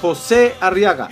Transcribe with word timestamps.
José 0.00 0.54
Arriaga. 0.60 1.08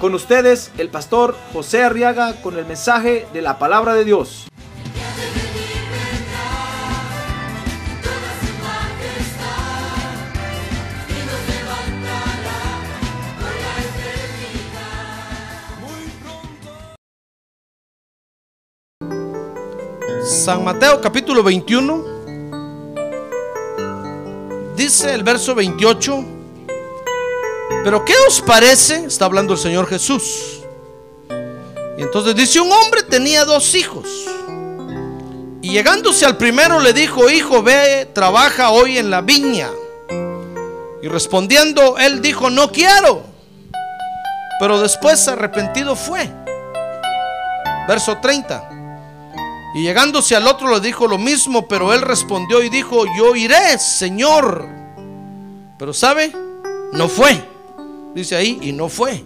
Con 0.00 0.14
ustedes, 0.14 0.70
el 0.78 0.88
pastor 0.90 1.36
José 1.52 1.82
Arriaga 1.82 2.40
con 2.40 2.56
el 2.56 2.64
mensaje 2.66 3.26
de 3.32 3.42
la 3.42 3.58
palabra 3.58 3.94
de 3.94 4.04
Dios. 4.04 4.46
San 20.24 20.62
Mateo 20.62 21.00
capítulo 21.00 21.42
21, 21.42 22.04
dice 24.76 25.14
el 25.14 25.22
verso 25.22 25.54
28, 25.54 26.37
pero 27.84 28.04
¿qué 28.04 28.14
os 28.26 28.40
parece? 28.40 29.04
Está 29.06 29.24
hablando 29.24 29.54
el 29.54 29.58
Señor 29.58 29.86
Jesús. 29.86 30.60
Y 31.98 32.02
entonces 32.02 32.34
dice, 32.36 32.60
un 32.60 32.70
hombre 32.70 33.02
tenía 33.02 33.44
dos 33.44 33.74
hijos. 33.74 34.06
Y 35.60 35.70
llegándose 35.70 36.24
al 36.24 36.36
primero 36.36 36.78
le 36.78 36.92
dijo, 36.92 37.28
hijo, 37.28 37.62
ve, 37.62 38.08
trabaja 38.12 38.70
hoy 38.70 38.98
en 38.98 39.10
la 39.10 39.20
viña. 39.20 39.70
Y 41.02 41.08
respondiendo, 41.08 41.98
él 41.98 42.22
dijo, 42.22 42.50
no 42.50 42.70
quiero. 42.70 43.22
Pero 44.60 44.80
después 44.80 45.26
arrepentido 45.28 45.96
fue. 45.96 46.30
Verso 47.88 48.18
30. 48.18 48.70
Y 49.74 49.82
llegándose 49.82 50.34
al 50.36 50.46
otro 50.46 50.72
le 50.72 50.80
dijo 50.80 51.06
lo 51.06 51.18
mismo, 51.18 51.66
pero 51.68 51.92
él 51.92 52.02
respondió 52.02 52.62
y 52.62 52.68
dijo, 52.68 53.04
yo 53.16 53.34
iré, 53.34 53.78
Señor. 53.78 54.68
Pero 55.78 55.92
sabe, 55.92 56.32
no 56.92 57.08
fue. 57.08 57.57
Dice 58.14 58.36
ahí, 58.36 58.58
y 58.62 58.72
no 58.72 58.88
fue. 58.88 59.24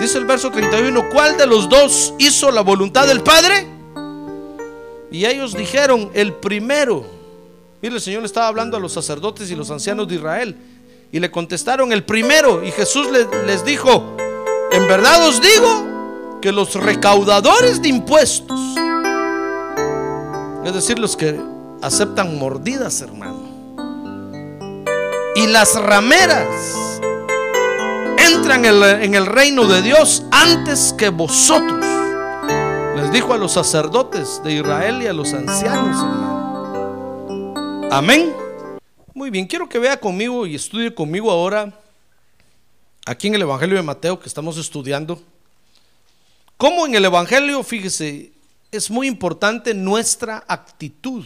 Dice 0.00 0.18
el 0.18 0.26
verso 0.26 0.50
31, 0.50 1.08
¿cuál 1.10 1.36
de 1.36 1.46
los 1.46 1.68
dos 1.68 2.14
hizo 2.18 2.50
la 2.50 2.60
voluntad 2.60 3.06
del 3.06 3.22
Padre? 3.22 3.66
Y 5.10 5.24
ellos 5.24 5.54
dijeron, 5.54 6.10
el 6.14 6.34
primero. 6.34 7.06
Mire, 7.80 7.94
el 7.94 8.00
Señor 8.00 8.20
le 8.20 8.26
estaba 8.26 8.48
hablando 8.48 8.76
a 8.76 8.80
los 8.80 8.92
sacerdotes 8.92 9.50
y 9.50 9.54
los 9.54 9.70
ancianos 9.70 10.08
de 10.08 10.16
Israel. 10.16 10.56
Y 11.12 11.20
le 11.20 11.30
contestaron, 11.30 11.92
el 11.92 12.04
primero. 12.04 12.64
Y 12.64 12.70
Jesús 12.72 13.10
les, 13.10 13.26
les 13.46 13.64
dijo, 13.64 14.16
en 14.72 14.86
verdad 14.88 15.26
os 15.26 15.40
digo 15.40 16.38
que 16.42 16.50
los 16.50 16.74
recaudadores 16.74 17.80
de 17.80 17.88
impuestos, 17.88 18.60
es 20.64 20.74
decir, 20.74 20.98
los 20.98 21.16
que 21.16 21.38
aceptan 21.80 22.38
mordidas, 22.38 23.00
hermano. 23.00 23.54
Y 25.36 25.46
las 25.46 25.74
rameras 25.80 27.00
entran 28.26 28.64
en 28.64 28.74
el, 28.74 28.82
en 29.02 29.14
el 29.14 29.26
reino 29.26 29.66
de 29.66 29.82
Dios 29.82 30.22
antes 30.30 30.94
que 30.96 31.10
vosotros. 31.10 31.84
Les 32.96 33.12
dijo 33.12 33.34
a 33.34 33.38
los 33.38 33.52
sacerdotes 33.52 34.40
de 34.42 34.54
Israel 34.54 35.02
y 35.02 35.06
a 35.06 35.12
los 35.12 35.32
ancianos. 35.32 35.96
Amén. 37.90 38.34
Muy 39.12 39.30
bien, 39.30 39.46
quiero 39.46 39.68
que 39.68 39.78
vea 39.78 39.98
conmigo 39.98 40.46
y 40.46 40.54
estudie 40.54 40.94
conmigo 40.94 41.30
ahora, 41.30 41.72
aquí 43.06 43.28
en 43.28 43.34
el 43.34 43.42
Evangelio 43.42 43.76
de 43.76 43.82
Mateo 43.82 44.18
que 44.18 44.28
estamos 44.28 44.56
estudiando, 44.56 45.22
cómo 46.56 46.86
en 46.86 46.94
el 46.94 47.04
Evangelio, 47.04 47.62
fíjese, 47.62 48.32
es 48.72 48.90
muy 48.90 49.06
importante 49.06 49.74
nuestra 49.74 50.44
actitud. 50.48 51.24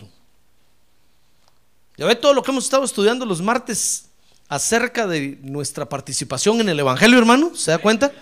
Ya 1.97 2.07
ve 2.07 2.15
todo 2.15 2.35
lo 2.35 2.43
que 2.43 2.51
hemos 2.51 2.65
estado 2.65 2.85
estudiando 2.85 3.25
los 3.25 3.41
martes 3.41 4.08
acerca 4.49 5.07
de 5.07 5.39
nuestra 5.43 5.89
participación 5.89 6.61
en 6.61 6.69
el 6.69 6.81
Evangelio, 6.81 7.19
hermano. 7.19 7.55
¿Se 7.55 7.71
da 7.71 7.79
cuenta? 7.79 8.13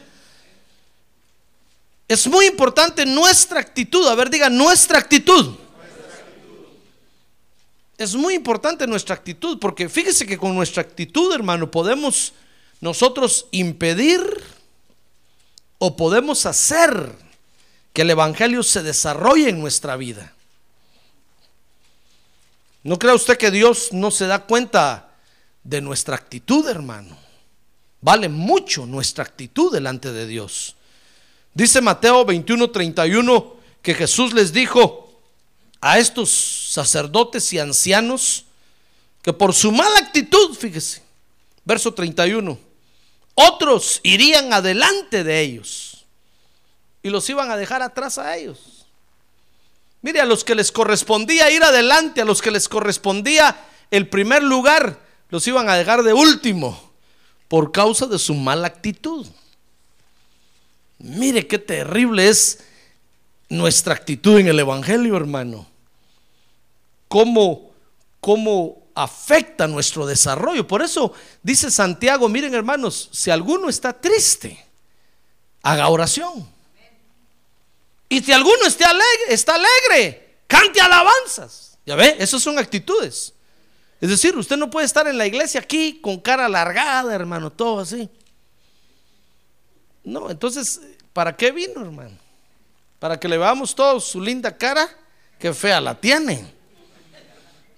Es 2.09 2.27
muy 2.27 2.47
importante 2.47 3.07
nuestra 3.07 3.61
actitud. 3.61 4.07
A 4.09 4.15
ver, 4.15 4.31
diga 4.31 4.51
nuestra 4.51 4.99
actitud. 4.99 5.57
Es 7.99 8.15
muy 8.15 8.35
importante 8.35 8.87
nuestra 8.87 9.15
actitud, 9.15 9.59
porque 9.59 9.89
fíjese 9.89 10.27
que 10.27 10.37
con 10.37 10.55
nuestra 10.55 10.83
actitud, 10.83 11.33
hermano, 11.33 11.71
podemos 11.71 12.35
nosotros 12.81 13.47
impedir 13.53 14.21
o 15.79 15.97
podemos 15.97 16.45
hacer 16.45 17.13
que 17.95 18.03
el 18.03 18.11
Evangelio 18.11 18.63
se 18.63 18.83
desarrolle 18.83 19.49
en 19.49 19.61
nuestra 19.61 19.97
vida. 19.97 20.35
¿No 22.83 22.99
crea 22.99 23.15
usted 23.15 23.39
que 23.39 23.51
Dios 23.51 23.89
no 23.93 24.11
se 24.11 24.27
da 24.27 24.41
cuenta 24.41 25.06
de 25.69 25.81
nuestra 25.81 26.15
actitud, 26.15 26.67
hermano? 26.69 27.17
Vale 28.01 28.29
mucho 28.29 28.87
nuestra 28.87 29.25
actitud 29.25 29.73
delante 29.73 30.13
de 30.13 30.27
Dios. 30.27 30.77
Dice 31.55 31.81
Mateo 31.81 32.25
21, 32.25 32.71
31 32.71 33.57
que 33.83 33.95
Jesús 33.95 34.33
les 34.33 34.53
dijo 34.53 35.21
a 35.81 35.99
estos 35.99 36.31
sacerdotes 36.31 37.53
y 37.53 37.59
ancianos 37.59 38.45
que 39.23 39.33
por 39.33 39.53
su 39.55 39.73
mala 39.73 39.99
actitud, 39.99 40.55
fíjese, 40.55 41.03
verso 41.65 41.93
31, 41.93 42.59
otros 43.35 44.01
irían 44.05 44.53
adelante 44.53 45.25
de 45.25 45.41
ellos 45.41 46.05
y 47.03 47.11
los 47.11 47.29
iban 47.29 47.51
a 47.51 47.57
dejar 47.57 47.83
atrás 47.83 48.19
a 48.19 48.37
ellos. 48.37 48.87
Mire, 50.01 50.21
a 50.21 50.25
los 50.25 50.45
que 50.45 50.55
les 50.55 50.71
correspondía 50.71 51.51
ir 51.51 51.65
adelante, 51.65 52.21
a 52.21 52.25
los 52.25 52.41
que 52.41 52.53
les 52.53 52.69
correspondía 52.69 53.57
el 53.91 54.09
primer 54.09 54.45
lugar, 54.45 55.06
los 55.29 55.47
iban 55.47 55.69
a 55.69 55.75
dejar 55.75 56.03
de 56.03 56.13
último 56.13 56.93
por 57.49 57.73
causa 57.73 58.07
de 58.07 58.19
su 58.19 58.35
mala 58.35 58.67
actitud. 58.67 59.27
Mire 60.99 61.47
qué 61.47 61.59
terrible 61.59 62.29
es 62.29 62.61
nuestra 63.49 63.95
actitud 63.95 64.39
en 64.39 64.49
el 64.49 64.59
Evangelio, 64.59 65.17
hermano. 65.17 65.67
Cómo, 67.09 67.71
cómo 68.21 68.87
afecta 68.95 69.69
nuestro 69.69 70.07
desarrollo. 70.07 70.67
Por 70.67 70.83
eso 70.83 71.13
dice 71.43 71.71
Santiago, 71.71 72.29
miren 72.29 72.55
hermanos, 72.55 73.09
si 73.13 73.31
alguno 73.31 73.69
está 73.69 73.93
triste, 73.93 74.65
haga 75.63 75.89
oración. 75.89 76.49
Y 78.09 78.23
si 78.23 78.33
alguno 78.33 78.65
está 78.67 78.89
alegre, 78.91 79.25
está 79.29 79.57
alegre, 79.57 80.39
cante 80.47 80.81
alabanzas. 80.81 81.79
Ya 81.85 81.95
ve, 81.95 82.17
esas 82.19 82.43
son 82.43 82.59
actitudes. 82.59 83.33
Es 84.01 84.11
decir, 84.11 84.37
usted 84.37 84.57
no 84.57 84.71
puede 84.71 84.87
estar 84.87 85.07
en 85.09 85.17
la 85.17 85.27
iglesia 85.27 85.61
aquí 85.61 86.01
con 86.03 86.21
cara 86.21 86.47
alargada, 86.47 87.15
hermano, 87.15 87.51
todo 87.51 87.81
así. 87.81 88.11
No, 90.05 90.31
entonces, 90.31 90.81
¿para 91.13 91.35
qué 91.35 91.51
vino, 91.51 91.81
hermano? 91.81 92.17
Para 92.99 93.19
que 93.19 93.29
le 93.29 93.39
veamos 93.39 93.75
todos 93.75 94.05
su 94.05 94.21
linda 94.21 94.57
cara, 94.57 94.89
que 95.39 95.53
fea 95.53 95.81
la 95.81 95.95
tiene. 95.95 96.53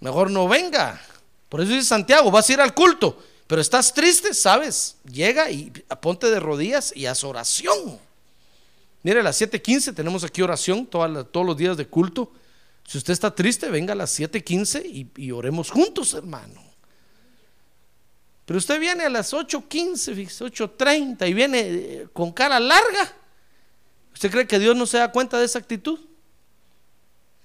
Mejor 0.01 0.31
no 0.31 0.47
venga. 0.47 1.01
Por 1.49 1.61
eso 1.61 1.73
dice 1.73 1.87
Santiago, 1.87 2.31
vas 2.31 2.49
a 2.49 2.53
ir 2.53 2.61
al 2.61 2.75
culto, 2.75 3.23
pero 3.47 3.61
estás 3.61 3.95
triste, 3.95 4.35
¿sabes? 4.35 4.97
Llega 5.11 5.51
y 5.51 5.71
ponte 6.01 6.31
de 6.31 6.39
rodillas 6.39 6.93
y 6.95 7.07
haz 7.07 7.25
oración. 7.25 7.99
Mire, 9.03 9.21
a 9.21 9.23
las 9.23 9.41
7:15 9.41 9.95
tenemos 9.95 10.25
aquí 10.25 10.43
oración 10.43 10.85
todos 10.87 11.47
los 11.47 11.57
días 11.57 11.77
de 11.77 11.87
culto. 11.87 12.33
Si 12.89 12.97
usted 12.97 13.13
está 13.13 13.35
triste, 13.35 13.69
venga 13.69 13.93
a 13.93 13.97
las 13.97 14.19
7:15 14.19 14.83
y, 14.83 15.11
y 15.15 15.31
oremos 15.31 15.71
juntos, 15.71 16.15
hermano. 16.15 16.59
Pero 18.47 18.57
usted 18.57 18.81
viene 18.81 19.05
a 19.05 19.11
las 19.11 19.35
8:15, 19.35 20.15
8:30 20.41 21.29
y 21.29 21.35
viene 21.35 21.61
eh, 21.61 22.09
con 22.15 22.33
cara 22.33 22.59
larga. 22.59 23.13
¿Usted 24.15 24.31
cree 24.31 24.47
que 24.47 24.59
Dios 24.59 24.75
no 24.75 24.87
se 24.87 24.97
da 24.97 25.13
cuenta 25.13 25.39
de 25.39 25.45
esa 25.45 25.59
actitud? 25.59 26.01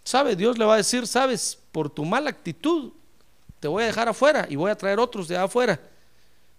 ¿Sabe? 0.05 0.37
Dios 0.37 0.57
le 0.57 0.63
va 0.63 0.75
a 0.75 0.77
decir, 0.77 1.05
sabes, 1.07 1.59
por 1.73 1.89
tu 1.89 2.05
mala 2.05 2.29
actitud 2.29 2.93
te 3.59 3.67
voy 3.67 3.83
a 3.83 3.87
dejar 3.87 4.07
afuera 4.07 4.47
y 4.49 4.55
voy 4.55 4.71
a 4.71 4.77
traer 4.77 4.97
otros 4.97 5.27
de 5.27 5.35
afuera 5.35 5.77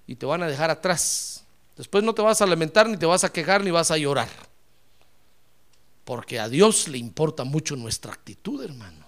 y 0.06 0.14
te 0.14 0.26
van 0.26 0.42
a 0.42 0.46
dejar 0.46 0.70
atrás. 0.70 1.42
Después 1.74 2.04
no 2.04 2.14
te 2.14 2.20
vas 2.20 2.42
a 2.42 2.46
lamentar, 2.46 2.86
ni 2.86 2.98
te 2.98 3.06
vas 3.06 3.24
a 3.24 3.32
quejar, 3.32 3.64
ni 3.64 3.70
vas 3.70 3.90
a 3.90 3.96
llorar. 3.96 4.28
Porque 6.04 6.38
a 6.38 6.48
Dios 6.48 6.88
le 6.88 6.98
importa 6.98 7.44
mucho 7.44 7.76
nuestra 7.76 8.12
actitud, 8.12 8.62
hermano. 8.62 9.04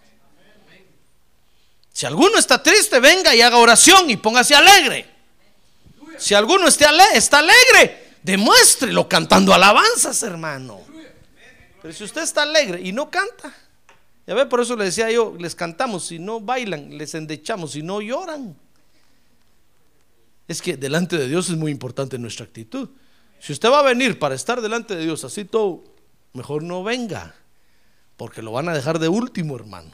Si 1.93 2.05
alguno 2.05 2.39
está 2.39 2.63
triste, 2.63 3.01
venga 3.01 3.35
y 3.35 3.41
haga 3.41 3.57
oración 3.57 4.11
y 4.11 4.17
póngase 4.17 4.55
alegre. 4.55 5.07
Si 6.19 6.35
alguno 6.35 6.67
está, 6.67 6.89
alegre, 6.91 8.17
demuéstrelo 8.23 9.09
cantando 9.09 9.55
alabanzas, 9.55 10.23
hermano. 10.23 10.81
Pero 11.81 11.95
si 11.95 12.05
usted 12.05 12.23
está 12.23 12.43
alegre 12.43 12.81
y 12.83 12.93
no 12.93 13.11
canta, 13.11 13.55
ya 14.27 14.35
ve, 14.35 14.47
por 14.47 14.61
eso 14.61 14.77
le 14.77 14.85
decía 14.85 15.11
yo, 15.11 15.37
les 15.39 15.55
cantamos, 15.55 16.07
si 16.07 16.19
no 16.19 16.41
bailan, 16.41 16.99
les 16.99 17.15
endechamos, 17.15 17.73
si 17.73 17.83
no 17.83 18.01
lloran. 18.01 18.57
Es 20.49 20.63
que 20.63 20.77
delante 20.77 21.17
de 21.17 21.29
Dios 21.29 21.49
es 21.49 21.57
muy 21.57 21.71
importante 21.71 22.19
nuestra 22.19 22.45
actitud. 22.45 22.89
Si 23.41 23.53
usted 23.53 23.71
va 23.71 23.81
a 23.81 23.83
venir 23.83 24.19
para 24.19 24.35
estar 24.35 24.61
delante 24.61 24.97
de 24.97 25.05
Dios 25.05 25.25
así 25.25 25.45
todo, 25.45 25.85
mejor 26.37 26.63
no 26.63 26.85
venga, 26.85 27.35
porque 28.17 28.43
lo 28.43 28.53
van 28.53 28.69
a 28.69 28.75
dejar 28.75 28.99
de 28.99 29.09
último, 29.09 29.57
hermano. 29.57 29.91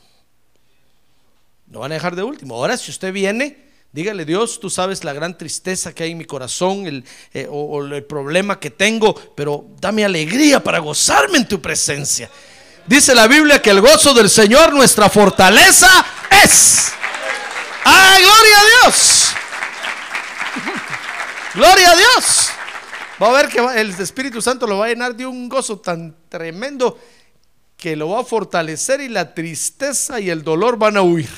Lo 1.71 1.81
van 1.81 1.93
a 1.93 1.95
dejar 1.95 2.17
de 2.17 2.23
último. 2.23 2.57
Ahora, 2.57 2.77
si 2.77 2.91
usted 2.91 3.13
viene, 3.13 3.57
dígale, 3.93 4.25
Dios, 4.27 4.61
tú 4.61 4.69
sabes 4.69 5.05
la 5.05 5.15
gran 5.15 5.39
tristeza 5.39 5.95
que 5.95 6.03
hay 6.03 6.11
en 6.11 6.19
mi 6.19 6.27
corazón 6.27 6.87
el, 6.87 7.05
eh, 7.33 7.47
o, 7.49 7.63
o 7.63 7.85
el 7.85 8.05
problema 8.05 8.61
que 8.61 8.71
tengo, 8.71 9.15
pero 9.35 9.65
dame 9.81 10.05
alegría 10.05 10.63
para 10.63 10.81
gozarme 10.81 11.39
en 11.39 11.49
tu 11.49 11.63
presencia. 11.63 12.29
Dice 12.87 13.15
la 13.15 13.27
Biblia 13.27 13.63
que 13.63 13.71
el 13.71 13.81
gozo 13.81 14.13
del 14.13 14.29
Señor, 14.29 14.73
nuestra 14.73 15.09
fortaleza, 15.09 16.05
es. 16.45 16.93
¡Ay, 17.85 18.23
gloria 18.23 18.59
a 18.59 18.65
Dios! 18.65 19.33
¡Gloria 21.55 21.91
a 21.91 21.97
Dios! 21.97 22.51
Va 23.23 23.29
a 23.29 23.33
ver 23.41 23.49
que 23.49 23.61
el 23.81 23.91
Espíritu 23.91 24.43
Santo 24.43 24.67
lo 24.67 24.79
va 24.79 24.87
a 24.87 24.89
llenar 24.89 25.15
de 25.15 25.25
un 25.25 25.49
gozo 25.49 25.79
tan 25.79 26.17
tremendo 26.29 26.99
que 27.77 27.95
lo 27.95 28.09
va 28.09 28.23
a 28.23 28.25
fortalecer 28.25 29.01
y 29.01 29.09
la 29.09 29.33
tristeza 29.33 30.19
y 30.19 30.29
el 30.29 30.43
dolor 30.43 30.77
van 30.77 30.97
a 30.97 31.03
huir. 31.03 31.31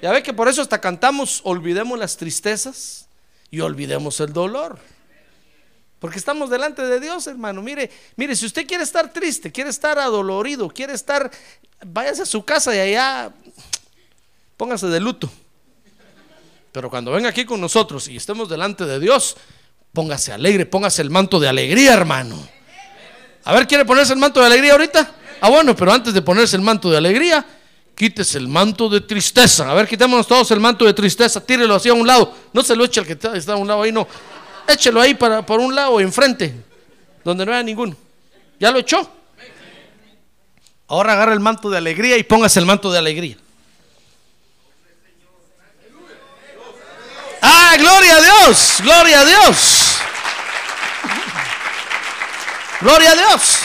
Ya 0.00 0.12
ve 0.12 0.22
que 0.22 0.32
por 0.32 0.46
eso 0.46 0.62
hasta 0.62 0.80
cantamos, 0.80 1.40
olvidemos 1.42 1.98
las 1.98 2.16
tristezas 2.16 3.08
y 3.50 3.58
olvidemos 3.58 4.20
el 4.20 4.32
dolor. 4.32 4.78
Porque 5.98 6.18
estamos 6.18 6.50
delante 6.50 6.82
de 6.82 7.00
Dios, 7.00 7.26
hermano. 7.26 7.62
Mire, 7.62 7.90
mire, 8.14 8.36
si 8.36 8.46
usted 8.46 8.64
quiere 8.64 8.84
estar 8.84 9.12
triste, 9.12 9.50
quiere 9.50 9.70
estar 9.70 9.98
adolorido, 9.98 10.68
quiere 10.68 10.92
estar, 10.92 11.28
váyase 11.84 12.22
a 12.22 12.26
su 12.26 12.44
casa 12.44 12.72
y 12.76 12.78
allá 12.78 13.32
póngase 14.56 14.86
de 14.86 15.00
luto. 15.00 15.28
Pero 16.70 16.90
cuando 16.90 17.10
venga 17.10 17.30
aquí 17.30 17.44
con 17.44 17.60
nosotros 17.60 18.06
y 18.06 18.16
estemos 18.16 18.48
delante 18.48 18.84
de 18.84 19.00
Dios, 19.00 19.36
póngase 19.96 20.30
alegre, 20.30 20.66
póngase 20.66 21.00
el 21.00 21.08
manto 21.08 21.40
de 21.40 21.48
alegría, 21.48 21.94
hermano. 21.94 22.36
A 23.44 23.54
ver, 23.54 23.66
¿quiere 23.66 23.86
ponerse 23.86 24.12
el 24.12 24.18
manto 24.18 24.40
de 24.40 24.46
alegría 24.46 24.72
ahorita? 24.72 25.10
Ah, 25.40 25.48
bueno, 25.48 25.74
pero 25.74 25.90
antes 25.90 26.12
de 26.12 26.20
ponerse 26.20 26.54
el 26.54 26.60
manto 26.60 26.90
de 26.90 26.98
alegría, 26.98 27.42
quítese 27.94 28.36
el 28.36 28.46
manto 28.46 28.90
de 28.90 29.00
tristeza. 29.00 29.70
A 29.70 29.72
ver, 29.72 29.88
quitémonos 29.88 30.26
todos 30.26 30.50
el 30.50 30.60
manto 30.60 30.84
de 30.84 30.92
tristeza, 30.92 31.40
tírelo 31.40 31.74
hacia 31.74 31.94
un 31.94 32.06
lado. 32.06 32.30
No 32.52 32.62
se 32.62 32.76
lo 32.76 32.84
eche 32.84 33.00
al 33.00 33.06
que 33.06 33.14
está 33.14 33.54
a 33.54 33.56
un 33.56 33.66
lado 33.66 33.80
ahí, 33.80 33.90
no. 33.90 34.06
Échelo 34.68 35.00
ahí 35.00 35.14
para, 35.14 35.46
por 35.46 35.60
un 35.60 35.74
lado, 35.74 35.98
enfrente, 35.98 36.54
donde 37.24 37.46
no 37.46 37.52
haya 37.52 37.62
ninguno. 37.62 37.96
¿Ya 38.60 38.70
lo 38.70 38.80
echó? 38.80 39.10
Ahora 40.88 41.14
agarra 41.14 41.32
el 41.32 41.40
manto 41.40 41.70
de 41.70 41.78
alegría 41.78 42.18
y 42.18 42.22
póngase 42.22 42.60
el 42.60 42.66
manto 42.66 42.92
de 42.92 42.98
alegría. 42.98 43.38
Ah, 47.40 47.76
gloria 47.78 48.16
a 48.16 48.20
Dios, 48.20 48.76
gloria 48.82 49.20
a 49.20 49.24
Dios. 49.24 49.85
Gloria 52.80 53.12
a 53.12 53.14
Dios. 53.14 53.60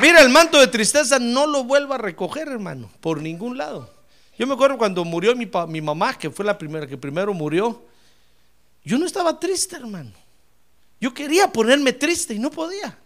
Mira, 0.00 0.20
el 0.20 0.30
manto 0.30 0.58
de 0.58 0.66
tristeza 0.66 1.18
no 1.18 1.46
lo 1.46 1.64
vuelva 1.64 1.94
a 1.94 1.98
recoger, 1.98 2.48
hermano, 2.48 2.90
por 3.00 3.22
ningún 3.22 3.56
lado. 3.56 3.88
Yo 4.36 4.46
me 4.46 4.54
acuerdo 4.54 4.78
cuando 4.78 5.04
murió 5.04 5.34
mi, 5.36 5.48
mi 5.68 5.80
mamá, 5.80 6.18
que 6.18 6.30
fue 6.30 6.44
la 6.44 6.58
primera 6.58 6.86
que 6.86 6.98
primero 6.98 7.32
murió. 7.32 7.84
Yo 8.84 8.98
no 8.98 9.06
estaba 9.06 9.38
triste, 9.38 9.76
hermano. 9.76 10.12
Yo 11.00 11.14
quería 11.14 11.52
ponerme 11.52 11.92
triste 11.92 12.34
y 12.34 12.38
no 12.40 12.50
podía. 12.50 12.98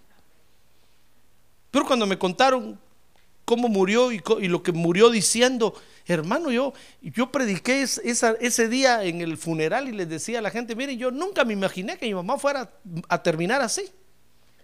Pero 1.70 1.86
cuando 1.86 2.06
me 2.06 2.18
contaron 2.18 2.78
cómo 3.44 3.68
murió 3.68 4.10
y, 4.10 4.22
lo 4.48 4.62
que 4.62 4.72
murió 4.72 5.10
diciendo, 5.10 5.74
hermano, 6.06 6.50
yo, 6.50 6.72
yo 7.02 7.30
prediqué 7.30 7.82
ese 7.82 8.68
día 8.68 9.04
en 9.04 9.20
el 9.20 9.36
funeral 9.36 9.88
y 9.88 9.92
les 9.92 10.08
decía 10.08 10.38
a 10.38 10.42
la 10.42 10.50
gente, 10.50 10.74
miren, 10.74 10.98
yo 10.98 11.10
nunca 11.10 11.44
me 11.44 11.52
imaginé 11.52 11.98
que 11.98 12.06
mi 12.06 12.14
mamá 12.14 12.38
fuera 12.38 12.70
a 13.08 13.22
terminar 13.22 13.60
así. 13.60 13.90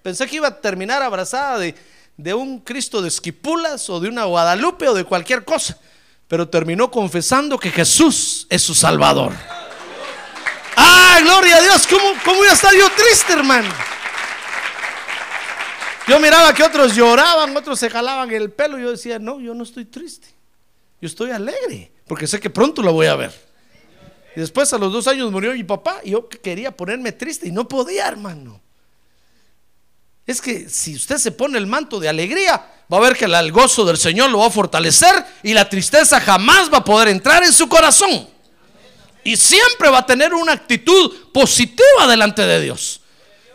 Pensé 0.09 0.27
que 0.27 0.37
iba 0.37 0.49
a 0.49 0.59
terminar 0.59 1.03
abrazada 1.03 1.59
de, 1.59 1.75
de 2.17 2.33
un 2.33 2.61
Cristo 2.61 3.03
de 3.03 3.09
esquipulas 3.09 3.91
o 3.91 4.01
de 4.01 4.09
una 4.09 4.25
Guadalupe 4.25 4.89
o 4.89 4.95
de 4.95 5.05
cualquier 5.05 5.45
cosa. 5.45 5.77
Pero 6.29 6.49
terminó 6.49 6.91
confesando 6.91 7.59
que 7.59 7.71
Jesús 7.71 8.47
es 8.49 8.63
su 8.63 8.75
Salvador. 8.75 9.35
¡Ah, 10.77 11.19
gloria 11.21 11.59
a 11.59 11.61
Dios! 11.61 11.87
¿Cómo, 11.87 12.15
cómo 12.25 12.43
iba 12.43 12.53
a 12.53 12.55
estar 12.55 12.73
yo 12.75 12.89
triste, 12.97 13.35
hermano? 13.35 13.69
Yo 16.07 16.19
miraba 16.19 16.55
que 16.55 16.63
otros 16.63 16.97
lloraban, 16.97 17.55
otros 17.55 17.79
se 17.79 17.91
jalaban 17.91 18.31
el 18.31 18.51
pelo. 18.51 18.79
Y 18.79 18.85
yo 18.85 18.93
decía, 18.93 19.19
no, 19.19 19.39
yo 19.41 19.53
no 19.53 19.63
estoy 19.63 19.85
triste. 19.85 20.29
Yo 21.03 21.07
estoy 21.07 21.33
alegre, 21.33 21.93
porque 22.07 22.27
sé 22.27 22.41
que 22.41 22.49
pronto 22.49 22.83
la 22.83 22.93
voy 22.93 23.09
a 23.09 23.15
ver. 23.15 23.49
Y 24.35 24.41
después 24.41 24.73
a 24.73 24.79
los 24.79 24.91
dos 24.91 25.07
años 25.07 25.31
murió 25.31 25.53
mi 25.53 25.65
papá 25.65 26.01
y 26.03 26.13
yo 26.13 26.31
quería 26.31 26.75
ponerme 26.75 27.13
triste 27.13 27.47
y 27.47 27.53
no 27.53 27.69
podía, 27.69 28.09
hermano. 28.09 28.63
Es 30.29 30.43
que 30.43 30.69
si 30.69 30.95
usted 30.95 31.17
se 31.17 31.33
pone 31.33 31.57
el 31.57 31.67
manto 31.67 31.99
de 31.99 32.07
alegría, 32.07 32.63
va 32.93 32.99
a 32.99 33.01
ver 33.01 33.17
que 33.17 33.25
el- 33.25 33.51
gozo 33.51 33.87
del 33.87 33.97
Señor 33.97 34.29
lo 34.29 34.41
va 34.41 34.47
a 34.49 34.51
fortalecer 34.51 35.25
y 35.43 35.55
la 35.55 35.67
tristeza 35.69 36.21
jamás 36.21 36.71
va 36.71 36.79
a 36.79 36.85
poder 36.85 37.09
entrar 37.09 37.43
en 37.45 37.53
su 37.53 37.67
corazón. 37.67 38.29
Y 39.25 39.39
siempre 39.39 39.89
va 39.89 39.99
a 40.01 40.07
tener 40.07 40.35
una 40.35 40.53
actitud 40.53 41.33
positiva 41.33 42.07
delante 42.07 42.43
de 42.43 42.61
Dios. 42.61 43.01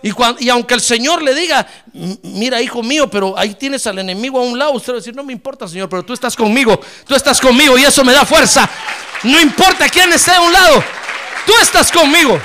Y, 0.01 0.11
cuan- 0.11 0.35
y 0.39 0.49
aunque 0.49 0.73
el 0.73 0.81
Señor 0.81 1.21
le 1.21 1.35
diga, 1.35 1.65
"M- 1.93 2.17
mira 2.23 2.59
hijo 2.59 2.81
mío, 2.81 3.07
pero 3.07 3.37
ahí 3.37 3.53
tienes 3.53 3.85
al 3.85 3.99
enemigo 3.99 4.39
a 4.39 4.43
un 4.43 4.57
lado, 4.57 4.71
usted 4.71 4.93
va 4.93 4.97
a 4.97 4.99
decir, 4.99 5.15
no 5.15 5.23
me 5.23 5.31
importa 5.31 5.67
Señor, 5.67 5.87
pero 5.89 6.03
tú 6.03 6.11
estás 6.13 6.35
conmigo, 6.35 6.79
tú 7.07 7.13
estás 7.13 7.39
conmigo 7.39 7.77
y 7.77 7.83
eso 7.85 8.03
me 8.03 8.13
da 8.13 8.25
fuerza. 8.25 8.67
No 9.21 9.39
importa 9.39 9.87
quién 9.89 10.11
esté 10.11 10.31
a 10.31 10.41
un 10.41 10.51
lado, 10.51 10.83
tú 11.45 11.53
estás 11.61 11.91
conmigo. 11.91 12.41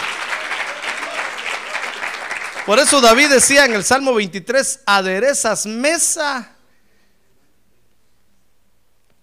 Por 2.68 2.78
eso 2.78 3.00
David 3.00 3.30
decía 3.30 3.64
en 3.64 3.72
el 3.72 3.82
Salmo 3.82 4.12
23, 4.12 4.80
aderezas 4.84 5.64
mesa 5.64 6.54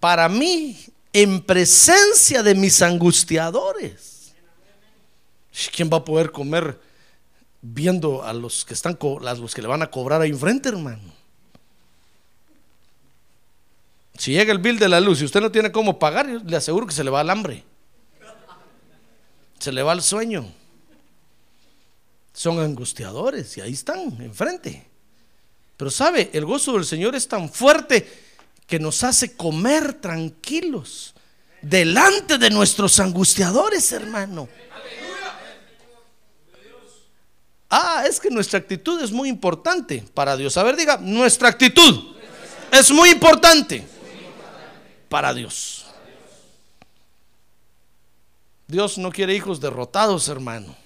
para 0.00 0.28
mí 0.28 0.76
en 1.12 1.40
presencia 1.40 2.42
de 2.42 2.56
mis 2.56 2.82
angustiadores. 2.82 4.34
¿Quién 5.72 5.88
va 5.92 5.98
a 5.98 6.04
poder 6.04 6.32
comer 6.32 6.76
viendo 7.62 8.24
a 8.24 8.32
los 8.32 8.64
que 8.64 8.74
están 8.74 8.98
a 9.00 9.34
los 9.34 9.54
que 9.54 9.62
le 9.62 9.68
van 9.68 9.82
a 9.82 9.92
cobrar 9.92 10.20
ahí 10.20 10.30
enfrente, 10.30 10.70
hermano? 10.70 11.14
Si 14.18 14.32
llega 14.32 14.50
el 14.50 14.58
bill 14.58 14.80
de 14.80 14.88
la 14.88 14.98
luz 14.98 15.22
y 15.22 15.24
usted 15.24 15.40
no 15.40 15.52
tiene 15.52 15.70
cómo 15.70 16.00
pagar, 16.00 16.26
le 16.26 16.56
aseguro 16.56 16.84
que 16.84 16.92
se 16.92 17.04
le 17.04 17.10
va 17.10 17.20
el 17.20 17.30
hambre. 17.30 17.62
Se 19.60 19.70
le 19.70 19.84
va 19.84 19.92
el 19.92 20.02
sueño 20.02 20.52
son 22.36 22.60
angustiadores 22.60 23.56
y 23.56 23.62
ahí 23.62 23.72
están 23.72 24.14
enfrente. 24.20 24.86
Pero 25.74 25.90
sabe, 25.90 26.28
el 26.34 26.44
gozo 26.44 26.74
del 26.74 26.84
Señor 26.84 27.14
es 27.14 27.26
tan 27.26 27.48
fuerte 27.50 28.06
que 28.66 28.78
nos 28.78 29.02
hace 29.04 29.34
comer 29.36 29.94
tranquilos 29.94 31.14
delante 31.62 32.36
de 32.36 32.50
nuestros 32.50 33.00
angustiadores, 33.00 33.90
hermano. 33.90 34.50
Ah, 37.70 38.04
es 38.06 38.20
que 38.20 38.28
nuestra 38.28 38.58
actitud 38.58 39.02
es 39.02 39.10
muy 39.10 39.30
importante 39.30 40.04
para 40.12 40.36
Dios. 40.36 40.58
A 40.58 40.62
ver, 40.62 40.76
diga, 40.76 40.98
nuestra 40.98 41.48
actitud 41.48 42.16
es 42.70 42.90
muy 42.90 43.08
importante 43.08 43.82
para 45.08 45.32
Dios. 45.32 45.86
Dios 48.66 48.98
no 48.98 49.10
quiere 49.10 49.34
hijos 49.34 49.58
derrotados, 49.58 50.28
hermano 50.28 50.85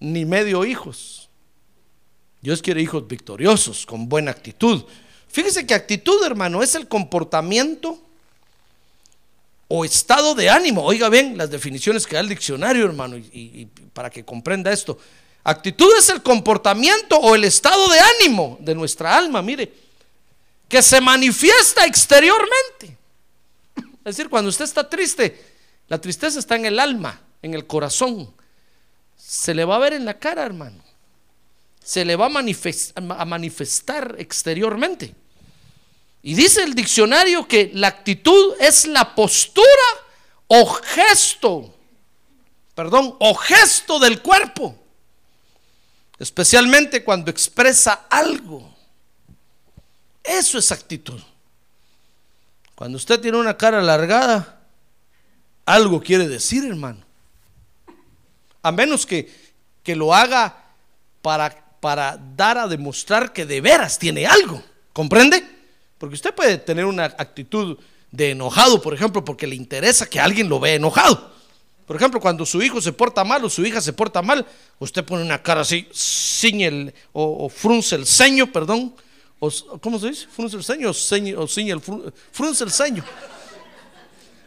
ni 0.00 0.24
medio 0.24 0.64
hijos. 0.64 1.28
Dios 2.40 2.62
quiere 2.62 2.80
hijos 2.82 3.06
victoriosos, 3.08 3.86
con 3.86 4.08
buena 4.08 4.30
actitud. 4.30 4.84
Fíjese 5.28 5.66
que 5.66 5.74
actitud, 5.74 6.22
hermano, 6.24 6.62
es 6.62 6.74
el 6.74 6.86
comportamiento 6.86 7.98
o 9.68 9.84
estado 9.84 10.34
de 10.34 10.48
ánimo. 10.48 10.84
Oiga 10.84 11.08
bien 11.08 11.36
las 11.36 11.50
definiciones 11.50 12.06
que 12.06 12.14
da 12.14 12.20
el 12.20 12.28
diccionario, 12.28 12.84
hermano, 12.84 13.16
y, 13.16 13.22
y- 13.32 13.68
para 13.92 14.10
que 14.10 14.24
comprenda 14.24 14.70
esto. 14.72 14.98
Actitud 15.42 15.90
es 15.98 16.08
el 16.08 16.22
comportamiento 16.22 17.16
o 17.18 17.34
el 17.34 17.44
estado 17.44 17.88
de 17.88 17.98
ánimo 18.00 18.58
de 18.60 18.74
nuestra 18.74 19.16
alma, 19.16 19.42
mire, 19.42 19.72
que 20.68 20.82
se 20.82 21.00
manifiesta 21.00 21.84
exteriormente. 21.86 22.96
Es 23.76 24.16
decir, 24.16 24.28
cuando 24.28 24.50
usted 24.50 24.64
está 24.64 24.88
triste, 24.88 25.44
la 25.88 26.00
tristeza 26.00 26.38
está 26.38 26.56
en 26.56 26.66
el 26.66 26.78
alma, 26.78 27.20
en 27.42 27.54
el 27.54 27.66
corazón 27.66 28.32
se 29.28 29.54
le 29.54 29.64
va 29.64 29.76
a 29.76 29.80
ver 29.80 29.92
en 29.94 30.04
la 30.04 30.18
cara, 30.18 30.44
hermano. 30.44 30.82
Se 31.82 32.04
le 32.04 32.14
va 32.16 32.26
a, 32.26 32.30
manifes- 32.30 32.92
a 32.94 33.24
manifestar 33.24 34.14
exteriormente. 34.18 35.14
Y 36.22 36.34
dice 36.34 36.62
el 36.62 36.74
diccionario 36.74 37.46
que 37.48 37.70
la 37.74 37.88
actitud 37.88 38.54
es 38.60 38.86
la 38.86 39.14
postura 39.14 39.64
o 40.48 40.66
gesto 40.66 41.72
perdón, 42.76 43.16
o 43.20 43.34
gesto 43.34 43.98
del 43.98 44.20
cuerpo, 44.20 44.76
especialmente 46.18 47.02
cuando 47.02 47.30
expresa 47.30 48.04
algo. 48.10 48.70
Eso 50.22 50.58
es 50.58 50.70
actitud. 50.70 51.18
Cuando 52.74 52.96
usted 52.96 53.18
tiene 53.18 53.38
una 53.38 53.56
cara 53.56 53.78
alargada, 53.78 54.60
algo 55.64 56.02
quiere 56.02 56.28
decir, 56.28 56.66
hermano. 56.66 57.05
A 58.66 58.72
menos 58.72 59.06
que, 59.06 59.30
que 59.84 59.94
lo 59.94 60.12
haga 60.12 60.64
para, 61.22 61.76
para 61.78 62.18
dar 62.36 62.58
a 62.58 62.66
demostrar 62.66 63.32
que 63.32 63.46
de 63.46 63.60
veras 63.60 63.96
tiene 63.96 64.26
algo. 64.26 64.60
¿Comprende? 64.92 65.40
Porque 65.98 66.16
usted 66.16 66.34
puede 66.34 66.58
tener 66.58 66.84
una 66.84 67.04
actitud 67.04 67.78
de 68.10 68.32
enojado, 68.32 68.82
por 68.82 68.92
ejemplo, 68.92 69.24
porque 69.24 69.46
le 69.46 69.54
interesa 69.54 70.10
que 70.10 70.18
alguien 70.18 70.48
lo 70.48 70.58
vea 70.58 70.74
enojado. 70.74 71.32
Por 71.86 71.94
ejemplo, 71.94 72.20
cuando 72.20 72.44
su 72.44 72.60
hijo 72.60 72.80
se 72.80 72.92
porta 72.92 73.22
mal 73.22 73.44
o 73.44 73.48
su 73.48 73.64
hija 73.64 73.80
se 73.80 73.92
porta 73.92 74.20
mal, 74.20 74.44
usted 74.80 75.04
pone 75.04 75.22
una 75.22 75.40
cara 75.40 75.60
así, 75.60 75.86
ciñe 75.94 76.66
el, 76.66 76.94
o, 77.12 77.48
frunce 77.48 77.94
el 77.94 78.04
ceño, 78.04 78.50
perdón. 78.50 78.96
O, 79.38 79.48
¿Cómo 79.80 80.00
se 80.00 80.08
dice? 80.08 80.26
¿Frunce 80.26 80.56
el 80.56 80.64
ceño 80.64 80.88
o, 80.88 81.42
o 81.42 81.46
ciñe 81.46 81.70
el 81.70 81.80
frunce 82.32 82.64
el 82.64 82.72
ceño? 82.72 83.04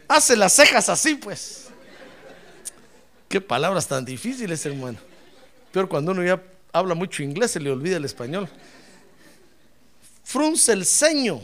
Hace 0.06 0.36
las 0.36 0.52
cejas 0.52 0.90
así, 0.90 1.14
pues. 1.14 1.69
Qué 3.30 3.40
palabras 3.40 3.86
tan 3.86 4.04
difíciles, 4.04 4.66
hermano. 4.66 4.98
Peor 5.70 5.88
cuando 5.88 6.10
uno 6.10 6.24
ya 6.24 6.42
habla 6.72 6.96
mucho 6.96 7.22
inglés, 7.22 7.52
se 7.52 7.60
le 7.60 7.70
olvida 7.70 7.96
el 7.96 8.04
español. 8.04 8.48
Frunce 10.24 10.72
el 10.72 10.84
ceño. 10.84 11.40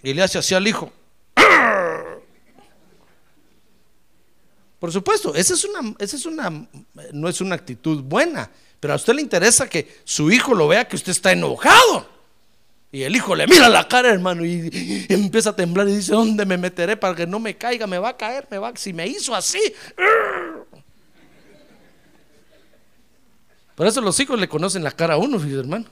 Y 0.00 0.14
le 0.14 0.22
hace 0.22 0.38
así 0.38 0.54
al 0.54 0.68
hijo. 0.68 0.92
Por 4.78 4.92
supuesto, 4.92 5.34
esa 5.34 5.54
es 5.54 5.64
una, 5.64 5.92
esa 5.98 6.14
es 6.14 6.24
una, 6.24 6.68
no 7.12 7.28
es 7.28 7.40
una 7.40 7.56
actitud 7.56 8.04
buena, 8.04 8.48
pero 8.78 8.92
a 8.92 8.96
usted 8.96 9.14
le 9.14 9.22
interesa 9.22 9.68
que 9.68 10.02
su 10.04 10.30
hijo 10.30 10.54
lo 10.54 10.68
vea 10.68 10.86
que 10.86 10.94
usted 10.94 11.10
está 11.10 11.32
enojado. 11.32 12.13
Y 12.94 13.02
el 13.02 13.16
hijo 13.16 13.34
le 13.34 13.48
mira 13.48 13.68
la 13.68 13.88
cara, 13.88 14.08
hermano, 14.10 14.44
y, 14.44 14.70
empieza 15.08 15.50
a 15.50 15.56
temblar 15.56 15.88
y 15.88 15.96
dice, 15.96 16.12
¿dónde 16.12 16.46
me 16.46 16.56
meteré 16.56 16.96
para 16.96 17.12
que 17.12 17.26
no 17.26 17.40
me 17.40 17.56
caiga? 17.56 17.88
Me 17.88 17.98
va 17.98 18.10
a 18.10 18.16
caer, 18.16 18.46
me 18.48 18.56
va, 18.58 18.72
si 18.76 18.92
me 18.92 19.04
hizo 19.04 19.34
así. 19.34 19.58
Por 23.74 23.88
eso 23.88 24.00
los 24.00 24.20
hijos 24.20 24.38
le 24.38 24.48
conocen 24.48 24.84
la 24.84 24.92
cara 24.92 25.14
a 25.14 25.16
uno, 25.16 25.42
hermano. 25.42 25.86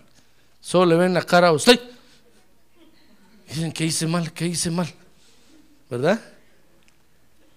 Solo 0.61 0.93
le 0.93 0.95
ven 0.95 1.13
la 1.13 1.25
cara 1.25 1.49
a 1.49 1.53
usted. 1.53 1.81
Dicen 3.49 3.73
que 3.73 3.85
hice 3.85 4.07
mal, 4.07 4.33
que 4.33 4.47
hice 4.47 4.71
mal. 4.71 4.87
¿Verdad? 5.91 6.21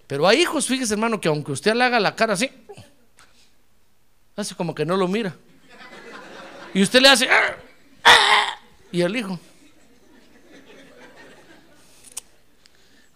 Pero 0.08 0.28
hay 0.28 0.42
hijos, 0.42 0.66
fíjese 0.66 0.96
hermano, 0.96 1.22
que 1.22 1.28
aunque 1.28 1.52
usted 1.52 1.76
le 1.76 1.84
haga 1.84 2.00
la 2.00 2.16
cara 2.16 2.34
así, 2.34 2.50
hace 4.36 4.56
como 4.56 4.74
que 4.74 4.88
no 4.88 4.98
lo 4.98 5.08
mira. 5.08 5.36
Y 6.74 6.82
usted 6.82 7.00
le 7.00 7.10
hace, 7.10 7.30
ah", 7.30 7.58
y 8.96 9.02
el 9.02 9.16
hijo. 9.18 9.38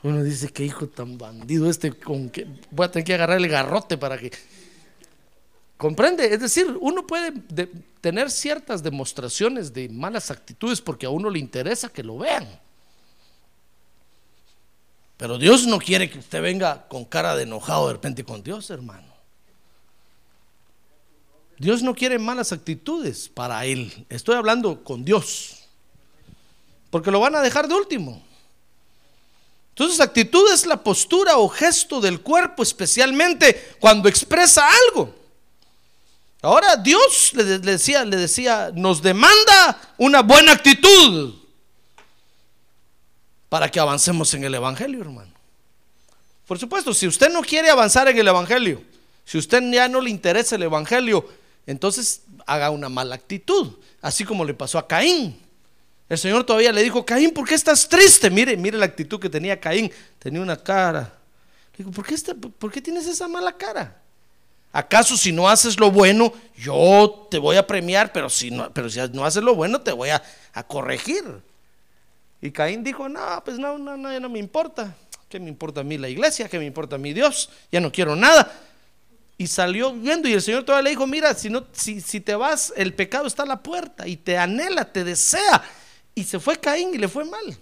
Uno 0.03 0.23
dice, 0.23 0.49
que 0.49 0.65
hijo 0.65 0.87
tan 0.87 1.17
bandido 1.17 1.69
este, 1.69 1.91
con 1.93 2.29
que 2.29 2.45
voy 2.71 2.85
a 2.85 2.91
tener 2.91 3.05
que 3.05 3.13
agarrar 3.13 3.37
el 3.37 3.47
garrote 3.47 3.97
para 3.97 4.17
que... 4.17 4.31
¿Comprende? 5.77 6.33
Es 6.33 6.41
decir, 6.41 6.77
uno 6.81 7.07
puede 7.07 7.31
tener 8.01 8.29
ciertas 8.29 8.83
demostraciones 8.83 9.73
de 9.73 9.87
malas 9.87 10.29
actitudes 10.31 10.81
porque 10.81 11.05
a 11.05 11.09
uno 11.09 11.29
le 11.29 11.39
interesa 11.39 11.87
que 11.87 12.03
lo 12.03 12.17
vean. 12.17 12.47
Pero 15.15 15.37
Dios 15.37 15.65
no 15.65 15.79
quiere 15.79 16.09
que 16.09 16.19
usted 16.19 16.41
venga 16.41 16.87
con 16.89 17.05
cara 17.05 17.35
de 17.35 17.43
enojado 17.43 17.87
de 17.87 17.93
repente 17.93 18.25
con 18.25 18.43
Dios, 18.43 18.69
hermano. 18.69 19.07
Dios 21.57 21.83
no 21.83 21.93
quiere 21.93 22.19
malas 22.19 22.51
actitudes 22.53 23.29
para 23.29 23.65
Él. 23.65 24.05
Estoy 24.09 24.35
hablando 24.35 24.83
con 24.83 25.03
Dios. 25.03 25.58
Porque 26.89 27.11
lo 27.11 27.19
van 27.19 27.35
a 27.35 27.41
dejar 27.41 27.67
de 27.67 27.75
último. 27.75 28.23
Entonces, 29.69 30.01
actitud 30.01 30.51
es 30.51 30.65
la 30.65 30.83
postura 30.83 31.37
o 31.37 31.47
gesto 31.47 32.01
del 32.01 32.21
cuerpo, 32.21 32.63
especialmente 32.63 33.75
cuando 33.79 34.09
expresa 34.09 34.67
algo. 34.87 35.15
Ahora 36.41 36.77
Dios 36.77 37.33
le 37.33 37.59
decía, 37.59 38.05
le 38.05 38.17
decía, 38.17 38.71
nos 38.73 39.01
demanda 39.01 39.93
una 39.97 40.21
buena 40.21 40.53
actitud 40.53 41.35
para 43.49 43.69
que 43.69 43.79
avancemos 43.79 44.33
en 44.33 44.45
el 44.45 44.55
Evangelio, 44.55 45.01
hermano. 45.01 45.31
Por 46.47 46.57
supuesto, 46.57 46.93
si 46.93 47.07
usted 47.07 47.29
no 47.29 47.41
quiere 47.41 47.69
avanzar 47.69 48.07
en 48.07 48.17
el 48.17 48.27
Evangelio, 48.27 48.81
si 49.25 49.37
usted 49.37 49.61
ya 49.71 49.87
no 49.87 50.01
le 50.01 50.09
interesa 50.09 50.55
el 50.55 50.63
Evangelio, 50.63 51.27
entonces 51.67 52.21
haga 52.45 52.69
una 52.69 52.89
mala 52.89 53.15
actitud, 53.15 53.73
así 54.01 54.23
como 54.23 54.45
le 54.45 54.53
pasó 54.53 54.77
a 54.79 54.87
Caín. 54.87 55.39
El 56.09 56.17
Señor 56.17 56.43
todavía 56.43 56.71
le 56.71 56.81
dijo, 56.81 57.05
Caín, 57.05 57.31
¿por 57.31 57.47
qué 57.47 57.53
estás 57.53 57.87
triste? 57.87 58.31
Mire, 58.31 58.57
mire 58.57 58.77
la 58.77 58.85
actitud 58.85 59.19
que 59.19 59.29
tenía 59.29 59.59
Caín. 59.59 59.91
Tenía 60.17 60.41
una 60.41 60.57
cara. 60.57 61.13
Le 61.73 61.77
digo, 61.77 61.91
¿por 61.91 62.05
qué, 62.05 62.15
¿por 62.33 62.71
qué 62.71 62.81
tienes 62.81 63.05
esa 63.05 63.27
mala 63.27 63.55
cara? 63.55 64.01
¿Acaso 64.71 65.15
si 65.15 65.31
no 65.31 65.47
haces 65.47 65.79
lo 65.79 65.91
bueno, 65.91 66.33
yo 66.57 67.27
te 67.29 67.37
voy 67.37 67.57
a 67.57 67.65
premiar, 67.65 68.11
pero 68.11 68.29
si 68.29 68.51
no, 68.51 68.71
pero 68.73 68.89
si 68.89 68.99
no 69.13 69.23
haces 69.23 69.41
lo 69.41 69.55
bueno, 69.55 69.81
te 69.81 69.91
voy 69.91 70.09
a, 70.09 70.21
a 70.53 70.63
corregir? 70.63 71.23
Y 72.41 72.51
Caín 72.51 72.83
dijo, 72.83 73.07
no, 73.07 73.41
pues 73.45 73.59
no, 73.59 73.77
no, 73.77 73.95
no, 73.95 74.11
ya 74.11 74.19
no 74.19 74.29
me 74.29 74.39
importa. 74.39 74.95
¿Qué 75.27 75.39
me 75.39 75.49
importa 75.49 75.81
a 75.81 75.83
mí 75.83 75.97
la 75.97 76.09
iglesia? 76.09 76.49
¿Qué 76.49 76.57
me 76.57 76.65
importa 76.65 76.95
a 76.95 76.99
mí 76.99 77.13
Dios? 77.13 77.49
Ya 77.71 77.79
no 77.79 77.91
quiero 77.91 78.15
nada. 78.15 78.51
Y 79.37 79.47
salió 79.47 79.93
viendo 79.93 80.27
y 80.27 80.33
el 80.33 80.41
Señor 80.41 80.63
todavía 80.63 80.85
le 80.85 80.89
dijo, 80.89 81.05
mira, 81.05 81.33
si, 81.35 81.49
no, 81.49 81.65
si, 81.71 82.01
si 82.01 82.19
te 82.19 82.35
vas, 82.35 82.73
el 82.75 82.93
pecado 82.93 83.27
está 83.27 83.43
a 83.43 83.45
la 83.45 83.61
puerta 83.61 84.07
y 84.07 84.17
te 84.17 84.37
anhela, 84.37 84.91
te 84.91 85.03
desea. 85.03 85.63
Y 86.19 86.23
se 86.25 86.39
fue 86.39 86.57
Caín 86.57 86.93
y 86.93 86.97
le 86.97 87.07
fue 87.07 87.23
mal. 87.23 87.57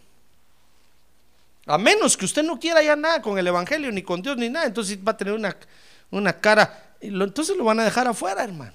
A 1.68 1.78
menos 1.78 2.18
que 2.18 2.26
usted 2.26 2.44
no 2.44 2.60
quiera 2.60 2.82
ya 2.82 2.96
nada 2.96 3.22
con 3.22 3.38
el 3.38 3.46
Evangelio, 3.46 3.92
ni 3.92 4.02
con 4.02 4.22
Dios, 4.22 4.36
ni 4.38 4.50
nada, 4.50 4.66
entonces 4.66 4.98
va 5.06 5.12
a 5.12 5.18
tener 5.18 5.34
una, 5.34 5.56
una 6.10 6.34
cara, 6.40 6.96
entonces 7.02 7.56
lo 7.56 7.66
van 7.66 7.80
a 7.82 7.84
dejar 7.84 8.08
afuera, 8.08 8.44
hermano. 8.44 8.74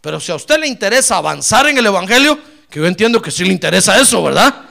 Pero 0.00 0.20
si 0.20 0.32
a 0.32 0.36
usted 0.36 0.58
le 0.58 0.68
interesa 0.68 1.16
avanzar 1.16 1.68
en 1.68 1.76
el 1.76 1.84
Evangelio, 1.84 2.38
que 2.70 2.78
yo 2.78 2.86
entiendo 2.86 3.20
que 3.20 3.30
sí 3.30 3.44
le 3.44 3.52
interesa 3.52 4.00
eso, 4.00 4.22
¿verdad? 4.22 4.68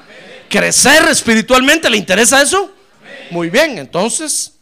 crecer 0.47 1.07
espiritualmente. 1.09 1.89
¿Le 1.89 1.97
interesa 1.97 2.41
eso? 2.41 2.71
Muy 3.29 3.49
bien, 3.49 3.77
entonces 3.77 4.53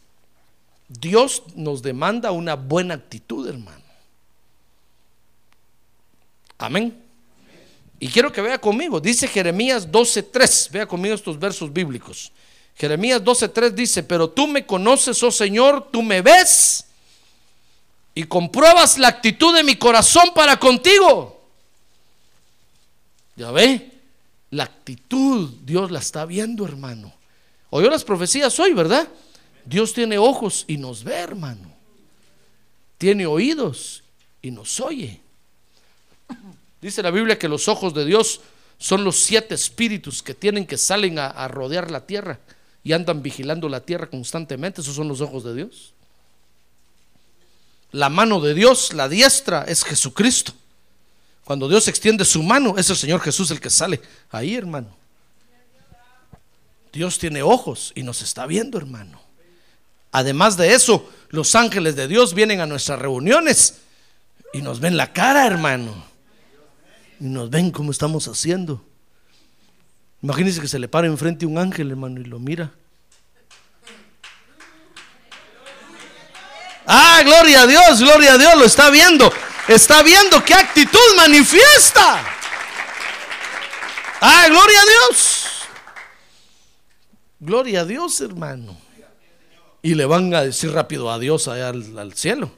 Dios 0.88 1.44
nos 1.56 1.82
demanda 1.82 2.32
una 2.32 2.56
buena 2.56 2.96
actitud, 2.96 3.48
hermano. 3.48 3.84
Amén. 6.58 7.05
Y 8.06 8.08
quiero 8.08 8.32
que 8.32 8.40
vea 8.40 8.62
conmigo, 8.62 9.00
dice 9.00 9.28
Jeremías 9.28 9.92
12:3, 9.92 10.70
vea 10.70 10.86
conmigo 10.86 11.16
estos 11.16 11.40
versos 11.40 11.74
bíblicos. 11.74 12.32
Jeremías 12.76 13.20
12:3 13.24 13.72
dice, 13.72 14.04
pero 14.04 14.30
tú 14.30 14.46
me 14.46 14.64
conoces, 14.64 15.24
oh 15.24 15.32
Señor, 15.32 15.90
tú 15.92 16.04
me 16.04 16.22
ves 16.22 16.86
y 18.14 18.26
compruebas 18.26 19.00
la 19.00 19.08
actitud 19.08 19.56
de 19.56 19.64
mi 19.64 19.76
corazón 19.76 20.26
para 20.36 20.60
contigo. 20.60 21.50
Ya 23.38 23.50
ve, 23.50 23.92
la 24.52 24.66
actitud, 24.66 25.50
Dios 25.64 25.90
la 25.90 25.98
está 25.98 26.26
viendo, 26.26 26.64
hermano. 26.64 27.12
Oyó 27.72 27.90
las 27.90 28.04
profecías 28.04 28.60
hoy, 28.60 28.74
¿verdad? 28.74 29.08
Dios 29.66 29.94
tiene 29.94 30.20
ojos 30.20 30.66
y 30.68 30.78
nos 30.78 31.04
ve, 31.04 31.16
hermano. 31.16 31.74
Tiene 33.00 33.26
oídos 33.26 34.04
y 34.44 34.52
nos 34.52 34.80
oye. 34.80 35.25
Dice 36.86 37.02
la 37.02 37.10
Biblia 37.10 37.40
que 37.40 37.50
los 37.50 37.68
ojos 37.68 37.96
de 37.96 38.06
Dios 38.06 38.42
son 38.78 39.04
los 39.04 39.16
siete 39.16 39.56
espíritus 39.56 40.22
que 40.22 40.36
tienen 40.36 40.68
que 40.68 40.78
salen 40.78 41.18
a, 41.18 41.26
a 41.26 41.48
rodear 41.48 41.90
la 41.90 42.06
tierra 42.06 42.38
y 42.84 42.94
andan 42.94 43.24
vigilando 43.24 43.68
la 43.68 43.80
tierra 43.80 44.08
constantemente. 44.08 44.82
Esos 44.82 44.94
son 44.94 45.08
los 45.08 45.20
ojos 45.20 45.44
de 45.44 45.56
Dios. 45.56 45.94
La 47.92 48.10
mano 48.10 48.40
de 48.40 48.54
Dios, 48.54 48.94
la 48.94 49.10
diestra, 49.10 49.64
es 49.64 49.84
Jesucristo. 49.84 50.54
Cuando 51.44 51.68
Dios 51.68 51.88
extiende 51.88 52.24
su 52.24 52.44
mano, 52.44 52.76
es 52.78 52.88
el 52.92 52.98
Señor 52.98 53.20
Jesús 53.20 53.50
el 53.50 53.60
que 53.60 53.72
sale 53.72 54.00
ahí, 54.30 54.54
hermano. 54.54 54.96
Dios 56.94 57.18
tiene 57.18 57.42
ojos 57.42 57.94
y 57.96 58.04
nos 58.04 58.22
está 58.22 58.46
viendo, 58.46 58.78
hermano. 58.78 59.20
Además 60.12 60.56
de 60.56 60.76
eso, 60.76 61.10
los 61.30 61.56
ángeles 61.56 61.96
de 61.96 62.08
Dios 62.08 62.36
vienen 62.36 62.62
a 62.62 62.68
nuestras 62.68 63.00
reuniones 63.00 63.78
y 64.54 64.62
nos 64.62 64.80
ven 64.80 64.98
la 64.98 65.14
cara, 65.14 65.48
hermano. 65.48 66.14
Y 67.20 67.26
nos 67.26 67.50
ven 67.50 67.72
cómo 67.72 67.92
estamos 67.92 68.28
haciendo. 68.28 68.84
Imagínense 70.22 70.62
que 70.62 70.68
se 70.68 70.80
le 70.80 70.88
para 70.88 71.08
enfrente 71.08 71.46
un 71.46 71.58
ángel, 71.58 71.92
hermano, 71.92 72.20
y 72.20 72.26
lo 72.26 72.40
mira. 72.40 72.72
Ah, 76.88 77.22
gloria 77.24 77.62
a 77.62 77.68
Dios, 77.68 78.00
gloria 78.00 78.34
a 78.34 78.38
Dios, 78.38 78.56
lo 78.58 78.66
está 78.66 78.90
viendo 78.90 79.32
está 79.68 80.04
viendo 80.04 80.44
qué 80.44 80.54
actitud 80.54 81.16
manifiesta. 81.18 82.24
Ah, 84.22 84.46
gloria 84.48 84.80
a 84.80 84.86
Dios. 84.86 85.46
Gloria 87.40 87.82
a 87.82 87.86
Dios, 87.86 88.22
hermano. 88.22 88.78
Y 89.82 89.94
le 89.94 90.06
van 90.06 90.34
a 90.34 90.42
decir 90.42 90.72
rápido 90.72 91.12
adiós 91.12 91.48
allá 91.48 91.70
al, 91.70 91.98
al 91.98 92.14
cielo. 92.14 92.52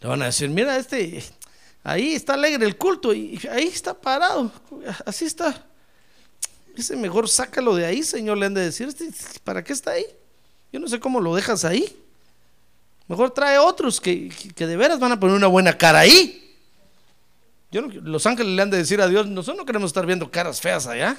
Le 0.00 0.08
van 0.08 0.22
a 0.22 0.26
decir, 0.26 0.48
mira, 0.48 0.76
este, 0.76 1.22
ahí 1.82 2.14
está 2.14 2.34
alegre 2.34 2.66
el 2.66 2.76
culto 2.76 3.12
y 3.14 3.40
ahí 3.50 3.66
está 3.66 3.94
parado, 3.94 4.50
así 5.06 5.24
está. 5.24 5.66
Dice, 6.74 6.96
mejor 6.96 7.28
sácalo 7.28 7.74
de 7.74 7.84
ahí, 7.86 8.02
Señor, 8.02 8.38
le 8.38 8.46
han 8.46 8.54
de 8.54 8.62
decir, 8.62 8.88
"Este, 8.88 9.10
¿para 9.44 9.62
qué 9.64 9.72
está 9.72 9.92
ahí? 9.92 10.06
Yo 10.72 10.78
no 10.80 10.88
sé 10.88 11.00
cómo 11.00 11.20
lo 11.20 11.34
dejas 11.34 11.64
ahí. 11.64 11.96
Mejor 13.08 13.32
trae 13.32 13.58
otros 13.58 14.00
que, 14.00 14.28
que- 14.54 14.66
de 14.66 14.76
veras 14.76 15.00
van 15.00 15.10
a 15.12 15.18
poner 15.18 15.34
una 15.36 15.48
buena 15.48 15.76
cara 15.76 16.00
ahí. 16.00 16.56
Yo 17.72 17.82
los 17.82 18.24
ángeles 18.26 18.54
le 18.54 18.62
han 18.62 18.70
de 18.70 18.76
decir 18.78 19.00
a 19.00 19.08
Dios, 19.08 19.26
nosotros 19.26 19.58
no 19.58 19.64
queremos 19.66 19.88
estar 19.90 20.06
viendo 20.06 20.30
caras 20.30 20.60
feas 20.60 20.86
allá. 20.86 21.16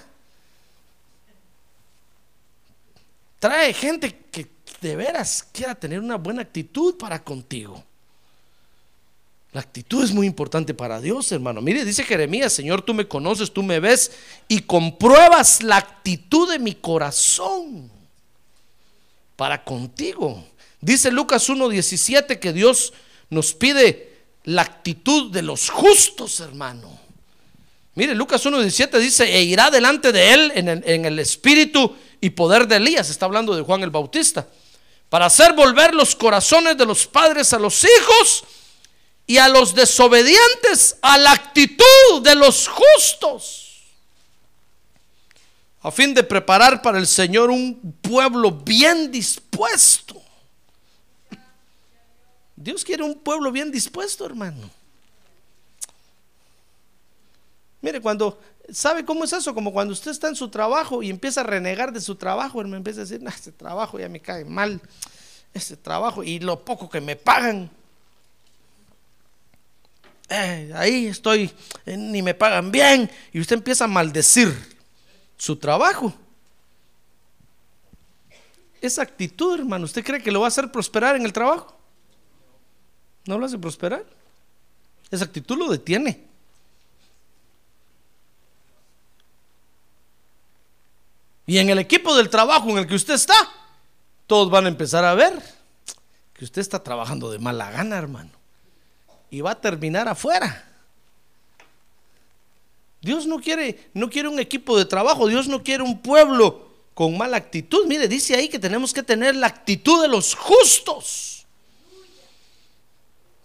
Trae 3.39 3.74
gente 3.74 4.15
que 4.32 4.48
de 4.82 4.96
veras 4.96 5.46
quiera 5.51 5.75
tener 5.75 6.00
una 6.00 6.15
buena 6.15 6.41
actitud 6.44 6.98
para 6.98 7.24
contigo. 7.24 7.84
La 9.53 9.60
actitud 9.60 10.03
es 10.03 10.13
muy 10.13 10.27
importante 10.27 10.74
para 10.74 11.01
Dios, 11.01 11.29
hermano. 11.31 11.62
Mire, 11.62 11.84
dice 11.84 12.03
Jeremías, 12.03 12.53
Señor, 12.53 12.84
tú 12.84 12.93
me 12.93 13.08
conoces, 13.08 13.51
tú 13.51 13.63
me 13.63 13.81
ves 13.81 14.12
y 14.48 14.62
compruebas 14.62 15.62
la 15.62 15.77
actitud 15.77 16.50
de 16.50 16.58
mi 16.58 16.74
corazón 16.75 17.91
para 19.36 19.63
contigo. 19.63 20.46
Dice 20.79 21.12
Lucas 21.12 21.50
1.17 21.50 22.39
que 22.39 22.53
Dios 22.53 22.93
nos 23.29 23.53
pide 23.53 24.13
la 24.46 24.62
actitud 24.62 25.31
de 25.31 25.41
los 25.41 25.70
justos, 25.70 26.39
hermano. 26.39 27.00
Mire, 27.96 28.15
Lucas 28.15 28.46
1.17 28.46 29.00
dice, 29.00 29.36
e 29.36 29.43
irá 29.43 29.70
delante 29.70 30.13
de 30.13 30.34
él 30.34 30.51
en 30.55 30.70
el, 30.70 30.84
en 30.86 31.03
el 31.03 31.20
espíritu 31.20 31.93
y 32.22 32.29
poder 32.29 32.70
de 32.70 32.77
Elías. 32.77 33.10
Está 33.10 33.25
hablando 33.25 33.53
de 33.53 33.63
Juan 33.63 33.84
el 33.84 33.89
Bautista. 33.89 34.48
Para 35.10 35.25
hacer 35.25 35.51
volver 35.51 35.93
los 35.93 36.15
corazones 36.15 36.77
de 36.77 36.86
los 36.86 37.05
padres 37.05 37.51
a 37.51 37.60
los 37.60 37.84
hijos 37.84 38.46
y 39.25 39.38
a 39.38 39.48
los 39.48 39.74
desobedientes 39.74 40.98
a 41.01 41.18
la 41.18 41.32
actitud 41.32 42.22
de 42.22 42.36
los 42.36 42.68
justos. 42.68 43.62
A 45.84 45.92
fin 45.92 46.13
de 46.13 46.24
preparar 46.24 46.82
para 46.82 47.00
el 47.00 47.08
Señor 47.08 47.50
un 47.50 47.98
pueblo 48.01 48.51
bien 48.51 49.12
dispuesto. 49.12 50.22
Dios 52.56 52.84
quiere 52.84 53.04
un 53.04 53.16
pueblo 53.16 53.51
bien 53.51 53.72
dispuesto, 53.72 54.25
hermano. 54.25 54.70
Mire, 57.82 58.00
cuando, 58.00 58.40
¿sabe 58.72 59.04
cómo 59.04 59.24
es 59.24 59.34
eso? 59.34 59.56
Como 59.56 59.74
cuando 59.74 59.94
usted 59.94 60.12
está 60.12 60.28
en 60.28 60.36
su 60.36 60.50
trabajo 60.50 61.01
y 61.01 61.10
empieza 61.10 61.42
a 61.42 61.46
renegar 61.46 61.92
de 61.92 62.01
su 62.01 62.16
trabajo, 62.16 62.62
hermano, 62.62 62.78
empieza 62.78 63.01
a 63.01 63.06
decir, 63.06 63.22
"Nah, 63.24 63.32
este 63.32 63.51
trabajo 63.51 63.98
ya 63.98 64.08
me 64.08 64.20
cae 64.20 64.46
mal, 64.46 64.80
este 65.54 65.75
trabajo 65.75 66.24
y 66.24 66.40
lo 66.40 66.63
poco 66.63 66.90
que 66.90 67.01
me 67.01 67.16
pagan. 67.16 67.72
Eh, 70.33 70.71
ahí 70.75 71.07
estoy, 71.07 71.51
eh, 71.85 71.97
ni 71.97 72.21
me 72.21 72.33
pagan 72.33 72.71
bien, 72.71 73.11
y 73.33 73.41
usted 73.41 73.57
empieza 73.57 73.83
a 73.83 73.88
maldecir 73.88 74.50
su 75.35 75.57
trabajo. 75.57 76.13
Esa 78.79 79.01
actitud, 79.01 79.59
hermano, 79.59 79.83
¿usted 79.83 80.05
cree 80.05 80.23
que 80.23 80.31
lo 80.31 80.39
va 80.39 80.45
a 80.45 80.47
hacer 80.47 80.71
prosperar 80.71 81.17
en 81.17 81.25
el 81.25 81.33
trabajo? 81.33 81.77
¿No 83.25 83.38
lo 83.38 83.45
hace 83.45 83.57
prosperar? 83.57 84.05
Esa 85.11 85.25
actitud 85.25 85.57
lo 85.57 85.67
detiene. 85.67 86.23
Y 91.45 91.57
en 91.57 91.69
el 91.69 91.79
equipo 91.79 92.15
del 92.15 92.29
trabajo 92.29 92.69
en 92.69 92.77
el 92.77 92.88
que 92.88 92.95
usted 92.95 93.15
está, 93.15 93.35
todos 94.27 94.50
van 94.50 94.63
a 94.63 94.69
empezar 94.69 95.03
a 95.03 95.13
ver 95.13 95.33
que 96.33 96.45
usted 96.45 96.61
está 96.61 96.81
trabajando 96.81 97.29
de 97.29 97.38
mala 97.38 97.69
gana, 97.69 97.97
hermano. 97.97 98.40
Y 99.31 99.41
va 99.41 99.51
a 99.51 99.59
terminar 99.59 100.07
afuera. 100.07 100.67
Dios 103.01 103.25
no 103.25 103.39
quiere, 103.39 103.89
no 103.96 104.09
quiere 104.09 104.29
un 104.29 104.39
equipo 104.39 104.77
de 104.77 104.85
trabajo, 104.85 105.27
Dios 105.27 105.48
no 105.48 105.63
quiere 105.63 105.81
un 105.81 106.00
pueblo 106.00 106.70
con 106.94 107.17
mala 107.17 107.37
actitud. 107.37 107.87
Mire, 107.87 108.07
dice 108.07 108.35
ahí 108.35 108.48
que 108.48 108.59
tenemos 108.59 108.94
que 108.94 109.01
tener 109.01 109.35
la 109.35 109.48
actitud 109.48 110.01
de 110.01 110.07
los 110.07 110.35
justos. 110.35 111.48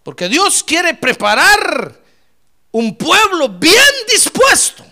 Porque 0.03 0.29
Dios 0.29 0.62
quiere 0.62 0.92
preparar 0.92 1.99
un 2.70 2.94
pueblo 2.96 3.49
bien 3.49 3.83
dispuesto. 4.12 4.85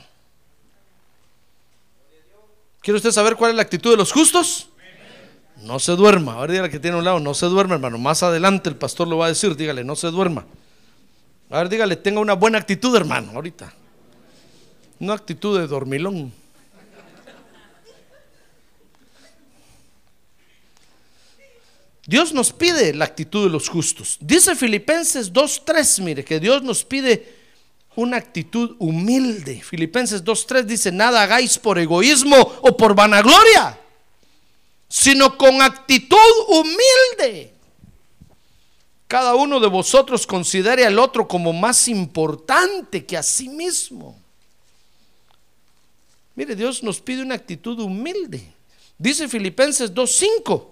¿Quiere 2.81 2.97
usted 2.97 3.13
saber 3.13 3.37
cuál 3.37 3.51
es 3.51 3.57
la 3.57 3.63
actitud 3.63 3.91
de 3.91 3.97
los 3.97 4.13
justos? 4.13 4.69
No 5.57 5.79
se 5.79 5.93
duerma. 5.93 6.35
Ahora 6.35 6.53
dígale 6.53 6.71
que 6.71 6.81
tiene 6.81 6.97
un 6.97 7.05
lado, 7.05 7.21
no 7.21 7.35
se 7.35 7.47
duerma, 7.47 7.75
hermano. 7.75 7.99
Más 7.99 8.23
adelante 8.23 8.69
el 8.69 8.77
pastor 8.77 9.09
lo 9.09 9.19
va 9.19 9.27
a 9.27 9.29
decir, 9.29 9.57
dígale, 9.57 9.85
no 9.85 9.95
se 9.97 10.09
duerma. 10.09 10.47
A 11.51 11.59
ver, 11.59 11.69
dígale, 11.69 11.97
tenga 11.97 12.21
una 12.21 12.35
buena 12.35 12.59
actitud, 12.59 12.95
hermano, 12.97 13.33
ahorita. 13.33 13.73
Una 15.01 15.15
actitud 15.15 15.59
de 15.59 15.67
dormilón. 15.67 16.33
Dios 22.07 22.35
nos 22.35 22.53
pide 22.53 22.93
la 22.93 23.07
actitud 23.07 23.45
de 23.45 23.51
los 23.51 23.69
justos. 23.69 24.19
Dice 24.21 24.55
Filipenses 24.55 25.33
2.3, 25.33 26.03
mire, 26.03 26.25
que 26.25 26.39
Dios 26.39 26.63
nos 26.63 26.85
pide 26.85 27.35
una 27.97 28.19
actitud 28.19 28.77
humilde. 28.79 29.63
Filipenses 29.63 30.23
2.3 30.23 30.65
dice, 30.65 30.93
nada 30.93 31.23
hagáis 31.23 31.59
por 31.59 31.79
egoísmo 31.79 32.37
o 32.37 32.77
por 32.77 32.95
vanagloria, 32.95 33.79
sino 34.89 35.39
con 35.39 35.63
actitud 35.63 36.19
humilde. 36.49 37.54
Cada 39.15 39.37
uno 39.37 39.61
de 39.61 39.69
vosotros 39.69 40.27
considere 40.27 40.85
al 40.85 40.99
otro 40.99 41.29
como 41.29 41.53
más 41.53 41.87
importante 41.87 43.07
que 43.07 43.17
a 43.17 43.23
sí 43.23 43.49
mismo. 43.49 44.21
Mire, 46.35 46.57
Dios 46.57 46.83
nos 46.83 47.01
pide 47.01 47.23
una 47.23 47.37
actitud 47.37 47.79
humilde. 47.79 48.53
Dice 48.99 49.29
Filipenses 49.29 49.95
2.5 49.95 50.67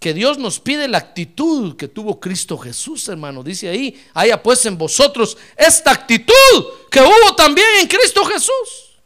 que 0.00 0.14
Dios 0.14 0.38
nos 0.38 0.58
pide 0.58 0.88
la 0.88 0.96
actitud 0.96 1.76
que 1.76 1.88
tuvo 1.88 2.18
Cristo 2.18 2.56
Jesús, 2.56 3.06
hermano. 3.06 3.42
Dice 3.42 3.68
ahí, 3.68 4.02
haya 4.14 4.42
pues 4.42 4.64
en 4.64 4.78
vosotros 4.78 5.36
esta 5.54 5.90
actitud 5.90 6.32
que 6.90 7.02
hubo 7.02 7.36
también 7.36 7.68
en 7.82 7.86
Cristo 7.86 8.24
Jesús. 8.24 8.96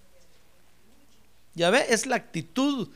Ya 1.55 1.68
ve, 1.70 1.85
es 1.88 2.07
la 2.07 2.14
actitud, 2.14 2.88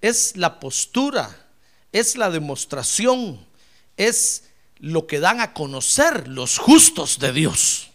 es 0.00 0.34
la 0.38 0.58
postura, 0.58 1.46
es 1.92 2.16
la 2.16 2.30
demostración, 2.30 3.46
es 3.98 4.44
lo 4.78 5.06
que 5.06 5.20
dan 5.20 5.40
a 5.40 5.52
conocer 5.52 6.28
los 6.28 6.58
justos 6.58 7.18
de 7.18 7.32
Dios. 7.32 7.90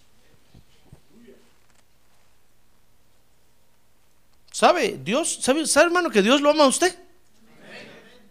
¿Sabe? 4.52 5.00
Dios, 5.04 5.40
¿sabe, 5.42 5.66
¿sabe 5.68 5.86
hermano 5.86 6.10
que 6.10 6.22
Dios 6.22 6.42
lo 6.42 6.50
ama 6.50 6.66
a 6.66 6.68
usted? 6.68 6.98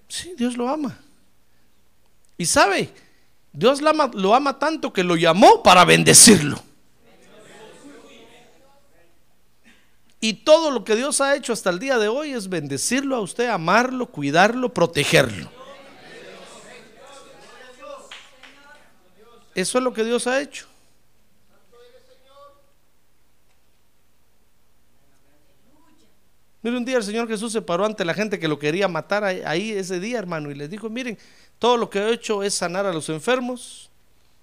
Sí, 0.09 0.35
Dios 0.37 0.57
lo 0.57 0.69
ama. 0.69 0.99
Y 2.37 2.47
sabe, 2.47 2.93
Dios 3.53 3.81
lo 3.81 4.35
ama 4.35 4.59
tanto 4.59 4.93
que 4.93 5.05
lo 5.05 5.17
llamó 5.17 5.63
para 5.63 5.85
bendecirlo. 5.85 6.63
Y 10.21 10.35
todo 10.35 10.71
lo 10.71 10.85
que 10.85 10.97
Dios 10.97 11.21
ha 11.21 11.37
hecho 11.37 11.53
hasta 11.53 11.71
el 11.71 11.79
día 11.79 11.97
de 11.99 12.09
hoy 12.09 12.33
es 12.33 12.49
bendecirlo 12.49 13.15
a 13.15 13.21
usted, 13.21 13.49
amarlo, 13.49 14.07
cuidarlo, 14.07 14.75
protegerlo. 14.75 15.58
Eso 19.59 19.79
es 19.79 19.83
lo 19.83 19.93
que 19.93 20.05
Dios 20.05 20.25
ha 20.29 20.41
hecho. 20.41 20.69
Mire, 26.63 26.77
un 26.77 26.85
día 26.85 26.99
el 26.99 27.03
Señor 27.03 27.27
Jesús 27.27 27.51
se 27.51 27.61
paró 27.61 27.85
ante 27.85 28.05
la 28.05 28.15
gente 28.15 28.39
que 28.39 28.47
lo 28.47 28.61
quería 28.61 28.87
matar 28.87 29.25
ahí, 29.25 29.73
ese 29.73 29.99
día, 29.99 30.21
hermano, 30.21 30.53
y 30.53 30.55
les 30.55 30.71
dijo, 30.71 30.89
miren, 30.89 31.19
todo 31.59 31.77
lo 31.77 31.91
que 31.91 31.99
he 31.99 32.13
hecho 32.13 32.45
es 32.45 32.55
sanar 32.55 32.87
a 32.87 32.93
los 32.93 33.09
enfermos, 33.09 33.91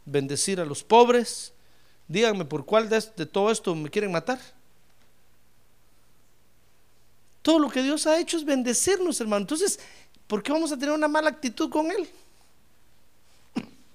bendecir 0.04 0.60
a 0.60 0.66
los 0.66 0.84
pobres. 0.84 1.54
Díganme 2.10 2.44
por 2.44 2.66
cuál 2.66 2.90
de, 2.90 3.02
de 3.16 3.26
todo 3.26 3.52
esto 3.52 3.74
me 3.74 3.90
quieren 3.90 4.12
matar. 4.12 4.40
Todo 7.42 7.60
lo 7.60 7.70
que 7.70 7.84
Dios 7.84 8.06
ha 8.06 8.20
hecho 8.20 8.36
es 8.36 8.44
bendecirnos, 8.44 9.22
hermano. 9.22 9.44
Entonces, 9.44 9.80
¿por 10.28 10.44
qué 10.44 10.52
vamos 10.52 10.74
a 10.74 10.78
tener 10.78 10.94
una 10.94 11.08
mala 11.08 11.30
actitud 11.30 11.70
con 11.70 11.90
Él? 11.90 12.06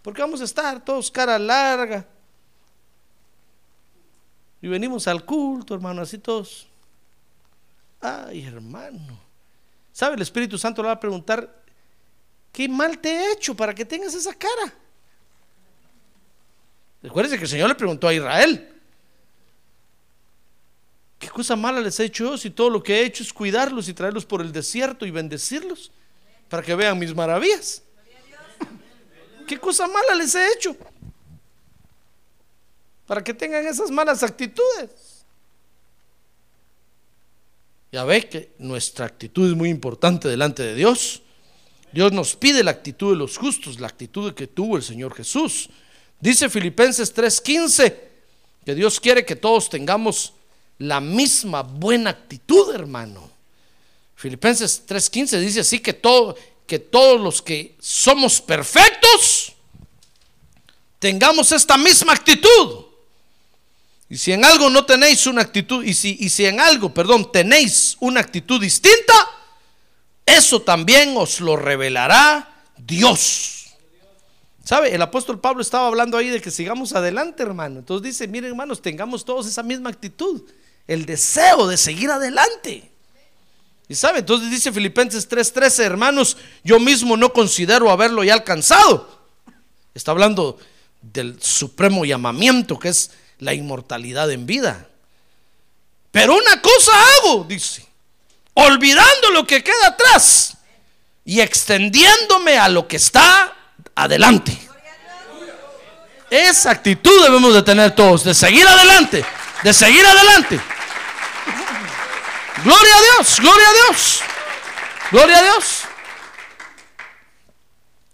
¿Por 0.03 0.15
qué 0.15 0.23
vamos 0.23 0.41
a 0.41 0.45
estar 0.45 0.83
todos 0.85 1.11
cara 1.11 1.39
larga? 1.39 2.07
Y 4.63 4.69
venimos 4.69 5.07
al 5.09 5.25
culto, 5.25 5.75
hermano, 5.75 6.03
así 6.03 6.19
todos. 6.19 6.67
Ay, 8.01 8.47
hermano. 8.47 9.19
¿Sabe? 9.93 10.17
El 10.17 10.23
Espíritu 10.23 10.59
Santo 10.59 10.83
le 10.83 10.87
va 10.87 10.95
a 10.95 11.01
preguntar, 11.01 11.63
¿qué 12.53 12.69
mal 12.69 12.99
te 12.99 13.11
he 13.11 13.33
hecho 13.33 13.55
para 13.55 13.75
que 13.75 13.85
tengas 13.85 14.15
esa 14.15 14.35
cara? 14.35 14.75
Recuérdense 17.03 17.39
que 17.39 17.45
el 17.45 17.51
Señor 17.51 17.69
le 17.69 17.75
preguntó 17.75 18.09
a 18.09 18.15
Israel, 18.15 18.69
¿qué 21.19 21.29
cosa 21.29 21.57
mala 21.57 21.81
les 21.81 21.99
he 21.99 22.05
hecho 22.05 22.25
yo 22.25 22.39
si 22.39 22.51
todo 22.51 22.69
lo 22.69 22.83
que 22.83 23.01
he 23.01 23.05
hecho 23.05 23.23
es 23.23 23.33
cuidarlos 23.33 23.89
y 23.89 23.95
traerlos 23.95 24.27
por 24.27 24.43
el 24.43 24.53
desierto 24.53 25.07
y 25.07 25.11
bendecirlos 25.11 25.91
para 26.49 26.63
que 26.63 26.75
vean 26.75 26.99
mis 26.99 27.15
maravillas? 27.15 27.83
¿Qué 29.51 29.59
cosa 29.59 29.89
mala 29.89 30.15
les 30.15 30.33
he 30.37 30.47
hecho? 30.53 30.77
Para 33.05 33.25
que 33.25 33.35
tengan 33.35 33.67
esas 33.67 33.91
malas 33.91 34.23
actitudes. 34.23 35.25
Ya 37.91 38.05
ve 38.05 38.29
que 38.29 38.53
nuestra 38.59 39.07
actitud 39.07 39.51
es 39.51 39.57
muy 39.57 39.69
importante 39.69 40.29
delante 40.29 40.63
de 40.63 40.77
Dios. 40.77 41.23
Dios 41.91 42.13
nos 42.13 42.37
pide 42.37 42.63
la 42.63 42.71
actitud 42.71 43.11
de 43.11 43.17
los 43.17 43.39
justos, 43.39 43.81
la 43.81 43.89
actitud 43.89 44.33
que 44.35 44.47
tuvo 44.47 44.77
el 44.77 44.85
Señor 44.85 45.17
Jesús. 45.17 45.69
Dice 46.21 46.49
Filipenses 46.49 47.13
3:15 47.13 47.97
que 48.65 48.77
Dios 48.77 49.01
quiere 49.01 49.25
que 49.25 49.35
todos 49.35 49.69
tengamos 49.69 50.33
la 50.79 51.01
misma 51.01 51.63
buena 51.65 52.11
actitud, 52.11 52.73
hermano. 52.73 53.29
Filipenses 54.15 54.87
3:15 54.87 55.41
dice 55.41 55.59
así 55.59 55.81
que 55.81 55.93
todo 55.93 56.37
que 56.71 56.79
todos 56.79 57.21
los 57.21 57.43
que 57.43 57.75
somos 57.81 58.41
perfectos 58.41 59.55
tengamos 61.01 61.51
esta 61.51 61.77
misma 61.77 62.13
actitud. 62.13 62.85
Y 64.09 64.17
si 64.17 64.31
en 64.31 64.45
algo 64.45 64.71
no 64.71 64.87
tenéis 64.87 65.27
una 65.27 65.43
actitud, 65.43 65.83
y 65.83 65.95
si, 65.95 66.17
y 66.21 66.29
si 66.29 66.47
en 66.47 66.61
algo, 66.61 66.95
perdón, 66.95 67.33
tenéis 67.33 67.97
una 67.99 68.21
actitud 68.21 68.61
distinta, 68.61 69.15
eso 70.25 70.63
también 70.63 71.17
os 71.17 71.41
lo 71.41 71.57
revelará 71.57 72.63
Dios. 72.77 73.75
¿Sabe? 74.63 74.95
El 74.95 75.03
apóstol 75.03 75.41
Pablo 75.41 75.63
estaba 75.63 75.89
hablando 75.89 76.17
ahí 76.17 76.29
de 76.29 76.41
que 76.41 76.53
sigamos 76.53 76.93
adelante, 76.93 77.43
hermano. 77.43 77.81
Entonces 77.81 78.13
dice, 78.13 78.29
miren, 78.29 78.51
hermanos, 78.51 78.81
tengamos 78.81 79.25
todos 79.25 79.49
esa 79.49 79.65
misma 79.65 79.91
actitud, 79.91 80.43
el 80.87 81.05
deseo 81.05 81.67
de 81.67 81.77
seguir 81.77 82.13
adelante. 82.13 82.90
Y 83.91 83.97
sabe, 83.97 84.21
entonces 84.21 84.49
dice 84.53 84.71
Filipenses 84.71 85.29
3:13, 85.29 85.83
hermanos, 85.83 86.37
yo 86.63 86.79
mismo 86.79 87.17
no 87.17 87.33
considero 87.33 87.91
haberlo 87.91 88.23
ya 88.23 88.35
alcanzado. 88.35 89.19
Está 89.93 90.13
hablando 90.13 90.61
del 91.03 91.43
supremo 91.43 92.05
llamamiento 92.05 92.79
que 92.79 92.91
es 92.91 93.11
la 93.41 93.53
inmortalidad 93.53 94.31
en 94.31 94.47
vida. 94.47 94.87
Pero 96.13 96.37
una 96.37 96.63
cosa 96.63 96.93
hago, 97.17 97.43
dice, 97.49 97.85
olvidando 98.55 99.31
lo 99.33 99.45
que 99.45 99.65
queda 99.65 99.89
atrás 99.89 100.57
y 101.25 101.41
extendiéndome 101.41 102.59
a 102.59 102.69
lo 102.69 102.87
que 102.87 102.95
está 102.97 103.57
adelante. 103.97 104.57
Esa 106.31 106.71
actitud 106.71 107.25
debemos 107.25 107.53
de 107.55 107.63
tener 107.65 107.93
todos, 107.97 108.23
de 108.23 108.35
seguir 108.35 108.69
adelante, 108.69 109.25
de 109.65 109.75
seguir 109.75 110.07
adelante. 110.07 110.61
Gloria 112.65 112.95
a 112.95 113.01
Dios, 113.17 113.41
gloria 113.41 113.69
a 113.69 113.73
Dios, 113.73 114.21
gloria 115.11 115.39
a 115.39 115.43
Dios. 115.43 115.83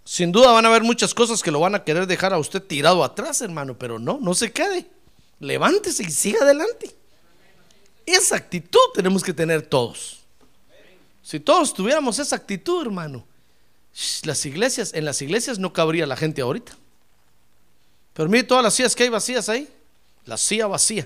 Sin 0.05 0.31
duda 0.31 0.51
van 0.51 0.65
a 0.65 0.69
haber 0.69 0.83
muchas 0.83 1.13
cosas 1.13 1.43
que 1.43 1.51
lo 1.51 1.59
van 1.59 1.75
a 1.75 1.83
querer 1.83 2.07
dejar 2.07 2.33
a 2.33 2.37
usted 2.37 2.61
tirado 2.61 3.03
atrás, 3.03 3.41
hermano, 3.41 3.77
pero 3.77 3.99
no, 3.99 4.19
no 4.21 4.33
se 4.33 4.53
quede. 4.53 4.87
Levántese 5.39 6.03
y 6.03 6.11
siga 6.11 6.39
adelante. 6.43 6.95
Esa 8.05 8.37
actitud 8.37 8.79
tenemos 8.93 9.21
que 9.21 9.33
tener 9.33 9.63
todos. 9.63 10.21
Si 11.21 11.41
todos 11.41 11.73
tuviéramos 11.73 12.17
esa 12.19 12.37
actitud, 12.37 12.81
hermano, 12.81 13.25
las 14.23 14.45
iglesias, 14.45 14.93
en 14.93 15.03
las 15.03 15.21
iglesias 15.21 15.59
no 15.59 15.73
cabría 15.73 16.07
la 16.07 16.15
gente 16.15 16.41
ahorita. 16.41 16.77
Pero 18.13 18.29
mire 18.29 18.45
todas 18.45 18.63
las 18.63 18.73
sillas 18.75 18.95
que 18.95 19.03
hay 19.03 19.09
vacías 19.09 19.49
ahí. 19.49 19.67
La 20.25 20.37
silla 20.37 20.67
vacía. 20.67 21.05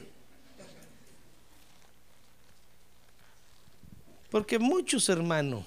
Porque 4.32 4.58
muchos, 4.58 5.10
hermanos, 5.10 5.66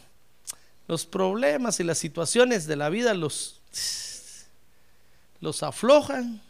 los 0.88 1.04
problemas 1.04 1.78
y 1.80 1.84
las 1.84 1.98
situaciones 1.98 2.66
de 2.66 2.76
la 2.76 2.88
vida 2.88 3.12
los, 3.12 3.60
los 5.40 5.62
aflojan 5.62 6.40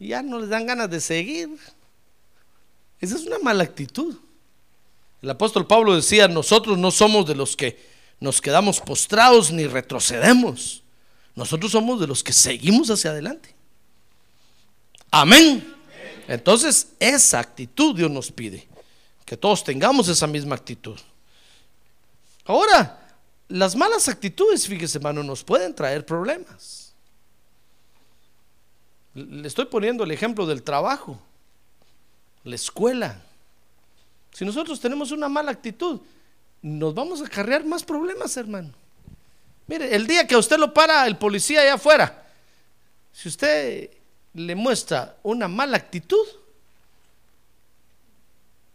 y 0.00 0.08
ya 0.08 0.20
no 0.20 0.40
les 0.40 0.48
dan 0.48 0.66
ganas 0.66 0.90
de 0.90 1.00
seguir. 1.00 1.48
Esa 3.00 3.14
es 3.14 3.22
una 3.22 3.38
mala 3.38 3.62
actitud. 3.62 4.16
El 5.22 5.30
apóstol 5.30 5.66
Pablo 5.66 5.94
decía, 5.94 6.26
nosotros 6.26 6.76
no 6.76 6.90
somos 6.90 7.24
de 7.26 7.36
los 7.36 7.56
que 7.56 7.78
nos 8.18 8.40
quedamos 8.40 8.80
postrados 8.80 9.52
ni 9.52 9.68
retrocedemos. 9.68 10.82
Nosotros 11.36 11.70
somos 11.70 12.00
de 12.00 12.08
los 12.08 12.24
que 12.24 12.32
seguimos 12.32 12.90
hacia 12.90 13.10
adelante. 13.10 13.54
Amén. 15.12 15.72
Entonces, 16.26 16.88
esa 16.98 17.38
actitud 17.38 17.94
Dios 17.94 18.10
nos 18.10 18.32
pide 18.32 18.69
que 19.30 19.36
todos 19.36 19.62
tengamos 19.62 20.08
esa 20.08 20.26
misma 20.26 20.56
actitud. 20.56 20.98
Ahora, 22.44 22.98
las 23.46 23.76
malas 23.76 24.08
actitudes, 24.08 24.66
fíjese 24.66 24.98
hermano, 24.98 25.22
nos 25.22 25.44
pueden 25.44 25.72
traer 25.72 26.04
problemas. 26.04 26.92
Le 29.14 29.46
estoy 29.46 29.66
poniendo 29.66 30.02
el 30.02 30.10
ejemplo 30.10 30.46
del 30.46 30.64
trabajo, 30.64 31.16
la 32.42 32.56
escuela. 32.56 33.22
Si 34.32 34.44
nosotros 34.44 34.80
tenemos 34.80 35.12
una 35.12 35.28
mala 35.28 35.52
actitud, 35.52 36.00
nos 36.60 36.92
vamos 36.92 37.20
a 37.20 37.26
acarrear 37.26 37.64
más 37.64 37.84
problemas, 37.84 38.36
hermano. 38.36 38.70
Mire, 39.68 39.94
el 39.94 40.08
día 40.08 40.26
que 40.26 40.34
usted 40.34 40.58
lo 40.58 40.74
para 40.74 41.06
el 41.06 41.16
policía 41.16 41.60
allá 41.60 41.74
afuera, 41.74 42.26
si 43.12 43.28
usted 43.28 43.90
le 44.34 44.56
muestra 44.56 45.14
una 45.22 45.46
mala 45.46 45.76
actitud, 45.76 46.26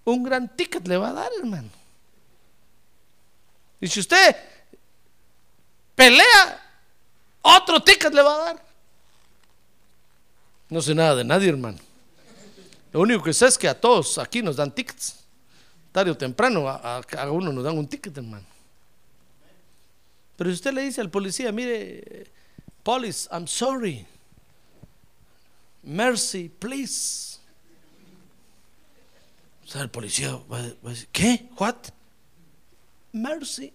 un 0.05 0.23
gran 0.23 0.55
ticket 0.55 0.87
le 0.87 0.97
va 0.97 1.09
a 1.09 1.13
dar, 1.13 1.31
hermano. 1.39 1.69
Y 3.81 3.87
si 3.87 3.99
usted 3.99 4.35
pelea, 5.95 6.61
otro 7.41 7.81
ticket 7.83 8.13
le 8.13 8.21
va 8.21 8.33
a 8.33 8.45
dar. 8.45 8.65
No 10.69 10.81
sé 10.81 10.95
nada 10.95 11.15
de 11.15 11.23
nadie, 11.23 11.49
hermano. 11.49 11.79
Lo 12.91 13.01
único 13.01 13.23
que 13.23 13.33
sé 13.33 13.47
es 13.47 13.57
que 13.57 13.67
a 13.67 13.79
todos 13.79 14.17
aquí 14.17 14.41
nos 14.41 14.55
dan 14.55 14.73
tickets. 14.73 15.17
Tarde 15.91 16.11
o 16.11 16.17
temprano 16.17 16.67
a, 16.67 16.97
a 16.97 17.31
uno 17.31 17.51
nos 17.51 17.63
dan 17.63 17.77
un 17.77 17.87
ticket, 17.87 18.17
hermano. 18.17 18.45
Pero 20.37 20.49
si 20.49 20.55
usted 20.55 20.73
le 20.73 20.81
dice 20.83 21.01
al 21.01 21.09
policía, 21.09 21.51
mire, 21.51 22.29
police, 22.83 23.27
I'm 23.31 23.47
sorry. 23.47 24.05
Mercy, 25.83 26.49
please. 26.49 27.34
El 29.81 29.89
policía 29.89 30.39
va, 30.51 30.59
a 30.59 30.89
decir, 30.89 31.07
¿qué? 31.11 31.49
¿What? 31.57 31.75
Mercy. 33.11 33.73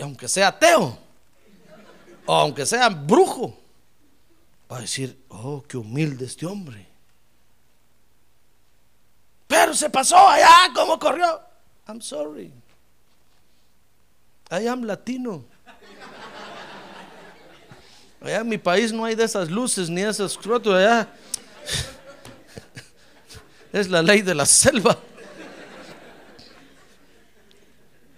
Aunque 0.00 0.28
sea 0.28 0.48
ateo, 0.48 0.96
o 2.26 2.34
aunque 2.34 2.64
sea 2.64 2.88
brujo, 2.88 3.58
va 4.70 4.78
a 4.78 4.80
decir, 4.80 5.18
oh, 5.28 5.64
qué 5.66 5.76
humilde 5.76 6.26
este 6.26 6.46
hombre. 6.46 6.86
Pero 9.46 9.74
se 9.74 9.88
pasó 9.90 10.16
allá, 10.16 10.70
¿cómo 10.74 10.98
corrió? 10.98 11.40
I'm 11.88 12.00
sorry. 12.00 12.52
I 14.50 14.66
am 14.66 14.84
latino. 14.84 15.44
Allá 18.20 18.40
en 18.40 18.48
mi 18.48 18.58
país 18.58 18.92
no 18.92 19.04
hay 19.04 19.14
de 19.14 19.24
esas 19.24 19.50
luces 19.50 19.88
ni 19.88 20.02
esos 20.02 20.36
crotos 20.36 20.74
allá. 20.74 21.08
Es 23.76 23.90
la 23.90 24.00
ley 24.02 24.22
de 24.22 24.34
la 24.34 24.46
selva. 24.46 24.98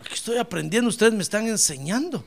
Aquí 0.04 0.14
estoy 0.14 0.38
aprendiendo, 0.38 0.88
ustedes 0.88 1.12
me 1.12 1.22
están 1.22 1.48
enseñando. 1.48 2.24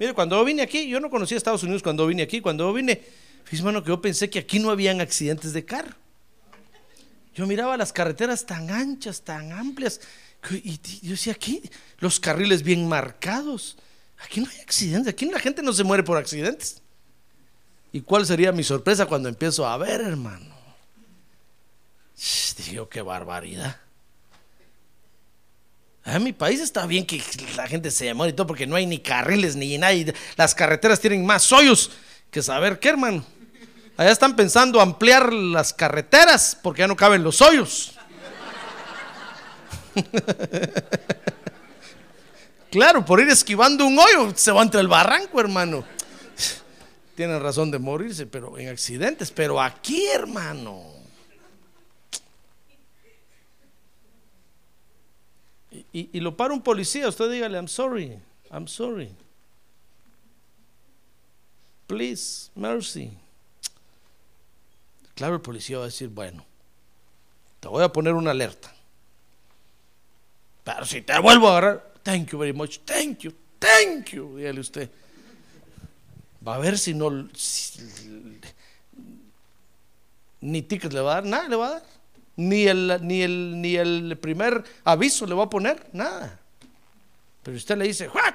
Mire, 0.00 0.14
cuando 0.14 0.44
vine 0.44 0.62
aquí, 0.62 0.88
yo 0.88 0.98
no 0.98 1.08
conocía 1.08 1.36
Estados 1.36 1.62
Unidos 1.62 1.80
cuando 1.80 2.08
vine 2.08 2.24
aquí. 2.24 2.40
Cuando 2.40 2.72
vine, 2.72 3.00
fíjese, 3.44 3.60
hermano, 3.60 3.84
que 3.84 3.90
yo 3.90 4.02
pensé 4.02 4.28
que 4.28 4.40
aquí 4.40 4.58
no 4.58 4.70
habían 4.70 5.00
accidentes 5.00 5.52
de 5.52 5.64
carro. 5.64 5.94
Yo 7.36 7.46
miraba 7.46 7.76
las 7.76 7.92
carreteras 7.92 8.44
tan 8.44 8.68
anchas, 8.70 9.22
tan 9.22 9.52
amplias. 9.52 10.00
Y 10.50 10.80
yo 11.02 11.12
decía, 11.12 11.34
aquí 11.34 11.62
los 12.00 12.18
carriles 12.18 12.64
bien 12.64 12.88
marcados. 12.88 13.78
Aquí 14.24 14.40
no 14.40 14.50
hay 14.50 14.58
accidentes, 14.58 15.12
aquí 15.12 15.26
la 15.26 15.38
gente 15.38 15.62
no 15.62 15.72
se 15.72 15.84
muere 15.84 16.02
por 16.02 16.16
accidentes. 16.16 16.82
¿Y 17.92 18.00
cuál 18.00 18.26
sería 18.26 18.50
mi 18.50 18.64
sorpresa 18.64 19.06
cuando 19.06 19.28
empiezo 19.28 19.64
a 19.64 19.78
ver, 19.78 20.00
hermano? 20.00 20.57
Digo, 22.66 22.88
qué 22.88 23.00
barbaridad. 23.02 23.76
En 26.04 26.16
ah, 26.16 26.18
mi 26.18 26.32
país 26.32 26.60
está 26.60 26.86
bien 26.86 27.06
que 27.06 27.22
la 27.54 27.66
gente 27.68 27.90
se 27.90 28.12
muere 28.14 28.32
y 28.32 28.32
todo 28.34 28.46
porque 28.46 28.66
no 28.66 28.76
hay 28.76 28.86
ni 28.86 28.98
carriles 28.98 29.54
ni 29.56 29.76
nada. 29.76 29.94
las 30.36 30.54
carreteras 30.54 31.00
tienen 31.00 31.24
más 31.24 31.52
hoyos 31.52 31.90
que 32.30 32.42
saber 32.42 32.78
qué, 32.78 32.88
hermano. 32.88 33.24
Allá 33.96 34.10
están 34.10 34.34
pensando 34.34 34.80
ampliar 34.80 35.32
las 35.32 35.72
carreteras 35.74 36.56
porque 36.62 36.80
ya 36.80 36.88
no 36.88 36.96
caben 36.96 37.22
los 37.22 37.42
hoyos. 37.42 37.94
claro, 42.70 43.04
por 43.04 43.20
ir 43.20 43.28
esquivando 43.28 43.84
un 43.84 43.98
hoyo 43.98 44.32
se 44.34 44.50
va 44.50 44.62
entre 44.62 44.80
el 44.80 44.88
barranco, 44.88 45.40
hermano. 45.40 45.84
Tienen 47.16 47.42
razón 47.42 47.70
de 47.70 47.78
morirse, 47.78 48.26
pero 48.26 48.56
en 48.56 48.68
accidentes. 48.68 49.30
Pero 49.30 49.60
aquí, 49.60 50.06
hermano. 50.06 50.97
Y, 56.12 56.20
lo 56.20 56.36
para 56.36 56.54
un 56.54 56.62
policía, 56.62 57.08
usted 57.08 57.30
dígale, 57.30 57.56
I'm 57.56 57.68
sorry. 57.68 58.18
I'm 58.50 58.66
sorry. 58.66 59.14
Please, 61.86 62.50
mercy. 62.54 63.12
Claro, 65.14 65.34
el 65.36 65.40
policía 65.40 65.78
va 65.78 65.84
a 65.84 65.86
decir, 65.86 66.08
bueno, 66.08 66.44
te 67.60 67.68
voy 67.68 67.82
a 67.82 67.88
poner 67.88 68.14
una 68.14 68.30
alerta. 68.30 68.72
Pero 70.64 70.84
si 70.84 71.00
te 71.00 71.18
vuelvo 71.18 71.48
a 71.48 71.52
agarrar, 71.52 71.94
thank 72.02 72.30
you 72.30 72.38
very 72.38 72.52
much, 72.52 72.78
thank 72.84 73.20
you, 73.20 73.32
thank 73.58 74.10
you, 74.10 74.36
dígale 74.36 74.60
usted. 74.60 74.90
Va 76.46 76.56
a 76.56 76.58
ver 76.58 76.78
si 76.78 76.94
no, 76.94 77.10
ni 80.40 80.62
tickets 80.62 80.94
le 80.94 81.00
va 81.00 81.12
a 81.12 81.14
dar, 81.16 81.24
nada 81.24 81.48
le 81.48 81.56
va 81.56 81.66
a 81.66 81.70
dar. 81.70 81.97
Ni 82.38 82.68
el, 82.68 83.00
ni 83.02 83.22
el, 83.22 83.60
ni 83.60 83.74
el 83.74 84.16
primer 84.16 84.62
aviso 84.84 85.26
le 85.26 85.34
va 85.34 85.44
a 85.44 85.50
poner, 85.50 85.84
nada. 85.92 86.38
Pero 87.42 87.56
usted 87.56 87.76
le 87.76 87.84
dice, 87.84 88.06
"What? 88.08 88.34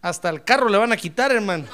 Hasta 0.00 0.30
el 0.30 0.42
carro 0.42 0.70
le 0.70 0.78
van 0.78 0.90
a 0.90 0.96
quitar, 0.96 1.30
hermano. 1.32 1.66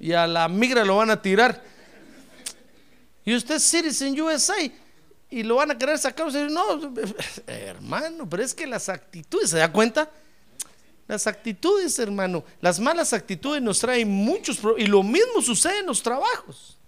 Y 0.00 0.14
a 0.14 0.26
la 0.26 0.48
migra 0.48 0.82
lo 0.82 0.96
van 0.96 1.10
a 1.10 1.20
tirar. 1.20 1.62
Y 3.22 3.36
usted 3.36 3.56
es 3.56 3.64
Citizen 3.64 4.18
USA 4.18 4.56
y 5.28 5.42
lo 5.42 5.56
van 5.56 5.72
a 5.72 5.76
querer 5.76 5.98
sacar. 5.98 6.28
Usted 6.28 6.48
no, 6.48 6.90
hermano, 7.46 8.26
pero 8.30 8.42
es 8.42 8.54
que 8.54 8.66
las 8.66 8.88
actitudes, 8.88 9.50
¿se 9.50 9.58
da 9.58 9.70
cuenta? 9.70 10.10
Las 11.06 11.26
actitudes, 11.26 11.98
hermano, 11.98 12.44
las 12.60 12.80
malas 12.80 13.12
actitudes 13.12 13.60
nos 13.60 13.78
traen 13.78 14.10
muchos 14.10 14.56
problemas. 14.56 14.88
Y 14.88 14.90
lo 14.90 15.02
mismo 15.02 15.42
sucede 15.42 15.80
en 15.80 15.86
los 15.86 16.02
trabajos. 16.02 16.78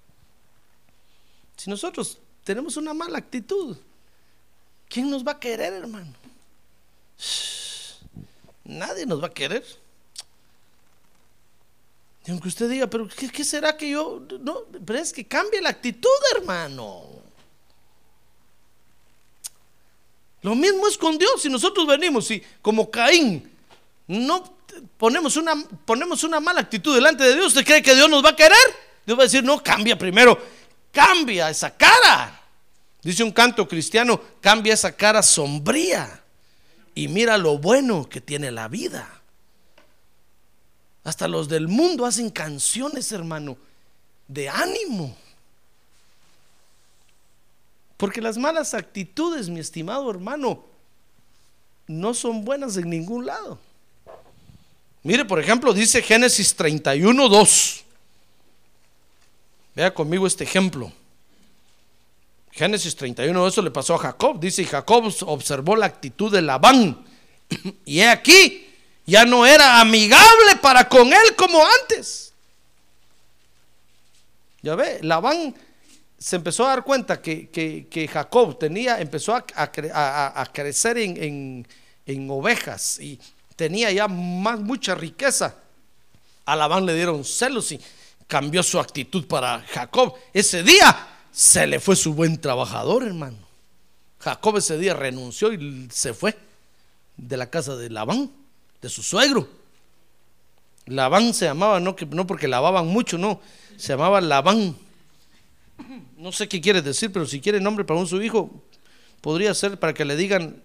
Si 1.57 1.69
nosotros 1.69 2.19
tenemos 2.45 2.77
una 2.77 2.95
mala 2.95 3.19
actitud, 3.19 3.77
¿quién 4.89 5.11
nos 5.11 5.27
va 5.27 5.33
a 5.33 5.41
querer, 5.41 5.73
hermano? 5.75 6.15
Nadie 8.65 9.05
nos 9.05 9.23
va 9.23 9.27
a 9.27 9.35
querer. 9.35 9.65
Y 12.27 12.31
aunque 12.31 12.49
usted 12.49 12.69
diga, 12.71 12.87
pero 12.87 13.07
¿qué, 13.07 13.45
será 13.45 13.77
que 13.77 13.91
yo.? 13.91 14.23
No, 14.41 14.63
pero 14.85 14.99
es 14.99 15.13
que 15.13 15.27
cambie 15.27 15.61
la 15.61 15.69
actitud, 15.69 16.09
hermano. 16.35 17.05
Lo 20.43 20.55
mismo 20.55 20.89
es 20.89 20.97
con 20.97 21.19
Dios. 21.19 21.43
Si 21.43 21.49
nosotros 21.49 21.87
venimos 21.87 22.31
y 22.31 22.43
como 22.63 22.91
Caín 22.91 23.56
no 24.09 24.57
ponemos 24.97 25.37
una, 25.37 25.55
ponemos 25.85 26.23
una 26.25 26.41
mala 26.41 26.61
actitud 26.61 26.95
delante 26.95 27.25
de 27.25 27.35
Dios, 27.35 27.49
¿usted 27.49 27.65
cree 27.65 27.83
que 27.83 27.95
Dios 27.95 28.09
nos 28.09 28.25
va 28.25 28.31
a 28.31 28.37
querer? 28.37 28.57
Dios 29.05 29.19
va 29.19 29.23
a 29.23 29.27
decir, 29.27 29.45
no, 29.45 29.63
cambia 29.63 29.97
primero, 29.97 30.39
cambia 30.93 31.51
esa 31.51 31.77
cara. 31.77 32.41
Dice 33.03 33.23
un 33.23 33.31
canto 33.31 33.69
cristiano, 33.69 34.21
cambia 34.41 34.75
esa 34.75 34.97
cara 34.97 35.23
sombría 35.23 36.23
y 36.95 37.09
mira 37.09 37.39
lo 37.39 37.59
bueno 37.59 38.09
que 38.09 38.21
tiene 38.21 38.51
la 38.51 38.69
vida. 38.69 39.09
Hasta 41.05 41.29
los 41.29 41.49
del 41.49 41.69
mundo 41.69 42.05
hacen 42.05 42.31
canciones, 42.31 43.13
hermano, 43.13 43.57
de 44.27 44.49
ánimo. 44.49 45.17
Porque 47.97 48.21
las 48.21 48.39
malas 48.39 48.75
actitudes, 48.75 49.49
mi 49.49 49.61
estimado 49.61 50.11
hermano, 50.11 50.65
no 51.87 52.13
son 52.13 52.45
buenas 52.45 52.77
en 52.77 52.91
ningún 52.91 53.27
lado. 53.27 53.61
Mire, 55.07 55.25
por 55.25 55.39
ejemplo, 55.39 55.73
dice 55.73 56.03
Génesis 56.03 56.57
31, 56.57 57.29
2. 57.29 57.85
Vea 59.77 59.95
conmigo 59.95 60.27
este 60.27 60.43
ejemplo. 60.43 60.93
Génesis 62.51 62.97
31, 62.97 63.47
eso 63.47 63.63
le 63.63 63.71
pasó 63.71 63.95
a 63.95 63.99
Jacob. 63.99 64.41
Dice, 64.41 64.63
y 64.63 64.65
Jacob 64.65 65.05
observó 65.27 65.77
la 65.77 65.87
actitud 65.87 66.33
de 66.33 66.43
Labán. 66.43 67.05
Y 67.85 68.01
he 68.01 68.09
aquí, 68.09 68.67
ya 69.07 69.25
no 69.25 69.47
era 69.47 69.81
amigable 69.81 70.57
para 70.61 70.89
con 70.89 71.07
él 71.13 71.37
como 71.37 71.65
antes. 71.65 72.33
Ya 74.63 74.75
ve, 74.75 74.99
Labán 75.03 75.55
se 76.19 76.35
empezó 76.35 76.65
a 76.65 76.71
dar 76.71 76.83
cuenta 76.83 77.23
que, 77.23 77.49
que- 77.49 78.09
Jacob 78.09 78.59
tenía, 78.59 79.01
empezó 79.01 79.37
a 79.37 80.51
crecer 80.53 80.99
en, 80.99 81.23
en- 81.23 81.69
en 82.07 82.29
ovejas 82.29 82.99
y 82.99 83.21
tenía 83.57 83.91
ya 83.91 84.07
más, 84.07 84.61
mucha 84.61 84.95
riqueza. 84.95 85.57
A 86.45 86.55
Labán 86.55 86.87
le 86.87 86.95
dieron 86.95 87.25
celos 87.25 87.73
y 87.73 87.81
cambió 88.29 88.63
su 88.63 88.79
actitud 88.79 89.27
para 89.27 89.61
Jacob. 89.63 90.15
Ese 90.33 90.63
día 90.63 91.09
se 91.33 91.67
le 91.67 91.81
fue 91.81 91.97
su 91.97 92.15
buen 92.15 92.41
trabajador, 92.41 93.03
hermano. 93.03 93.39
Jacob 94.21 94.57
ese 94.59 94.79
día 94.79 94.95
renunció 94.95 95.53
y 95.53 95.89
se 95.91 96.15
fue 96.15 96.37
de 97.17 97.37
la 97.37 97.51
casa 97.51 97.77
de 97.77 97.91
Labán, 97.91 98.31
de 98.81 98.89
su 98.89 99.03
suegro. 99.03 99.49
Labán 100.87 101.35
se 101.35 101.47
llamaba, 101.47 101.81
no, 101.81 101.97
que, 101.97 102.07
no 102.07 102.27
porque 102.27 102.47
lavaban 102.47 102.87
mucho, 102.87 103.19
no, 103.19 103.41
se 103.77 103.89
llamaba 103.89 104.21
Labán. 104.21 104.77
No 106.17 106.33
sé 106.33 106.49
qué 106.49 106.61
quiere 106.61 106.81
decir, 106.81 107.13
pero 107.13 107.27
si 107.27 107.41
quiere 107.41 107.61
nombre 107.61 107.85
para 107.85 108.01
un 108.01 108.07
su 108.07 108.23
hijo, 108.23 108.51
podría 109.21 109.53
ser 109.55 109.79
para 109.79 109.95
que 109.95 110.05
le 110.05 110.17
digan 110.17 110.63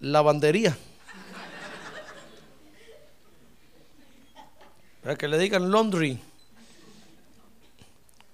lavandería. 0.00 0.76
Para 5.04 5.16
que 5.16 5.28
le 5.28 5.38
digan 5.38 5.70
laundry 5.70 6.18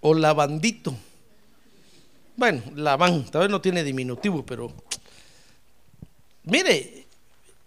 o 0.01 0.15
lavandito. 0.15 0.95
Bueno, 2.37 2.63
laván, 2.77 3.29
tal 3.31 3.43
vez 3.43 3.51
no 3.51 3.61
tiene 3.61 3.83
diminutivo, 3.83 4.47
pero 4.47 4.73
mire, 6.45 7.07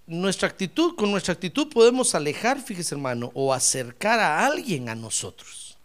nuestra 0.08 0.48
actitud, 0.48 0.96
con 0.96 1.12
nuestra 1.12 1.34
actitud 1.34 1.68
podemos 1.70 2.16
alejar, 2.16 2.62
fíjese 2.62 2.96
hermano, 2.96 3.30
o 3.36 3.54
acercar 3.54 4.20
a 4.20 4.46
alguien 4.46 4.88
a 4.88 4.96
nosotros. 4.96 5.78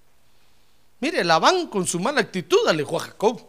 Mire, 1.01 1.25
Labán 1.25 1.67
con 1.67 1.87
su 1.87 1.99
mala 1.99 2.21
actitud 2.21 2.67
alejó 2.67 2.99
a 2.99 3.01
Jacob. 3.01 3.45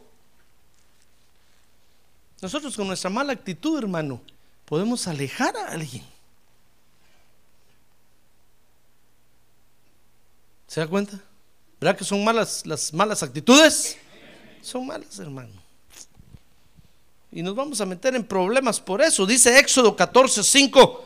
Nosotros 2.42 2.76
con 2.76 2.88
nuestra 2.88 3.10
mala 3.10 3.34
actitud, 3.34 3.78
hermano, 3.78 4.22
podemos 4.66 5.08
alejar 5.08 5.56
a 5.58 5.68
alguien. 5.74 6.04
¿Se 10.70 10.80
da 10.80 10.88
cuenta? 10.88 11.20
¿Verdad 11.82 11.98
que 11.98 12.04
son 12.04 12.24
malas 12.24 12.64
las 12.64 12.94
malas 12.94 13.24
actitudes? 13.24 13.98
Son 14.62 14.86
malas, 14.86 15.18
hermano. 15.18 15.52
Y 17.32 17.42
nos 17.42 17.56
vamos 17.56 17.82
a 17.82 17.88
meter 17.88 18.16
en 18.16 18.24
problemas 18.24 18.80
por 18.80 19.02
eso. 19.02 19.26
Dice 19.26 19.58
Éxodo 19.58 19.96
14, 19.96 20.44
5. 20.44 21.06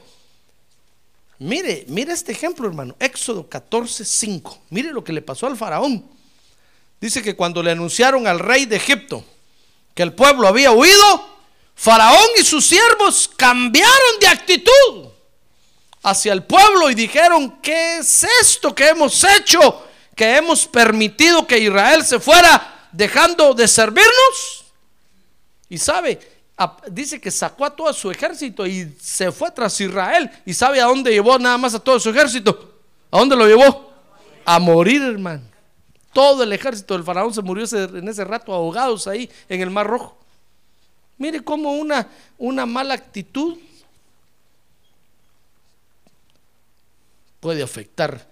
Mire, 1.40 1.86
mire 1.88 2.12
este 2.12 2.34
ejemplo, 2.34 2.68
hermano. 2.68 2.94
Éxodo 3.00 3.48
14, 3.48 4.04
5. 4.04 4.64
Mire 4.70 4.92
lo 4.92 5.02
que 5.02 5.14
le 5.14 5.22
pasó 5.22 5.48
al 5.48 5.56
faraón. 5.56 6.06
Dice 7.00 7.22
que 7.22 7.38
cuando 7.38 7.64
le 7.64 7.72
anunciaron 7.72 8.28
al 8.28 8.40
rey 8.40 8.66
de 8.66 8.76
Egipto 8.76 9.24
que 9.96 10.04
el 10.04 10.12
pueblo 10.12 10.46
había 10.46 10.74
huido, 10.74 11.34
Faraón 11.74 12.28
y 12.38 12.44
sus 12.44 12.66
siervos 12.66 13.30
cambiaron 13.38 14.20
de 14.20 14.28
actitud 14.28 15.13
hacia 16.04 16.34
el 16.34 16.44
pueblo 16.44 16.90
y 16.90 16.96
dijeron, 16.96 17.60
¿qué 17.62 17.98
es 17.98 18.26
esto 18.42 18.76
que 18.76 18.90
hemos 18.90 19.24
hecho? 19.24 19.88
Que 20.14 20.38
hemos 20.38 20.68
permitido 20.68 21.48
que 21.48 21.58
Israel 21.58 22.04
se 22.06 22.20
fuera 22.20 22.88
dejando 22.92 23.54
de 23.54 23.68
servirnos. 23.68 24.66
Y 25.70 25.78
sabe, 25.78 26.20
dice 26.92 27.20
que 27.20 27.32
sacó 27.32 27.66
a 27.66 27.76
todo 27.76 27.92
su 27.94 28.12
ejército 28.12 28.68
y 28.68 28.96
se 29.02 29.32
fue 29.32 29.50
tras 29.52 29.80
Israel. 29.80 30.30
¿Y 30.46 30.54
sabe 30.54 30.82
a 30.82 30.86
dónde 30.86 31.12
llevó 31.12 31.40
nada 31.40 31.58
más 31.58 31.74
a 31.74 31.80
todo 31.80 32.00
su 32.00 32.10
ejército? 32.10 32.82
¿A 33.10 33.18
dónde 33.18 33.36
lo 33.36 33.48
llevó? 33.48 33.92
A 34.46 34.60
morir, 34.60 35.02
hermano. 35.02 35.44
Todo 36.12 36.44
el 36.44 36.54
ejército 36.54 36.94
del 36.94 37.04
faraón 37.04 37.34
se 37.34 37.42
murió 37.42 37.66
en 37.72 38.08
ese 38.08 38.24
rato 38.24 38.54
ahogados 38.54 39.08
ahí 39.08 39.30
en 39.50 39.62
el 39.62 39.72
Mar 39.72 39.88
Rojo. 39.88 40.16
Mire 41.18 41.42
cómo 41.44 41.74
una, 41.74 42.08
una 42.38 42.66
mala 42.66 42.94
actitud 42.94 43.58
puede 47.44 47.62
afectar, 47.62 48.26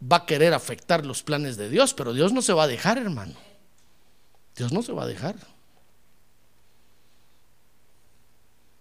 va 0.00 0.18
a 0.18 0.26
querer 0.26 0.52
afectar 0.52 1.06
los 1.06 1.22
planes 1.22 1.56
de 1.56 1.70
Dios, 1.70 1.94
pero 1.94 2.12
Dios 2.12 2.30
no 2.34 2.42
se 2.42 2.52
va 2.52 2.64
a 2.64 2.66
dejar, 2.66 2.98
hermano. 2.98 3.32
Dios 4.54 4.70
no 4.70 4.82
se 4.82 4.92
va 4.92 5.04
a 5.04 5.06
dejar. 5.06 5.34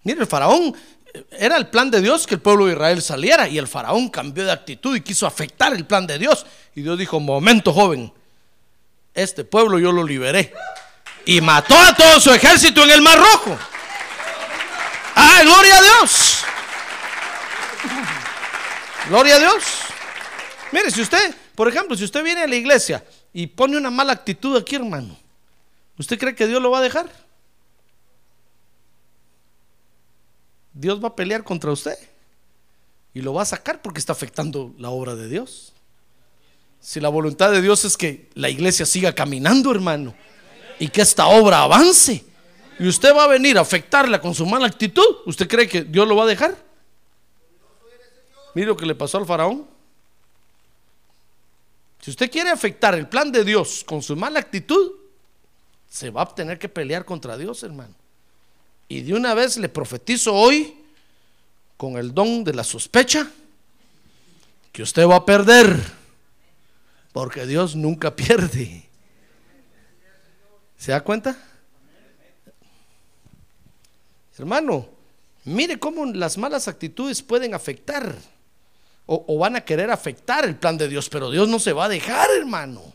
Mire, 0.03 0.19
el 0.19 0.27
faraón 0.27 0.75
eh, 1.13 1.25
era 1.31 1.55
el 1.55 1.67
plan 1.67 1.89
de 1.89 2.01
Dios 2.01 2.27
que 2.27 2.35
el 2.35 2.41
pueblo 2.41 2.65
de 2.65 2.73
Israel 2.73 3.01
saliera 3.01 3.47
y 3.47 3.57
el 3.57 3.69
faraón 3.69 4.09
cambió 4.09 4.43
de 4.43 4.51
actitud 4.51 4.97
y 4.97 5.01
quiso 5.01 5.25
afectar 5.25 5.73
el 5.73 5.85
plan 5.85 6.05
de 6.05 6.19
Dios. 6.19 6.45
Y 6.75 6.81
Dios 6.81 6.99
dijo, 6.99 7.21
momento 7.21 7.71
joven, 7.71 8.11
este 9.13 9.45
pueblo 9.45 9.79
yo 9.79 9.93
lo 9.93 10.03
liberé. 10.03 10.53
Y 11.25 11.39
mató 11.39 11.79
a 11.79 11.95
todo 11.95 12.19
su 12.19 12.33
ejército 12.33 12.83
en 12.83 12.91
el 12.91 13.01
Mar 13.01 13.17
Rojo. 13.17 13.57
Ah, 15.15 15.39
gloria 15.41 15.77
a 15.77 15.81
Dios. 15.81 16.30
Gloria 19.11 19.35
a 19.35 19.39
Dios. 19.39 19.63
Mire, 20.71 20.89
si 20.89 21.01
usted, 21.01 21.35
por 21.53 21.67
ejemplo, 21.67 21.97
si 21.97 22.05
usted 22.05 22.23
viene 22.23 22.43
a 22.43 22.47
la 22.47 22.55
iglesia 22.55 23.03
y 23.33 23.45
pone 23.45 23.75
una 23.75 23.91
mala 23.91 24.13
actitud 24.13 24.55
aquí, 24.55 24.75
hermano, 24.75 25.17
¿Usted 26.01 26.17
cree 26.17 26.33
que 26.33 26.47
Dios 26.47 26.59
lo 26.59 26.71
va 26.71 26.79
a 26.79 26.81
dejar? 26.81 27.11
Dios 30.73 31.03
va 31.03 31.09
a 31.09 31.15
pelear 31.15 31.43
contra 31.43 31.71
usted 31.71 31.95
y 33.13 33.21
lo 33.21 33.35
va 33.35 33.43
a 33.43 33.45
sacar 33.45 33.83
porque 33.83 33.99
está 33.99 34.13
afectando 34.13 34.73
la 34.79 34.89
obra 34.89 35.13
de 35.13 35.27
Dios. 35.27 35.73
Si 36.79 36.99
la 36.99 37.09
voluntad 37.09 37.51
de 37.51 37.61
Dios 37.61 37.85
es 37.85 37.97
que 37.97 38.29
la 38.33 38.49
iglesia 38.49 38.87
siga 38.87 39.13
caminando, 39.13 39.69
hermano, 39.69 40.15
y 40.79 40.87
que 40.87 41.01
esta 41.01 41.27
obra 41.27 41.61
avance, 41.61 42.25
y 42.79 42.87
usted 42.87 43.15
va 43.15 43.25
a 43.25 43.27
venir 43.27 43.59
a 43.59 43.61
afectarla 43.61 44.19
con 44.19 44.33
su 44.33 44.47
mala 44.47 44.65
actitud, 44.65 45.05
¿usted 45.27 45.47
cree 45.47 45.67
que 45.67 45.83
Dios 45.83 46.07
lo 46.07 46.15
va 46.15 46.23
a 46.23 46.27
dejar? 46.27 46.70
Mire 48.53 48.67
lo 48.67 48.77
que 48.77 48.85
le 48.85 48.95
pasó 48.95 49.17
al 49.17 49.25
faraón. 49.25 49.67
Si 52.01 52.09
usted 52.09 52.31
quiere 52.31 52.49
afectar 52.49 52.95
el 52.95 53.07
plan 53.07 53.31
de 53.31 53.43
Dios 53.43 53.83
con 53.85 54.01
su 54.01 54.15
mala 54.15 54.39
actitud, 54.39 54.91
se 55.87 56.09
va 56.09 56.23
a 56.23 56.35
tener 56.35 56.57
que 56.57 56.67
pelear 56.67 57.05
contra 57.05 57.37
Dios, 57.37 57.63
hermano. 57.63 57.93
Y 58.87 59.01
de 59.01 59.13
una 59.13 59.33
vez 59.33 59.57
le 59.57 59.69
profetizo 59.69 60.33
hoy, 60.33 60.75
con 61.77 61.97
el 61.97 62.13
don 62.13 62.43
de 62.43 62.53
la 62.53 62.63
sospecha, 62.63 63.29
que 64.71 64.83
usted 64.83 65.07
va 65.07 65.17
a 65.17 65.25
perder, 65.25 65.77
porque 67.13 67.45
Dios 67.45 67.75
nunca 67.75 68.15
pierde. 68.15 68.83
¿Se 70.77 70.91
da 70.91 71.01
cuenta? 71.01 71.37
Hermano, 74.37 74.89
mire 75.45 75.77
cómo 75.77 76.05
las 76.05 76.37
malas 76.37 76.67
actitudes 76.67 77.21
pueden 77.21 77.53
afectar 77.53 78.15
o, 79.05 79.37
van 79.37 79.55
a 79.55 79.61
querer 79.61 79.91
afectar 79.91 80.45
el 80.45 80.55
plan 80.55 80.77
de 80.77 80.87
Dios, 80.87 81.09
pero 81.09 81.29
Dios 81.29 81.47
no 81.49 81.59
se 81.59 81.73
va 81.73 81.85
a 81.85 81.89
dejar, 81.89 82.29
hermano. 82.31 82.93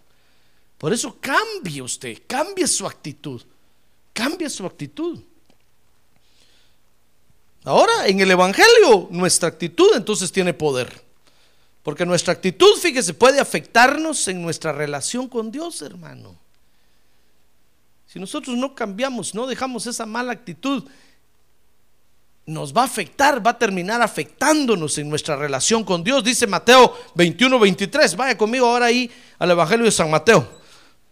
Por 0.78 0.92
eso 0.92 1.16
cambie 1.20 1.82
usted, 1.82 2.22
cambie 2.26 2.66
su 2.66 2.86
actitud, 2.86 3.42
cambie 4.12 4.48
su 4.48 4.64
actitud. 4.64 5.20
Ahora, 7.64 8.06
en 8.06 8.20
el 8.20 8.30
Evangelio, 8.30 9.08
nuestra 9.10 9.48
actitud 9.48 9.90
entonces 9.94 10.30
tiene 10.30 10.54
poder. 10.54 11.04
Porque 11.82 12.06
nuestra 12.06 12.32
actitud, 12.32 12.76
fíjese, 12.80 13.14
puede 13.14 13.40
afectarnos 13.40 14.26
en 14.28 14.42
nuestra 14.42 14.72
relación 14.72 15.28
con 15.28 15.50
Dios, 15.50 15.82
hermano. 15.82 16.36
Si 18.06 18.18
nosotros 18.18 18.56
no 18.56 18.74
cambiamos, 18.74 19.34
no 19.34 19.46
dejamos 19.46 19.86
esa 19.86 20.06
mala 20.06 20.32
actitud, 20.32 20.84
nos 22.46 22.72
va 22.72 22.82
a 22.82 22.84
afectar, 22.84 23.44
va 23.44 23.50
a 23.50 23.58
terminar 23.58 24.00
afectándonos 24.00 24.96
en 24.98 25.10
nuestra 25.10 25.34
relación 25.34 25.82
con 25.82 26.04
Dios. 26.04 26.22
Dice 26.22 26.46
Mateo 26.46 26.96
21, 27.16 27.58
23. 27.58 28.16
Vaya 28.16 28.38
conmigo 28.38 28.66
ahora 28.66 28.86
ahí 28.86 29.10
al 29.38 29.50
Evangelio 29.50 29.84
de 29.84 29.90
San 29.90 30.08
Mateo, 30.08 30.48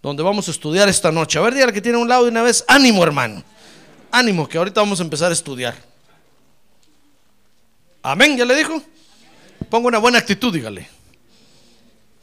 donde 0.01 0.23
vamos 0.23 0.47
a 0.47 0.53
estudiar 0.53 0.89
esta 0.89 1.11
noche. 1.11 1.39
A 1.39 1.43
ver, 1.43 1.55
dígale 1.55 1.73
que 1.73 1.81
tiene 1.81 1.99
un 1.99 2.09
lado 2.09 2.25
de 2.25 2.31
una 2.31 2.43
vez. 2.43 2.65
Ánimo, 2.69 3.03
hermano. 3.03 3.43
Ánimo, 4.13 4.49
que 4.49 4.59
ahorita 4.59 4.81
vamos 4.81 5.01
a 5.01 5.03
empezar 5.03 5.31
a 5.31 5.35
estudiar. 5.35 5.75
Amén, 8.01 8.37
ya 8.37 8.45
le 8.45 8.55
dijo. 8.55 8.81
Ponga 9.69 9.89
una 9.89 9.99
buena 9.99 10.19
actitud, 10.19 10.53
dígale. 10.53 10.89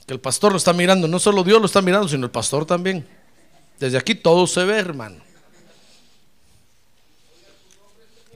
Que 0.07 0.13
el 0.13 0.21
pastor 0.21 0.53
lo 0.53 0.57
está 0.57 0.71
mirando. 0.71 1.09
No 1.09 1.19
solo 1.19 1.43
Dios 1.43 1.59
lo 1.59 1.65
está 1.65 1.81
mirando, 1.81 2.07
sino 2.07 2.23
el 2.23 2.31
pastor 2.31 2.65
también. 2.65 3.05
Desde 3.77 3.97
aquí 3.97 4.15
todo 4.15 4.47
se 4.47 4.63
ve, 4.63 4.77
hermano. 4.77 5.30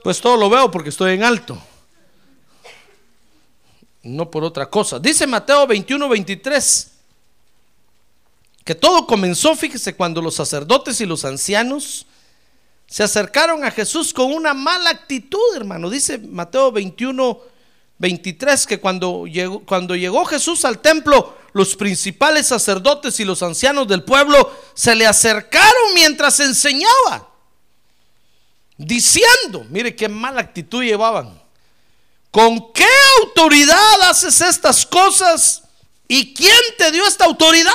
Pues 0.05 0.21
todo 0.21 0.37
lo 0.37 0.51
veo 0.51 0.69
porque 0.69 0.89
estoy 0.89 1.13
en 1.13 1.23
alto. 1.23 1.59
No 4.03 4.29
por 4.29 4.43
otra 4.43 4.69
cosa. 4.69 4.99
Dice 4.99 5.25
Mateo 5.25 5.65
21, 5.65 6.07
23. 6.07 6.91
Que 8.63 8.75
todo 8.75 9.07
comenzó, 9.07 9.55
fíjese, 9.55 9.95
cuando 9.95 10.21
los 10.21 10.35
sacerdotes 10.35 11.01
y 11.01 11.07
los 11.07 11.25
ancianos 11.25 12.05
se 12.85 13.01
acercaron 13.01 13.63
a 13.63 13.71
Jesús 13.71 14.13
con 14.13 14.31
una 14.31 14.53
mala 14.53 14.91
actitud, 14.91 15.55
hermano. 15.55 15.89
Dice 15.89 16.19
Mateo 16.19 16.71
21, 16.71 17.39
23 17.97 18.67
que 18.67 18.79
cuando 18.79 19.25
llegó, 19.25 19.61
cuando 19.61 19.95
llegó 19.95 20.23
Jesús 20.25 20.65
al 20.65 20.83
templo, 20.83 21.35
los 21.53 21.75
principales 21.75 22.45
sacerdotes 22.45 23.19
y 23.19 23.25
los 23.25 23.41
ancianos 23.41 23.87
del 23.87 24.03
pueblo 24.03 24.51
se 24.75 24.93
le 24.93 25.07
acercaron 25.07 25.95
mientras 25.95 26.39
enseñaba 26.41 27.34
diciendo, 28.77 29.65
mire 29.69 29.95
qué 29.95 30.09
mala 30.09 30.41
actitud 30.41 30.83
llevaban. 30.83 31.41
¿Con 32.31 32.73
qué 32.73 32.87
autoridad 33.21 34.01
haces 34.09 34.41
estas 34.41 34.85
cosas? 34.85 35.63
¿Y 36.07 36.33
quién 36.33 36.59
te 36.77 36.91
dio 36.91 37.07
esta 37.07 37.25
autoridad? 37.25 37.71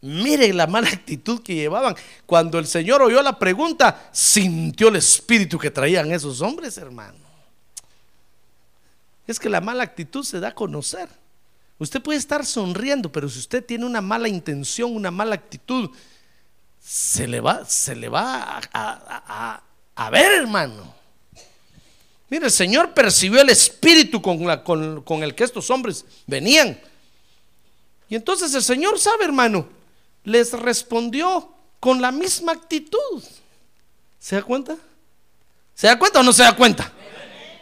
Mire 0.00 0.52
la 0.52 0.66
mala 0.66 0.88
actitud 0.88 1.42
que 1.42 1.54
llevaban. 1.54 1.94
Cuando 2.26 2.58
el 2.58 2.66
Señor 2.66 3.02
oyó 3.02 3.22
la 3.22 3.38
pregunta, 3.38 4.08
sintió 4.12 4.88
el 4.88 4.96
espíritu 4.96 5.58
que 5.58 5.70
traían 5.70 6.10
esos 6.10 6.40
hombres, 6.40 6.76
hermano. 6.76 7.18
Es 9.26 9.38
que 9.38 9.48
la 9.48 9.60
mala 9.60 9.84
actitud 9.84 10.24
se 10.24 10.40
da 10.40 10.48
a 10.48 10.54
conocer. 10.54 11.08
Usted 11.78 12.02
puede 12.02 12.18
estar 12.18 12.44
sonriendo, 12.44 13.12
pero 13.12 13.28
si 13.28 13.38
usted 13.38 13.64
tiene 13.64 13.86
una 13.86 14.00
mala 14.00 14.28
intención, 14.28 14.94
una 14.94 15.10
mala 15.10 15.34
actitud, 15.34 15.90
se 16.84 17.28
le 17.28 17.40
va, 17.40 17.64
se 17.64 17.94
le 17.94 18.08
va 18.08 18.60
a, 18.72 20.10
ver, 20.10 20.32
hermano. 20.32 20.94
Mire, 22.28 22.46
el 22.46 22.50
Señor 22.50 22.92
percibió 22.92 23.40
el 23.40 23.50
espíritu 23.50 24.20
con, 24.20 24.44
la, 24.46 24.64
con, 24.64 25.02
con 25.02 25.22
el 25.22 25.34
que 25.34 25.44
estos 25.44 25.70
hombres 25.70 26.04
venían. 26.26 26.78
Y 28.08 28.16
entonces 28.16 28.52
el 28.54 28.62
Señor 28.62 28.98
sabe, 28.98 29.24
hermano, 29.24 29.68
les 30.24 30.52
respondió 30.52 31.52
con 31.78 32.00
la 32.00 32.10
misma 32.10 32.52
actitud. 32.52 33.22
¿Se 34.18 34.36
da 34.36 34.42
cuenta? 34.42 34.76
¿Se 35.74 35.86
da 35.86 35.98
cuenta 35.98 36.20
o 36.20 36.22
no 36.22 36.32
se 36.32 36.42
da 36.42 36.54
cuenta? 36.54 36.92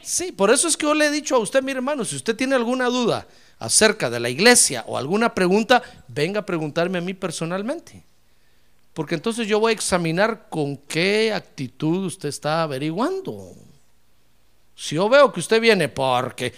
Sí, 0.03 0.33
por 0.33 0.51
eso 0.51 0.67
es 0.67 0.77
que 0.77 0.87
yo 0.87 0.95
le 0.95 1.07
he 1.07 1.11
dicho 1.11 1.37
a 1.37 1.39
usted, 1.39 1.63
mi 1.63 1.73
hermano, 1.73 2.05
si 2.05 2.17
usted 2.17 2.35
tiene 2.35 2.55
alguna 2.55 2.87
duda 2.87 3.27
acerca 3.59 4.09
de 4.09 4.19
la 4.19 4.31
iglesia 4.31 4.85
o 4.87 4.97
alguna 4.97 5.35
pregunta, 5.35 5.83
venga 6.09 6.41
a 6.41 6.47
preguntarme 6.47 6.99
a 6.99 7.03
mí 7.03 7.15
personalmente. 7.15 8.10
Porque 8.95 9.15
entonces 9.15 9.47
yo 9.47 9.61
voy 9.61 9.71
a 9.71 9.75
examinar 9.75 10.49
con 10.49 10.77
qué 10.77 11.33
actitud 11.33 12.07
usted 12.07 12.29
está 12.29 12.63
averiguando. 12.63 13.55
Si 14.75 14.97
yo 14.97 15.09
veo 15.09 15.33
que 15.33 15.41
usted 15.41 15.61
viene 15.61 15.89
porque 15.89 16.53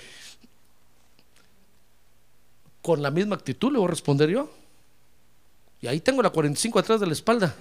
con 2.80 3.02
la 3.02 3.10
misma 3.10 3.36
actitud 3.36 3.70
le 3.72 3.78
voy 3.78 3.86
a 3.86 3.90
responder 3.90 4.30
yo. 4.30 4.50
Y 5.80 5.86
ahí 5.88 6.00
tengo 6.00 6.22
la 6.22 6.30
45 6.30 6.78
atrás 6.78 7.00
de 7.00 7.06
la 7.06 7.12
espalda. 7.12 7.54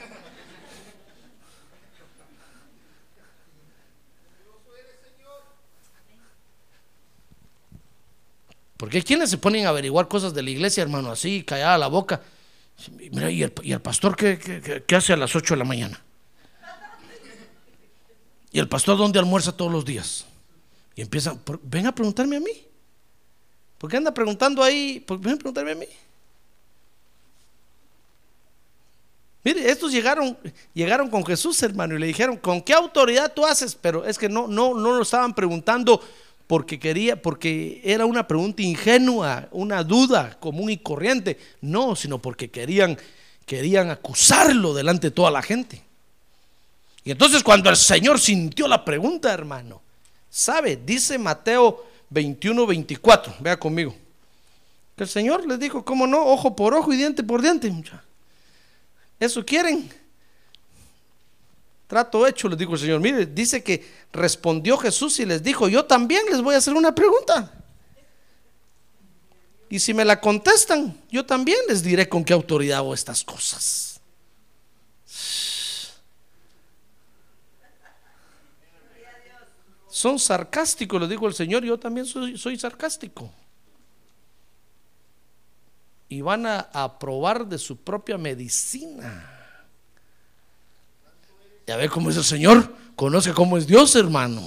Porque 8.78 8.98
hay 8.98 9.04
quienes 9.04 9.30
se 9.30 9.38
ponen 9.38 9.68
a 9.68 9.70
averiguar 9.70 10.08
cosas 10.08 10.34
de 10.34 10.42
la 10.42 10.50
iglesia, 10.50 10.82
hermano, 10.82 11.12
así, 11.12 11.44
callada 11.44 11.78
la 11.78 11.88
boca. 11.88 12.22
Mira, 13.12 13.30
¿y 13.30 13.44
el, 13.44 13.82
pastor 13.82 14.16
qué, 14.16 14.84
hace 14.96 15.14
a 15.14 15.18
las 15.18 15.36
8 15.36 15.54
de 15.54 15.58
la 15.58 15.66
mañana? 15.66 16.02
¿Y 18.52 18.60
el 18.60 18.68
pastor 18.68 18.98
dónde 18.98 19.20
almuerza 19.20 19.56
todos 19.56 19.72
los 19.72 19.86
días? 19.86 20.26
Y 20.96 21.02
empiezan, 21.02 21.42
ven 21.64 21.88
a 21.88 21.96
preguntarme 21.96 22.38
a 22.38 22.40
mí. 22.40 22.66
¿Por 23.78 23.90
qué 23.90 23.98
anda 23.98 24.14
preguntando 24.14 24.64
ahí? 24.64 25.06
Ven 25.08 25.34
a 25.34 25.38
preguntarme 25.38 25.72
a 25.72 25.76
mí. 25.76 25.88
Mire, 29.44 29.72
estos 29.72 29.92
llegaron, 29.92 30.38
llegaron 30.74 31.10
con 31.10 31.26
Jesús, 31.26 31.62
hermano, 31.64 31.96
y 31.96 32.00
le 32.00 32.06
dijeron, 32.08 32.38
¿con 32.38 32.62
qué 32.62 32.74
autoridad 32.74 33.34
tú 33.34 33.46
haces? 33.46 33.74
Pero 33.74 34.06
es 34.06 34.18
que 34.18 34.30
no, 34.30 34.48
no, 34.48 34.76
no 34.76 34.94
lo 34.94 35.02
estaban 35.02 35.34
preguntando 35.34 36.00
porque 36.52 36.80
quería, 36.80 37.22
porque 37.22 37.80
era 37.82 38.06
una 38.06 38.28
pregunta 38.28 38.62
ingenua, 38.62 39.48
una 39.52 39.86
duda 39.86 40.38
común 40.38 40.70
y 40.70 40.80
corriente. 40.80 41.40
No, 41.62 41.96
sino 41.96 42.18
porque 42.18 42.52
querían, 42.52 42.98
querían 43.46 43.90
acusarlo 43.90 44.74
delante 44.74 45.08
de 45.08 45.12
toda 45.12 45.32
la 45.32 45.42
gente. 45.42 45.82
Y 47.06 47.12
entonces 47.12 47.42
cuando 47.42 47.70
el 47.70 47.78
Señor 47.78 48.20
sintió 48.20 48.68
la 48.68 48.84
pregunta, 48.84 49.32
hermano, 49.32 49.82
¿sabe? 50.30 50.78
Dice 50.86 51.18
Mateo 51.18 51.86
21, 52.10 52.68
24, 52.68 53.34
vea 53.40 53.58
conmigo. 53.58 53.96
Que 54.98 55.04
el 55.04 55.10
Señor 55.10 55.48
les 55.48 55.58
dijo, 55.58 55.86
¿cómo 55.86 56.06
no? 56.06 56.22
Ojo 56.26 56.54
por 56.54 56.74
ojo 56.74 56.92
y 56.92 56.98
diente 56.98 57.24
por 57.24 57.42
diente. 57.42 57.74
¿Eso 59.22 59.46
quieren? 59.46 59.90
Trato 61.92 62.26
hecho, 62.26 62.48
les 62.48 62.58
dijo 62.58 62.72
el 62.76 62.80
Señor. 62.80 63.02
Mire, 63.02 63.26
dice 63.26 63.62
que 63.62 63.86
respondió 64.14 64.78
Jesús 64.78 65.20
y 65.20 65.26
les 65.26 65.44
dijo, 65.44 65.68
yo 65.68 65.84
también 65.84 66.24
les 66.32 66.42
voy 66.42 66.56
a 66.56 66.60
hacer 66.60 66.74
una 66.74 66.96
pregunta. 66.96 67.52
Y 69.70 69.78
si 69.78 69.94
me 69.94 70.06
la 70.06 70.22
contestan, 70.22 70.98
yo 71.12 71.26
también 71.26 71.58
les 71.68 71.84
diré 71.84 72.08
con 72.08 72.24
qué 72.24 72.32
autoridad 72.32 72.78
hago 72.78 72.94
estas 72.94 73.26
cosas. 73.26 74.00
Son 79.90 80.18
sarcásticos, 80.18 81.02
les 81.02 81.10
dijo 81.10 81.28
el 81.28 81.34
Señor, 81.34 81.66
yo 81.66 81.78
también 81.78 82.06
soy, 82.06 82.38
soy 82.38 82.58
sarcástico. 82.58 83.30
Y 86.08 86.22
van 86.22 86.46
a, 86.46 86.70
a 86.72 86.98
probar 86.98 87.46
de 87.46 87.58
su 87.58 87.76
propia 87.76 88.18
medicina 88.18 89.31
Ya 91.72 91.78
ve 91.78 91.88
cómo 91.88 92.10
es 92.10 92.18
el 92.18 92.26
Señor. 92.26 92.76
Conoce 92.98 93.32
cómo 93.32 93.58
es 93.58 93.66
Dios, 93.66 93.96
hermano. 93.96 94.42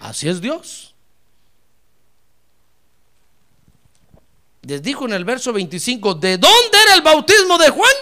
Así 0.00 0.26
es 0.26 0.40
Dios. 0.40 0.94
Les 4.62 4.82
dijo 4.82 5.04
en 5.04 5.12
el 5.12 5.26
verso 5.26 5.52
25, 5.52 6.14
¿de 6.14 6.38
dónde 6.38 6.78
era 6.82 6.94
el 6.94 7.02
bautismo 7.02 7.58
de 7.58 7.68
Juan? 7.68 7.92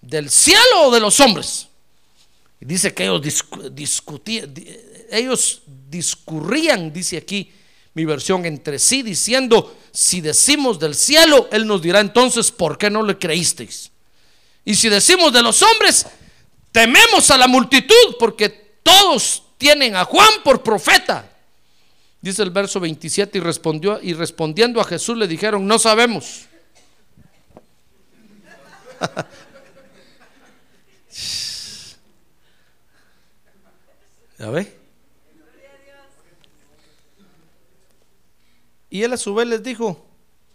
¿Del 0.00 0.30
cielo 0.30 0.86
o 0.86 0.90
de 0.90 0.98
los 0.98 1.20
hombres? 1.20 1.68
Y 2.60 2.64
dice 2.64 2.92
que 2.92 3.04
ellos 3.04 3.22
discutían, 3.70 4.52
ellos 5.08 5.62
discurrían, 5.88 6.92
dice 6.92 7.18
aquí 7.18 7.52
mi 7.94 8.04
versión, 8.04 8.44
entre 8.46 8.80
sí, 8.80 9.04
diciendo, 9.04 9.78
si 9.92 10.20
decimos 10.20 10.80
del 10.80 10.96
cielo, 10.96 11.48
Él 11.52 11.68
nos 11.68 11.82
dirá 11.82 12.00
entonces, 12.00 12.50
¿por 12.50 12.76
qué 12.78 12.90
no 12.90 13.04
le 13.04 13.16
creísteis? 13.16 13.92
Y 14.64 14.74
si 14.74 14.88
decimos 14.88 15.32
de 15.32 15.42
los 15.42 15.62
hombres, 15.62 16.04
tememos 16.72 17.30
a 17.30 17.38
la 17.38 17.46
multitud, 17.46 18.16
porque 18.18 18.48
todos 18.82 19.44
tienen 19.58 19.94
a 19.94 20.04
Juan 20.04 20.42
por 20.42 20.62
profeta. 20.62 21.28
Dice 22.20 22.42
el 22.42 22.50
verso 22.50 22.80
27 22.80 23.38
y 23.38 23.40
respondió 23.40 24.00
y 24.02 24.14
respondiendo 24.14 24.80
a 24.80 24.84
Jesús 24.84 25.16
le 25.16 25.28
dijeron, 25.28 25.66
"No 25.66 25.78
sabemos." 25.78 26.46
¿Ya 34.38 34.50
ve? 34.50 34.82
Y 38.90 39.02
él 39.02 39.12
a 39.12 39.16
su 39.16 39.34
vez 39.34 39.46
les 39.46 39.62
dijo, 39.62 40.04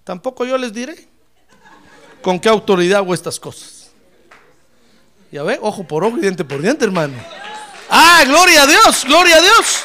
tampoco 0.03 0.45
yo 0.45 0.57
les 0.59 0.71
diré 0.71 1.07
con 2.21 2.39
qué 2.39 2.49
autoridad 2.49 2.99
hago 2.99 3.13
estas 3.13 3.39
cosas. 3.39 3.76
Ya 5.31 5.43
ve, 5.43 5.59
ojo 5.61 5.83
por 5.83 6.03
ojo 6.03 6.17
y 6.17 6.21
diente 6.21 6.45
por 6.45 6.61
diente, 6.61 6.85
hermano. 6.85 7.15
Ah, 7.89 8.23
gloria 8.25 8.63
a 8.63 8.67
Dios, 8.67 9.05
gloria 9.05 9.37
a 9.37 9.41
Dios. 9.41 9.83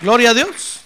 Gloria 0.00 0.30
a 0.30 0.34
Dios. 0.34 0.80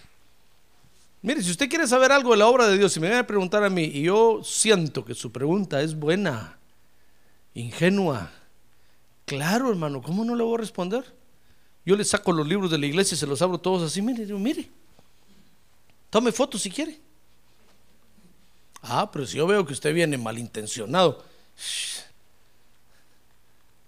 Mire, 1.23 1.43
si 1.43 1.51
usted 1.51 1.69
quiere 1.69 1.87
saber 1.87 2.13
algo 2.13 2.31
de 2.31 2.37
la 2.37 2.47
obra 2.47 2.69
de 2.69 2.79
Dios, 2.79 2.93
si 2.93 3.01
me 3.01 3.09
viene 3.09 3.21
a 3.21 3.27
preguntar 3.27 3.65
a 3.65 3.71
mí, 3.71 3.85
y 3.85 4.03
yo 4.03 4.43
siento 4.45 5.05
que 5.05 5.15
su 5.15 5.33
pregunta 5.33 5.83
es 5.83 5.99
buena, 5.99 6.59
ingenua, 7.55 8.31
claro, 9.25 9.71
hermano, 9.71 10.01
¿cómo 10.01 10.25
no 10.25 10.37
le 10.37 10.45
voy 10.45 10.55
a 10.55 10.59
responder? 10.59 11.05
Yo 11.85 11.97
le 11.97 12.05
saco 12.05 12.33
los 12.33 12.47
libros 12.47 12.71
de 12.71 12.79
la 12.79 12.87
iglesia 12.87 13.17
y 13.17 13.19
se 13.19 13.27
los 13.27 13.43
abro 13.43 13.59
todos 13.59 13.83
así, 13.83 14.01
mire, 14.01 14.25
mire, 14.35 14.71
tome 16.11 16.31
fotos 16.31 16.63
si 16.63 16.71
quiere. 16.71 17.01
Ah, 18.83 19.11
pero 19.11 19.27
si 19.27 19.37
yo 19.37 19.47
veo 19.47 19.67
que 19.67 19.73
usted 19.73 19.93
viene 19.93 20.17
malintencionado, 20.17 21.25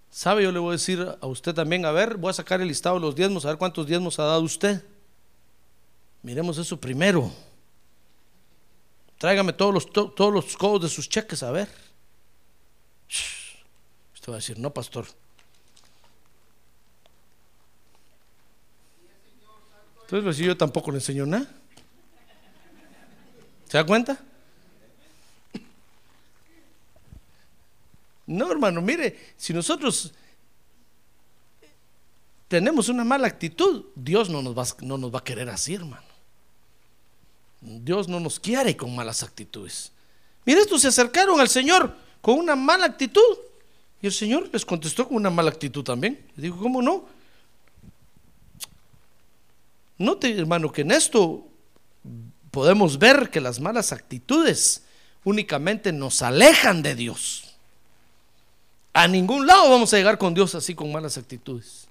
¿sabe? 0.09 0.43
Yo 0.43 0.51
le 0.51 0.59
voy 0.59 0.69
a 0.69 0.71
decir 0.73 1.17
a 1.19 1.25
usted 1.27 1.53
también, 1.53 1.85
a 1.85 1.91
ver, 1.91 2.17
voy 2.17 2.29
a 2.29 2.33
sacar 2.33 2.61
el 2.61 2.67
listado 2.67 2.95
de 2.95 3.01
los 3.01 3.15
diezmos, 3.15 3.45
a 3.45 3.49
ver 3.49 3.57
cuántos 3.57 3.87
diezmos 3.87 4.19
ha 4.19 4.23
dado 4.23 4.41
usted. 4.41 4.83
Miremos 6.21 6.57
eso 6.57 6.79
primero. 6.79 7.31
Tráigame 9.17 9.53
todos 9.53 9.73
los, 9.73 9.91
todos 9.91 10.33
los 10.33 10.57
codos 10.57 10.81
de 10.83 10.89
sus 10.89 11.07
cheques, 11.07 11.43
a 11.43 11.51
ver. 11.51 11.69
Usted 14.13 14.31
va 14.31 14.35
a 14.35 14.39
decir, 14.39 14.59
no, 14.59 14.71
pastor. 14.73 15.05
Entonces, 20.01 20.23
pues, 20.23 20.37
yo 20.37 20.57
tampoco 20.57 20.91
le 20.91 20.97
enseño 20.97 21.25
nada. 21.25 21.47
¿Se 23.67 23.77
da 23.77 23.85
cuenta? 23.85 24.19
No, 28.31 28.49
hermano, 28.49 28.81
mire, 28.81 29.33
si 29.35 29.53
nosotros 29.53 30.13
tenemos 32.47 32.87
una 32.87 33.03
mala 33.03 33.27
actitud, 33.27 33.85
Dios 33.93 34.29
no 34.29 34.41
nos 34.41 34.57
va, 34.57 34.65
no 34.81 34.97
nos 34.97 35.13
va 35.13 35.19
a 35.19 35.23
querer 35.23 35.49
así, 35.49 35.73
hermano. 35.73 36.07
Dios 37.59 38.07
no 38.07 38.21
nos 38.21 38.39
quiere 38.39 38.77
con 38.77 38.95
malas 38.95 39.21
actitudes. 39.21 39.91
Mire, 40.45 40.61
estos 40.61 40.81
se 40.81 40.87
acercaron 40.87 41.41
al 41.41 41.49
Señor 41.49 41.93
con 42.21 42.39
una 42.39 42.55
mala 42.55 42.85
actitud. 42.85 43.37
Y 44.01 44.07
el 44.07 44.13
Señor 44.13 44.49
les 44.51 44.65
contestó 44.65 45.07
con 45.07 45.17
una 45.17 45.29
mala 45.29 45.51
actitud 45.51 45.83
también. 45.83 46.25
Le 46.37 46.43
dijo, 46.43 46.57
¿cómo 46.57 46.81
no? 46.81 47.05
Note, 49.97 50.35
hermano, 50.37 50.71
que 50.71 50.81
en 50.81 50.91
esto 50.91 51.45
podemos 52.49 52.97
ver 52.97 53.29
que 53.29 53.41
las 53.41 53.59
malas 53.59 53.91
actitudes 53.91 54.83
únicamente 55.25 55.91
nos 55.91 56.21
alejan 56.21 56.81
de 56.81 56.95
Dios. 56.95 57.50
A 58.93 59.07
ningún 59.07 59.47
lado 59.47 59.69
vamos 59.69 59.93
a 59.93 59.97
llegar 59.97 60.17
con 60.17 60.33
Dios 60.33 60.53
así 60.55 60.75
con 60.75 60.91
malas 60.91 61.17
actitudes. 61.17 61.87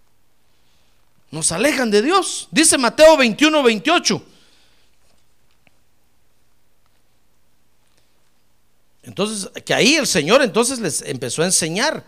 Nos 1.30 1.52
alejan 1.52 1.90
de 1.90 2.02
Dios. 2.02 2.48
Dice 2.50 2.76
Mateo 2.76 3.16
21, 3.16 3.62
28. 3.62 4.22
Entonces, 9.02 9.50
que 9.64 9.72
ahí 9.72 9.94
el 9.94 10.06
Señor 10.06 10.42
entonces 10.42 10.78
les 10.78 11.02
empezó 11.02 11.42
a 11.42 11.46
enseñar 11.46 12.04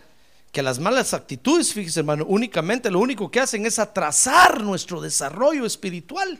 que 0.51 0.61
las 0.61 0.77
malas 0.77 1.15
actitudes, 1.15 1.73
fíjese 1.73 2.01
hermano, 2.01 2.25
únicamente 2.27 2.91
lo 2.91 2.99
único 2.99 3.31
que 3.31 3.39
hacen 3.39 3.65
es 3.65 3.79
atrasar 3.79 4.61
nuestro 4.61 5.01
desarrollo 5.01 5.65
espiritual. 5.65 6.39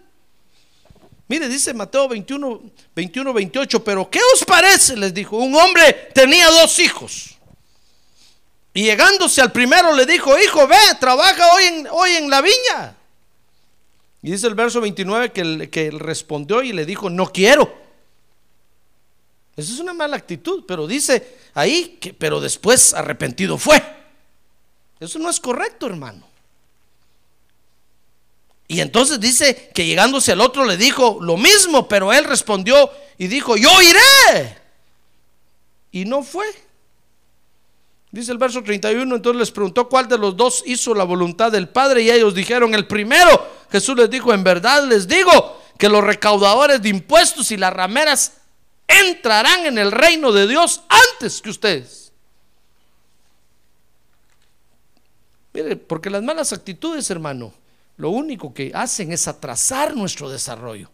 Mire, 1.28 1.50
dice 1.50 1.74
Mateo 1.74 2.08
21, 2.08 2.62
21, 2.96 3.34
28, 3.34 3.84
pero 3.84 4.08
¿qué 4.10 4.20
os 4.36 4.46
parece? 4.46 4.96
Les 4.96 5.14
dijo, 5.14 5.38
un 5.38 5.56
hombre 5.56 6.12
tenía 6.14 6.48
dos 6.52 6.78
hijos. 6.78 7.33
Y 8.74 8.84
llegándose 8.84 9.42
al 9.42 9.52
primero 9.52 9.94
le 9.94 10.06
dijo, 10.06 10.38
hijo, 10.40 10.68
ve, 10.68 10.78
trabaja 11.00 11.54
hoy 11.54 11.64
en, 11.66 11.88
hoy 11.92 12.12
en 12.12 12.30
la 12.30 12.42
viña. 12.42 12.96
Y 14.24 14.32
dice 14.32 14.48
el 14.48 14.56
verso 14.56 14.82
29 14.82 15.32
que, 15.32 15.70
que 15.70 15.88
él 15.88 16.00
respondió 16.00 16.64
y 16.64 16.74
le 16.74 16.86
dijo, 16.86 17.10
no 17.10 17.32
quiero. 17.32 17.84
Esa 19.56 19.74
es 19.74 19.80
una 19.80 19.94
mala 19.94 20.18
actitud, 20.18 20.64
pero 20.68 20.88
dice 20.88 21.38
ahí 21.54 21.98
que, 22.00 22.14
pero 22.14 22.42
después 22.42 22.94
arrepentido 22.94 23.58
fue. 23.58 23.82
Eso 25.00 25.20
no 25.20 25.30
es 25.30 25.40
correcto, 25.40 25.86
hermano. 25.86 26.26
Y 28.68 28.80
entonces 28.80 29.20
dice 29.20 29.70
que 29.76 29.86
llegándose 29.86 30.32
al 30.32 30.42
otro 30.42 30.66
le 30.66 30.78
dijo 30.78 31.20
lo 31.22 31.38
mismo, 31.38 31.88
pero 31.88 32.12
él 32.12 32.24
respondió 32.24 32.90
y 33.20 33.28
dijo, 33.28 33.56
yo 33.56 33.70
iré. 33.82 34.58
Y 35.92 36.06
no 36.06 36.24
fue. 36.24 36.48
Dice 38.14 38.32
el 38.32 38.38
verso 38.38 38.62
31, 38.62 39.16
entonces 39.16 39.40
les 39.40 39.50
preguntó 39.50 39.90
cuál 39.90 40.08
de 40.08 40.20
los 40.20 40.38
dos 40.38 40.62
hizo 40.68 40.94
la 40.94 41.04
voluntad 41.04 41.52
del 41.52 41.68
Padre 41.68 42.04
y 42.04 42.12
ellos 42.12 42.36
dijeron 42.36 42.76
el 42.76 42.86
primero. 42.86 43.28
Jesús 43.72 43.98
les 43.98 44.08
dijo, 44.08 44.32
en 44.32 44.44
verdad 44.44 44.88
les 44.88 45.08
digo 45.08 45.60
que 45.80 45.90
los 45.90 46.04
recaudadores 46.04 46.80
de 46.80 46.90
impuestos 46.90 47.50
y 47.50 47.58
las 47.58 47.74
rameras 47.74 48.34
entrarán 48.88 49.66
en 49.66 49.80
el 49.80 49.92
reino 49.92 50.32
de 50.32 50.46
Dios 50.46 50.84
antes 50.90 51.42
que 51.42 51.50
ustedes. 51.50 52.12
Mire, 55.52 55.76
porque 55.78 56.12
las 56.12 56.22
malas 56.22 56.54
actitudes, 56.54 57.10
hermano, 57.10 57.52
lo 57.98 58.12
único 58.12 58.54
que 58.54 58.72
hacen 58.76 59.12
es 59.12 59.28
atrasar 59.28 59.96
nuestro 59.96 60.30
desarrollo. 60.30 60.92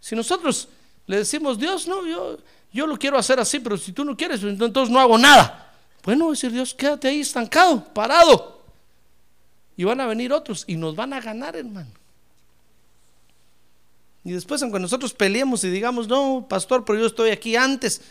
Si 0.00 0.16
nosotros 0.16 0.70
le 1.04 1.18
decimos, 1.18 1.58
Dios, 1.58 1.86
no, 1.86 2.06
yo, 2.06 2.38
yo 2.72 2.86
lo 2.86 2.98
quiero 2.98 3.18
hacer 3.18 3.38
así, 3.40 3.60
pero 3.60 3.76
si 3.76 3.92
tú 3.92 4.06
no 4.06 4.16
quieres, 4.16 4.42
entonces 4.42 4.88
no 4.88 4.98
hago 4.98 5.18
nada. 5.18 5.64
Bueno, 6.06 6.30
decir 6.30 6.52
Dios, 6.52 6.72
quédate 6.72 7.08
ahí 7.08 7.20
estancado, 7.20 7.82
parado. 7.92 8.62
Y 9.76 9.82
van 9.82 10.00
a 10.00 10.06
venir 10.06 10.32
otros 10.32 10.62
y 10.68 10.76
nos 10.76 10.94
van 10.94 11.12
a 11.12 11.20
ganar, 11.20 11.56
hermano. 11.56 11.90
Y 14.22 14.30
después, 14.30 14.62
aunque 14.62 14.78
nosotros 14.78 15.12
peleemos 15.12 15.64
y 15.64 15.68
digamos, 15.68 16.06
no, 16.06 16.46
pastor, 16.48 16.84
pero 16.84 17.00
yo 17.00 17.06
estoy 17.06 17.30
aquí 17.30 17.56
antes, 17.56 18.02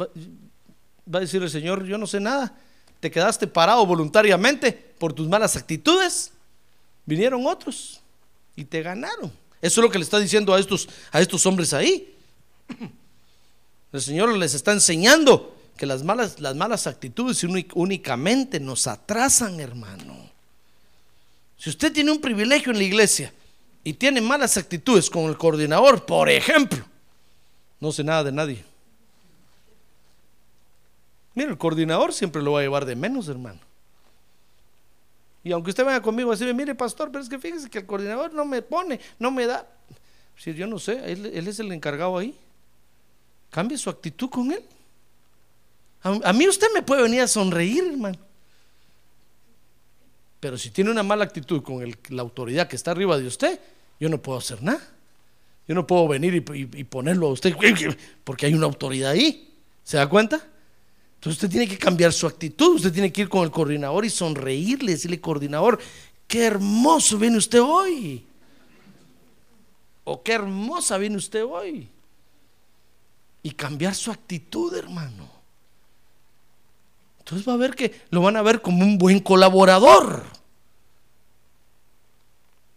va, 0.00 0.08
a 1.12 1.20
decir 1.20 1.42
el 1.42 1.50
Señor, 1.50 1.84
yo 1.84 1.98
no 1.98 2.06
sé 2.06 2.20
nada. 2.20 2.56
Te 3.00 3.10
quedaste 3.10 3.46
parado 3.46 3.84
voluntariamente 3.84 4.72
por 4.72 5.12
tus 5.12 5.28
malas 5.28 5.56
actitudes. 5.56 6.32
Vinieron 7.04 7.46
otros 7.46 8.00
y 8.56 8.64
te 8.64 8.80
ganaron. 8.80 9.30
Eso 9.60 9.80
es 9.80 9.84
lo 9.84 9.90
que 9.90 9.98
le 9.98 10.04
está 10.04 10.18
diciendo 10.18 10.54
a 10.54 10.58
estos, 10.58 10.88
a 11.12 11.20
estos 11.20 11.44
hombres 11.44 11.74
ahí. 11.74 12.14
El 13.92 14.00
Señor 14.00 14.34
les 14.34 14.54
está 14.54 14.72
enseñando 14.72 15.57
que 15.78 15.86
las 15.86 16.02
malas, 16.02 16.40
las 16.40 16.54
malas 16.56 16.86
actitudes 16.86 17.42
únicamente 17.44 18.60
nos 18.60 18.86
atrasan, 18.86 19.60
hermano. 19.60 20.28
Si 21.56 21.70
usted 21.70 21.92
tiene 21.92 22.10
un 22.10 22.20
privilegio 22.20 22.72
en 22.72 22.78
la 22.78 22.84
iglesia 22.84 23.32
y 23.82 23.94
tiene 23.94 24.20
malas 24.20 24.58
actitudes 24.58 25.08
con 25.08 25.24
el 25.24 25.38
coordinador, 25.38 26.04
por 26.04 26.28
ejemplo, 26.28 26.84
no 27.80 27.92
sé 27.92 28.04
nada 28.04 28.24
de 28.24 28.32
nadie. 28.32 28.64
Mira, 31.34 31.50
el 31.50 31.58
coordinador 31.58 32.12
siempre 32.12 32.42
lo 32.42 32.52
va 32.52 32.58
a 32.58 32.62
llevar 32.62 32.84
de 32.84 32.96
menos, 32.96 33.28
hermano. 33.28 33.60
Y 35.44 35.52
aunque 35.52 35.70
usted 35.70 35.84
venga 35.84 36.02
conmigo 36.02 36.30
a 36.30 36.34
decirme, 36.34 36.54
mire, 36.54 36.74
pastor, 36.74 37.10
pero 37.12 37.22
es 37.22 37.30
que 37.30 37.38
fíjese 37.38 37.70
que 37.70 37.78
el 37.78 37.86
coordinador 37.86 38.34
no 38.34 38.44
me 38.44 38.62
pone, 38.62 38.98
no 39.20 39.30
me 39.30 39.46
da. 39.46 39.64
Si 40.36 40.52
yo 40.54 40.66
no 40.66 40.80
sé, 40.80 41.12
él, 41.12 41.26
él 41.26 41.46
es 41.46 41.60
el 41.60 41.70
encargado 41.70 42.18
ahí. 42.18 42.36
Cambie 43.50 43.78
su 43.78 43.88
actitud 43.88 44.28
con 44.28 44.50
él. 44.50 44.64
A, 46.02 46.30
a 46.30 46.32
mí 46.32 46.48
usted 46.48 46.68
me 46.74 46.82
puede 46.82 47.02
venir 47.02 47.20
a 47.22 47.28
sonreír, 47.28 47.84
hermano. 47.92 48.18
Pero 50.40 50.56
si 50.56 50.70
tiene 50.70 50.90
una 50.90 51.02
mala 51.02 51.24
actitud 51.24 51.62
con 51.62 51.84
la 52.10 52.22
autoridad 52.22 52.68
que 52.68 52.76
está 52.76 52.92
arriba 52.92 53.18
de 53.18 53.26
usted, 53.26 53.58
yo 53.98 54.08
no 54.08 54.22
puedo 54.22 54.38
hacer 54.38 54.62
nada. 54.62 54.80
Yo 55.66 55.74
no 55.74 55.86
puedo 55.86 56.06
venir 56.08 56.34
y- 56.54 56.68
y 56.80 56.84
ponerlo 56.84 57.26
a 57.26 57.32
usted 57.32 57.54
porque 58.24 58.46
hay 58.46 58.54
una 58.54 58.66
autoridad 58.66 59.10
ahí. 59.10 59.52
¿Se 59.82 59.96
da 59.96 60.08
cuenta? 60.08 60.36
Entonces 61.16 61.42
usted 61.42 61.50
tiene 61.50 61.66
que 61.68 61.76
cambiar 61.76 62.12
su 62.12 62.26
actitud. 62.26 62.76
Usted 62.76 62.92
tiene 62.92 63.12
que 63.12 63.22
ir 63.22 63.28
con 63.28 63.42
el 63.42 63.50
coordinador 63.50 64.04
y 64.04 64.10
sonreírle, 64.10 64.92
decirle, 64.92 65.20
coordinador, 65.20 65.78
qué 66.28 66.44
hermoso 66.44 67.18
viene 67.18 67.36
usted 67.36 67.60
hoy. 67.60 68.24
O 70.04 70.22
qué 70.22 70.32
hermosa 70.34 70.96
viene 70.96 71.16
usted 71.16 71.44
hoy. 71.44 71.88
Y 73.42 73.50
cambiar 73.50 73.94
su 73.94 74.10
actitud, 74.12 74.72
hermano. 74.74 75.28
Entonces 77.28 77.46
va 77.46 77.52
a 77.52 77.58
ver 77.58 77.74
que 77.74 78.06
lo 78.08 78.22
van 78.22 78.36
a 78.38 78.42
ver 78.42 78.62
como 78.62 78.82
un 78.82 78.96
buen 78.96 79.20
colaborador. 79.20 80.24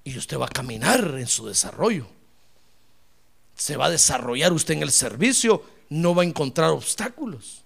Y 0.03 0.17
usted 0.17 0.37
va 0.37 0.47
a 0.47 0.49
caminar 0.49 1.15
en 1.17 1.27
su 1.27 1.47
desarrollo. 1.47 2.05
Se 3.55 3.77
va 3.77 3.85
a 3.85 3.89
desarrollar 3.89 4.51
usted 4.51 4.73
en 4.73 4.83
el 4.83 4.91
servicio, 4.91 5.63
no 5.87 6.13
va 6.13 6.23
a 6.23 6.25
encontrar 6.25 6.71
obstáculos. 6.71 7.63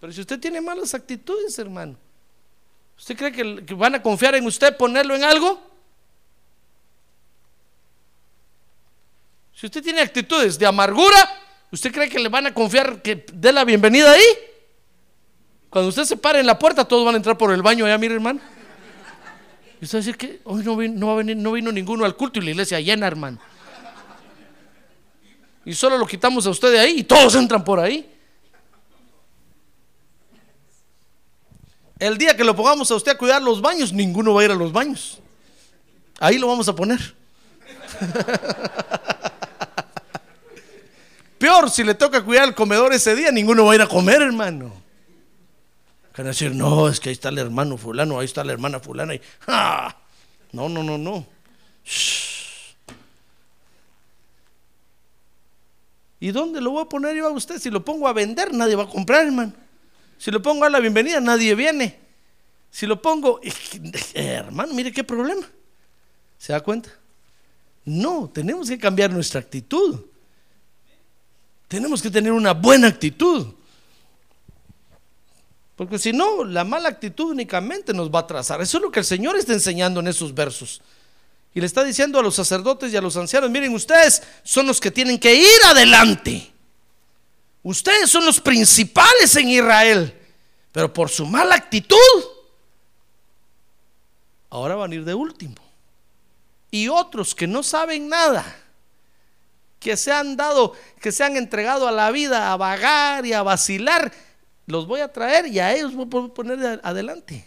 Pero 0.00 0.12
si 0.12 0.20
usted 0.20 0.38
tiene 0.38 0.60
malas 0.60 0.94
actitudes, 0.94 1.58
hermano, 1.58 1.96
¿usted 2.96 3.16
cree 3.16 3.32
que, 3.32 3.74
van 3.74 3.96
a 3.96 4.02
confiar 4.02 4.36
en 4.36 4.46
usted 4.46 4.76
ponerlo 4.76 5.16
en 5.16 5.24
algo? 5.24 5.60
Si 9.56 9.66
usted 9.66 9.82
tiene 9.82 10.02
actitudes 10.02 10.56
de 10.56 10.66
amargura, 10.66 11.18
¿usted 11.72 11.92
cree 11.92 12.08
que 12.08 12.20
le 12.20 12.28
van 12.28 12.46
a 12.46 12.54
confiar 12.54 13.02
que 13.02 13.26
dé 13.32 13.52
la 13.52 13.64
bienvenida 13.64 14.12
ahí? 14.12 14.45
Cuando 15.76 15.90
usted 15.90 16.04
se 16.04 16.16
pare 16.16 16.40
en 16.40 16.46
la 16.46 16.58
puerta, 16.58 16.86
todos 16.86 17.04
van 17.04 17.16
a 17.16 17.18
entrar 17.18 17.36
por 17.36 17.52
el 17.52 17.60
baño 17.60 17.84
allá, 17.84 17.98
mire 17.98 18.14
hermano. 18.14 18.40
Y 19.78 19.84
usted 19.84 19.98
va 19.98 20.00
a 20.00 20.04
decir 20.04 20.16
que 20.16 20.40
hoy 20.44 20.64
no 20.64 20.74
vino, 20.74 20.94
no 20.96 21.22
no 21.22 21.52
vino 21.52 21.70
ninguno 21.70 22.06
al 22.06 22.16
culto 22.16 22.38
y 22.38 22.44
la 22.46 22.52
iglesia 22.52 22.80
llena, 22.80 23.06
hermano. 23.06 23.38
Y 25.66 25.74
solo 25.74 25.98
lo 25.98 26.06
quitamos 26.06 26.46
a 26.46 26.48
usted 26.48 26.72
de 26.72 26.78
ahí 26.78 27.00
y 27.00 27.04
todos 27.04 27.34
entran 27.34 27.62
por 27.62 27.78
ahí. 27.78 28.10
El 31.98 32.16
día 32.16 32.34
que 32.34 32.42
lo 32.42 32.56
pongamos 32.56 32.90
a 32.90 32.94
usted 32.94 33.12
a 33.12 33.18
cuidar 33.18 33.42
los 33.42 33.60
baños, 33.60 33.92
ninguno 33.92 34.32
va 34.32 34.40
a 34.40 34.44
ir 34.46 34.52
a 34.52 34.54
los 34.54 34.72
baños. 34.72 35.18
Ahí 36.18 36.38
lo 36.38 36.46
vamos 36.46 36.70
a 36.70 36.74
poner. 36.74 37.14
Peor, 41.38 41.70
si 41.70 41.84
le 41.84 41.94
toca 41.94 42.24
cuidar 42.24 42.48
el 42.48 42.54
comedor 42.54 42.94
ese 42.94 43.14
día, 43.14 43.30
ninguno 43.30 43.66
va 43.66 43.72
a 43.72 43.74
ir 43.74 43.82
a 43.82 43.86
comer, 43.86 44.22
hermano. 44.22 44.85
Van 46.16 46.26
a 46.26 46.30
decir, 46.30 46.54
no, 46.54 46.88
es 46.88 46.98
que 46.98 47.10
ahí 47.10 47.12
está 47.12 47.28
el 47.28 47.38
hermano 47.38 47.76
fulano, 47.76 48.18
ahí 48.18 48.24
está 48.24 48.42
la 48.42 48.52
hermana 48.52 48.80
fulana. 48.80 49.14
Y, 49.14 49.20
¡ah! 49.48 49.94
No, 50.52 50.68
no, 50.68 50.82
no, 50.82 50.96
no. 50.96 51.26
¿Y 56.18 56.30
dónde 56.30 56.62
lo 56.62 56.70
voy 56.70 56.82
a 56.82 56.88
poner 56.88 57.14
yo 57.14 57.26
a 57.26 57.32
usted? 57.32 57.60
Si 57.60 57.70
lo 57.70 57.84
pongo 57.84 58.08
a 58.08 58.14
vender, 58.14 58.54
nadie 58.54 58.74
va 58.74 58.84
a 58.84 58.88
comprar, 58.88 59.26
hermano. 59.26 59.52
Si 60.16 60.30
lo 60.30 60.40
pongo 60.40 60.64
a 60.64 60.70
la 60.70 60.80
bienvenida, 60.80 61.20
nadie 61.20 61.54
viene. 61.54 61.98
Si 62.70 62.86
lo 62.86 63.00
pongo, 63.02 63.40
hermano, 64.14 64.72
mire 64.72 64.92
qué 64.92 65.04
problema. 65.04 65.46
¿Se 66.38 66.54
da 66.54 66.60
cuenta? 66.60 66.90
No, 67.84 68.30
tenemos 68.32 68.68
que 68.68 68.78
cambiar 68.78 69.12
nuestra 69.12 69.40
actitud. 69.40 70.00
Tenemos 71.68 72.00
que 72.00 72.10
tener 72.10 72.32
una 72.32 72.54
buena 72.54 72.88
actitud. 72.88 73.55
Porque 75.76 75.98
si 75.98 76.12
no, 76.12 76.42
la 76.44 76.64
mala 76.64 76.88
actitud 76.88 77.32
únicamente 77.32 77.92
nos 77.92 78.10
va 78.10 78.20
a 78.20 78.22
atrasar. 78.22 78.62
Eso 78.62 78.78
es 78.78 78.82
lo 78.82 78.90
que 78.90 79.00
el 79.00 79.04
Señor 79.04 79.36
está 79.36 79.52
enseñando 79.52 80.00
en 80.00 80.08
esos 80.08 80.34
versos. 80.34 80.80
Y 81.54 81.60
le 81.60 81.66
está 81.66 81.84
diciendo 81.84 82.18
a 82.18 82.22
los 82.22 82.34
sacerdotes 82.34 82.92
y 82.92 82.96
a 82.96 83.00
los 83.02 83.16
ancianos, 83.16 83.50
miren, 83.50 83.74
ustedes 83.74 84.22
son 84.42 84.66
los 84.66 84.80
que 84.80 84.90
tienen 84.90 85.18
que 85.18 85.34
ir 85.34 85.64
adelante. 85.66 86.50
Ustedes 87.62 88.10
son 88.10 88.24
los 88.24 88.40
principales 88.40 89.36
en 89.36 89.48
Israel. 89.50 90.14
Pero 90.72 90.92
por 90.92 91.08
su 91.10 91.26
mala 91.26 91.54
actitud, 91.54 91.96
ahora 94.50 94.76
van 94.76 94.92
a 94.92 94.94
ir 94.94 95.04
de 95.04 95.14
último. 95.14 95.56
Y 96.70 96.88
otros 96.88 97.34
que 97.34 97.46
no 97.46 97.62
saben 97.62 98.08
nada, 98.08 98.44
que 99.80 99.96
se 99.96 100.12
han 100.12 100.36
dado, 100.36 100.74
que 101.00 101.12
se 101.12 101.24
han 101.24 101.36
entregado 101.36 101.88
a 101.88 101.92
la 101.92 102.10
vida 102.10 102.52
a 102.52 102.56
vagar 102.56 103.24
y 103.24 103.32
a 103.32 103.42
vacilar, 103.42 104.12
los 104.66 104.86
voy 104.86 105.00
a 105.00 105.12
traer 105.12 105.46
y 105.46 105.58
a 105.58 105.74
ellos 105.74 105.94
voy 105.94 106.06
a 106.06 106.34
poner 106.34 106.58
de 106.58 106.80
adelante. 106.82 107.46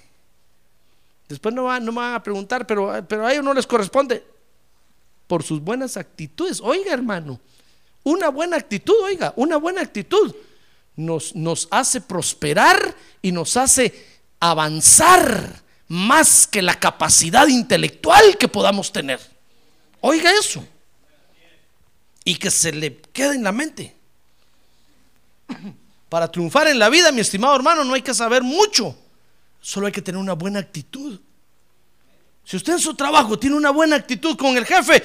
Después 1.27 1.53
no, 1.53 1.65
van, 1.65 1.85
no 1.85 1.91
me 1.91 1.99
van 1.99 2.15
a 2.15 2.23
preguntar, 2.23 2.65
pero, 2.65 3.05
pero 3.07 3.25
a 3.25 3.31
ellos 3.31 3.43
no 3.43 3.53
les 3.53 3.67
corresponde. 3.67 4.25
Por 5.27 5.43
sus 5.43 5.61
buenas 5.61 5.95
actitudes. 5.95 6.59
Oiga, 6.59 6.91
hermano, 6.91 7.39
una 8.03 8.29
buena 8.29 8.57
actitud, 8.57 8.95
oiga, 9.03 9.33
una 9.35 9.57
buena 9.57 9.81
actitud 9.81 10.33
nos, 10.95 11.35
nos 11.35 11.67
hace 11.71 12.01
prosperar 12.01 12.95
y 13.21 13.31
nos 13.31 13.55
hace 13.57 14.21
avanzar 14.39 15.61
más 15.87 16.47
que 16.47 16.61
la 16.61 16.79
capacidad 16.79 17.47
intelectual 17.47 18.37
que 18.37 18.47
podamos 18.47 18.91
tener. 18.91 19.19
Oiga 20.01 20.31
eso. 20.31 20.65
Y 22.23 22.35
que 22.35 22.51
se 22.51 22.71
le 22.71 22.97
quede 22.97 23.35
en 23.35 23.43
la 23.43 23.51
mente. 23.51 23.95
Para 26.09 26.31
triunfar 26.31 26.67
en 26.67 26.79
la 26.79 26.89
vida, 26.89 27.11
mi 27.11 27.21
estimado 27.21 27.55
hermano, 27.55 27.83
no 27.83 27.93
hay 27.93 28.01
que 28.01 28.13
saber 28.13 28.41
mucho. 28.43 28.97
Solo 29.61 29.85
hay 29.85 29.91
que 29.91 30.01
tener 30.01 30.19
una 30.19 30.33
buena 30.33 30.59
actitud. 30.59 31.19
Si 32.43 32.57
usted 32.57 32.73
en 32.73 32.79
su 32.79 32.95
trabajo 32.95 33.37
tiene 33.37 33.55
una 33.55 33.69
buena 33.69 33.95
actitud 33.95 34.35
con 34.35 34.57
el 34.57 34.65
jefe, 34.65 35.03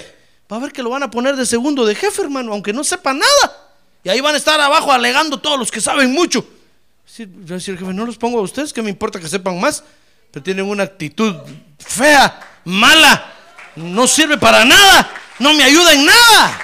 va 0.51 0.57
a 0.57 0.61
ver 0.61 0.73
que 0.73 0.83
lo 0.83 0.89
van 0.89 1.03
a 1.03 1.11
poner 1.11 1.37
de 1.37 1.45
segundo 1.45 1.85
de 1.85 1.95
jefe, 1.95 2.23
hermano, 2.23 2.53
aunque 2.53 2.73
no 2.73 2.83
sepa 2.83 3.13
nada. 3.13 3.75
Y 4.03 4.09
ahí 4.09 4.21
van 4.21 4.35
a 4.35 4.39
estar 4.39 4.59
abajo 4.59 4.93
alegando 4.93 5.39
todos 5.39 5.59
los 5.59 5.71
que 5.71 5.81
saben 5.81 6.11
mucho. 6.13 6.41
A 6.41 7.23
decir, 7.27 7.79
jefe, 7.79 7.93
no 7.93 8.07
los 8.07 8.17
pongo 8.17 8.39
a 8.39 8.43
ustedes, 8.43 8.73
que 8.73 8.81
me 8.81 8.89
importa 8.89 9.21
que 9.21 9.29
sepan 9.29 9.61
más. 9.61 9.85
Pero 10.31 10.43
tienen 10.43 10.67
una 10.67 10.85
actitud 10.85 11.37
fea, 11.79 12.41
mala, 12.65 13.31
no 13.77 14.07
sirve 14.07 14.39
para 14.39 14.65
nada, 14.65 15.11
no 15.39 15.53
me 15.53 15.65
ayuda 15.65 15.93
en 15.93 16.07
nada. 16.07 16.61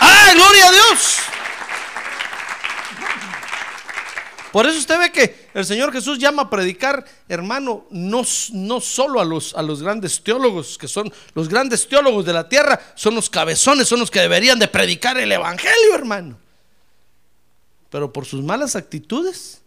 ¡Ah, 0.00 0.32
gloria 0.34 0.68
a 0.68 0.72
Dios! 0.72 1.31
Por 4.52 4.66
eso 4.66 4.78
usted 4.78 4.98
ve 4.98 5.10
que 5.10 5.48
el 5.54 5.64
Señor 5.64 5.90
Jesús 5.92 6.18
llama 6.18 6.42
a 6.42 6.50
predicar, 6.50 7.06
hermano, 7.26 7.86
no, 7.90 8.22
no 8.52 8.80
solo 8.82 9.18
a 9.18 9.24
los, 9.24 9.54
a 9.54 9.62
los 9.62 9.82
grandes 9.82 10.22
teólogos, 10.22 10.76
que 10.76 10.88
son 10.88 11.10
los 11.34 11.48
grandes 11.48 11.88
teólogos 11.88 12.26
de 12.26 12.34
la 12.34 12.46
tierra, 12.46 12.78
son 12.94 13.14
los 13.14 13.30
cabezones, 13.30 13.88
son 13.88 13.98
los 13.98 14.10
que 14.10 14.20
deberían 14.20 14.58
de 14.58 14.68
predicar 14.68 15.16
el 15.16 15.32
Evangelio, 15.32 15.94
hermano. 15.94 16.38
Pero 17.88 18.12
por 18.12 18.26
sus 18.26 18.42
malas 18.42 18.76
actitudes, 18.76 19.62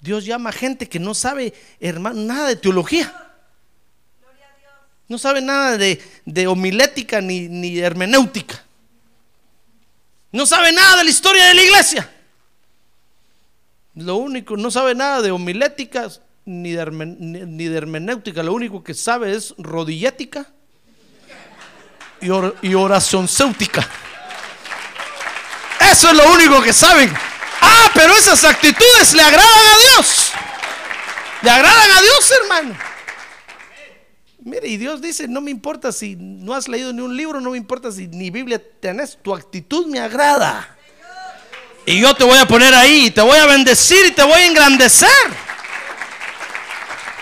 Dios 0.00 0.24
llama 0.24 0.50
a 0.50 0.52
gente 0.52 0.88
que 0.88 1.00
no 1.00 1.12
sabe, 1.12 1.52
hermano, 1.80 2.20
nada 2.20 2.46
de 2.46 2.56
teología. 2.56 3.12
No 5.08 5.18
sabe 5.18 5.40
nada 5.40 5.76
de, 5.76 6.00
de 6.24 6.46
homilética 6.46 7.20
ni, 7.20 7.48
ni 7.48 7.78
hermenéutica. 7.78 8.64
No 10.30 10.46
sabe 10.46 10.70
nada 10.70 10.98
de 10.98 11.04
la 11.04 11.10
historia 11.10 11.46
de 11.46 11.54
la 11.54 11.62
iglesia. 11.62 12.12
Lo 13.96 14.16
único, 14.16 14.56
no 14.56 14.70
sabe 14.70 14.94
nada 14.94 15.22
de 15.22 15.30
homiléticas 15.30 16.20
ni 16.44 16.72
de, 16.72 16.86
ni- 16.86 17.64
de 17.68 17.76
hermenéutica. 17.76 18.42
Lo 18.42 18.52
único 18.52 18.84
que 18.84 18.94
sabe 18.94 19.34
es 19.34 19.54
rodillética 19.58 20.46
y, 22.20 22.28
or- 22.30 22.56
y 22.62 22.74
oracioncéutica. 22.74 23.88
Eso 25.90 26.10
es 26.10 26.16
lo 26.16 26.30
único 26.32 26.62
que 26.62 26.72
saben. 26.72 27.12
Ah, 27.60 27.90
pero 27.94 28.14
esas 28.16 28.44
actitudes 28.44 29.14
le 29.14 29.22
agradan 29.22 29.48
a 29.48 29.78
Dios. 29.96 30.30
Le 31.42 31.50
agradan 31.50 31.90
a 31.96 32.00
Dios, 32.02 32.32
hermano. 32.42 32.74
Mire, 34.40 34.68
y 34.68 34.76
Dios 34.76 35.00
dice, 35.00 35.26
no 35.26 35.40
me 35.40 35.50
importa 35.50 35.90
si 35.90 36.14
no 36.16 36.54
has 36.54 36.68
leído 36.68 36.92
ni 36.92 37.00
un 37.00 37.16
libro, 37.16 37.40
no 37.40 37.50
me 37.50 37.56
importa 37.56 37.90
si 37.90 38.06
ni 38.08 38.30
Biblia 38.30 38.62
tenés, 38.80 39.18
tu 39.20 39.34
actitud 39.34 39.86
me 39.86 39.98
agrada. 39.98 40.75
Y 41.86 42.00
yo 42.00 42.14
te 42.14 42.24
voy 42.24 42.36
a 42.36 42.48
poner 42.48 42.74
ahí, 42.74 43.06
y 43.06 43.10
te 43.12 43.20
voy 43.20 43.38
a 43.38 43.46
bendecir 43.46 44.06
y 44.06 44.10
te 44.10 44.24
voy 44.24 44.32
a 44.32 44.46
engrandecer. 44.46 45.08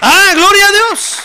Ah, 0.00 0.32
gloria 0.34 0.66
a 0.66 0.72
Dios. 0.72 1.16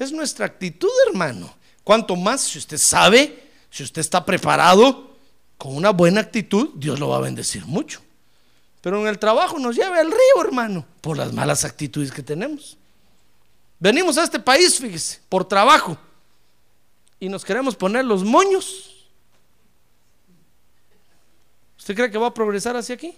Es 0.00 0.10
nuestra 0.10 0.44
actitud, 0.44 0.90
hermano. 1.06 1.54
Cuanto 1.84 2.16
más 2.16 2.40
si 2.40 2.58
usted 2.58 2.78
sabe, 2.78 3.48
si 3.70 3.84
usted 3.84 4.00
está 4.00 4.24
preparado, 4.24 5.16
con 5.56 5.76
una 5.76 5.90
buena 5.90 6.20
actitud, 6.20 6.70
Dios 6.74 6.98
lo 6.98 7.08
va 7.08 7.18
a 7.18 7.20
bendecir 7.20 7.64
mucho. 7.64 8.02
Pero 8.80 9.00
en 9.00 9.06
el 9.06 9.18
trabajo 9.18 9.58
nos 9.58 9.76
lleva 9.76 10.00
al 10.00 10.10
río, 10.10 10.44
hermano, 10.44 10.84
por 11.00 11.16
las 11.16 11.32
malas 11.32 11.64
actitudes 11.64 12.10
que 12.10 12.22
tenemos. 12.22 12.76
Venimos 13.78 14.18
a 14.18 14.24
este 14.24 14.40
país, 14.40 14.78
fíjese, 14.78 15.20
por 15.28 15.46
trabajo. 15.46 15.96
Y 17.20 17.28
nos 17.28 17.44
queremos 17.44 17.76
poner 17.76 18.04
los 18.04 18.24
moños. 18.24 18.93
¿Usted 21.84 21.96
cree 21.96 22.10
que 22.10 22.16
va 22.16 22.28
a 22.28 22.32
progresar 22.32 22.74
hacia 22.78 22.94
aquí? 22.94 23.14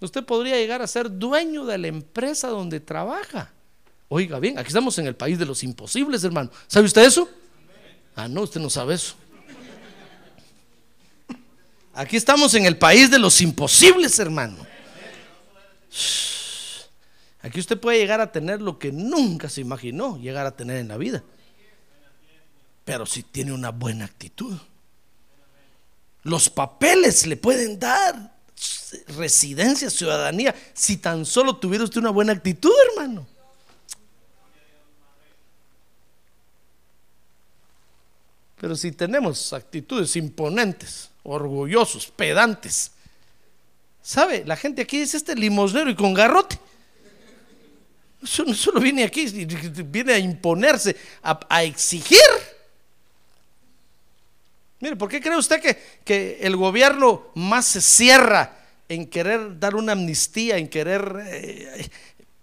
Usted 0.00 0.24
podría 0.24 0.56
llegar 0.56 0.82
a 0.82 0.86
ser 0.88 1.08
dueño 1.08 1.64
de 1.64 1.78
la 1.78 1.86
empresa 1.86 2.48
donde 2.48 2.80
trabaja. 2.80 3.52
Oiga 4.08 4.40
bien, 4.40 4.58
aquí 4.58 4.66
estamos 4.66 4.98
en 4.98 5.06
el 5.06 5.14
país 5.14 5.38
de 5.38 5.46
los 5.46 5.62
imposibles, 5.62 6.24
hermano. 6.24 6.50
¿Sabe 6.66 6.86
usted 6.86 7.04
eso? 7.04 7.28
Ah, 8.16 8.26
no, 8.26 8.40
usted 8.40 8.60
no 8.60 8.68
sabe 8.68 8.94
eso. 8.94 9.14
Aquí 11.94 12.16
estamos 12.16 12.52
en 12.54 12.66
el 12.66 12.76
país 12.76 13.08
de 13.08 13.20
los 13.20 13.40
imposibles, 13.40 14.18
hermano. 14.18 14.66
Aquí 17.42 17.60
usted 17.60 17.78
puede 17.78 17.98
llegar 17.98 18.20
a 18.20 18.32
tener 18.32 18.60
lo 18.60 18.80
que 18.80 18.90
nunca 18.90 19.48
se 19.48 19.60
imaginó 19.60 20.18
llegar 20.18 20.46
a 20.46 20.56
tener 20.56 20.78
en 20.78 20.88
la 20.88 20.96
vida. 20.96 21.22
Pero 22.84 23.06
si 23.06 23.22
tiene 23.22 23.52
una 23.52 23.70
buena 23.70 24.04
actitud. 24.04 24.58
Los 26.26 26.50
papeles 26.50 27.24
le 27.24 27.36
pueden 27.36 27.78
dar 27.78 28.34
residencia, 29.16 29.88
ciudadanía, 29.88 30.54
si 30.74 30.96
tan 30.96 31.24
solo 31.24 31.56
tuviera 31.56 31.84
usted 31.84 32.00
una 32.00 32.10
buena 32.10 32.32
actitud, 32.32 32.72
hermano. 32.90 33.24
Pero 38.60 38.74
si 38.74 38.90
tenemos 38.90 39.52
actitudes 39.52 40.16
imponentes, 40.16 41.10
orgullosos, 41.22 42.08
pedantes, 42.08 42.90
¿sabe? 44.02 44.44
La 44.44 44.56
gente 44.56 44.82
aquí 44.82 44.98
dice 44.98 45.18
este 45.18 45.36
limosnero 45.36 45.90
y 45.90 45.94
con 45.94 46.12
garrote. 46.12 46.58
no 48.44 48.54
solo 48.54 48.80
viene 48.80 49.04
aquí, 49.04 49.26
viene 49.84 50.14
a 50.14 50.18
imponerse, 50.18 50.96
a, 51.22 51.62
exigir. 51.62 52.18
Mire, 54.80 54.96
¿por 54.96 55.08
qué 55.08 55.20
cree 55.20 55.36
usted 55.36 55.60
que, 55.60 55.78
que, 56.04 56.38
el 56.42 56.56
gobierno 56.56 57.28
más 57.34 57.66
se 57.66 57.80
cierra 57.80 58.58
en 58.88 59.06
querer 59.06 59.58
dar 59.58 59.74
una 59.74 59.92
amnistía, 59.92 60.58
en 60.58 60.68
querer... 60.68 61.24
Eh, 61.26 61.90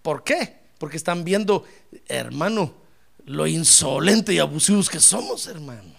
¿Por 0.02 0.22
qué? 0.24 0.58
Porque 0.78 0.96
están 0.96 1.24
viendo, 1.24 1.64
hermano, 2.08 2.74
lo 3.24 3.46
insolente 3.46 4.34
y 4.34 4.38
abusivos 4.38 4.90
que 4.90 5.00
somos, 5.00 5.46
hermano. 5.46 5.94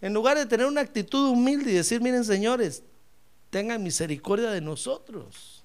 En 0.00 0.14
lugar 0.14 0.38
de 0.38 0.46
tener 0.46 0.66
una 0.66 0.80
actitud 0.80 1.28
humilde 1.28 1.72
y 1.72 1.74
decir, 1.74 2.00
miren 2.00 2.24
señores, 2.24 2.82
tengan 3.50 3.82
misericordia 3.82 4.50
de 4.50 4.60
nosotros. 4.60 5.62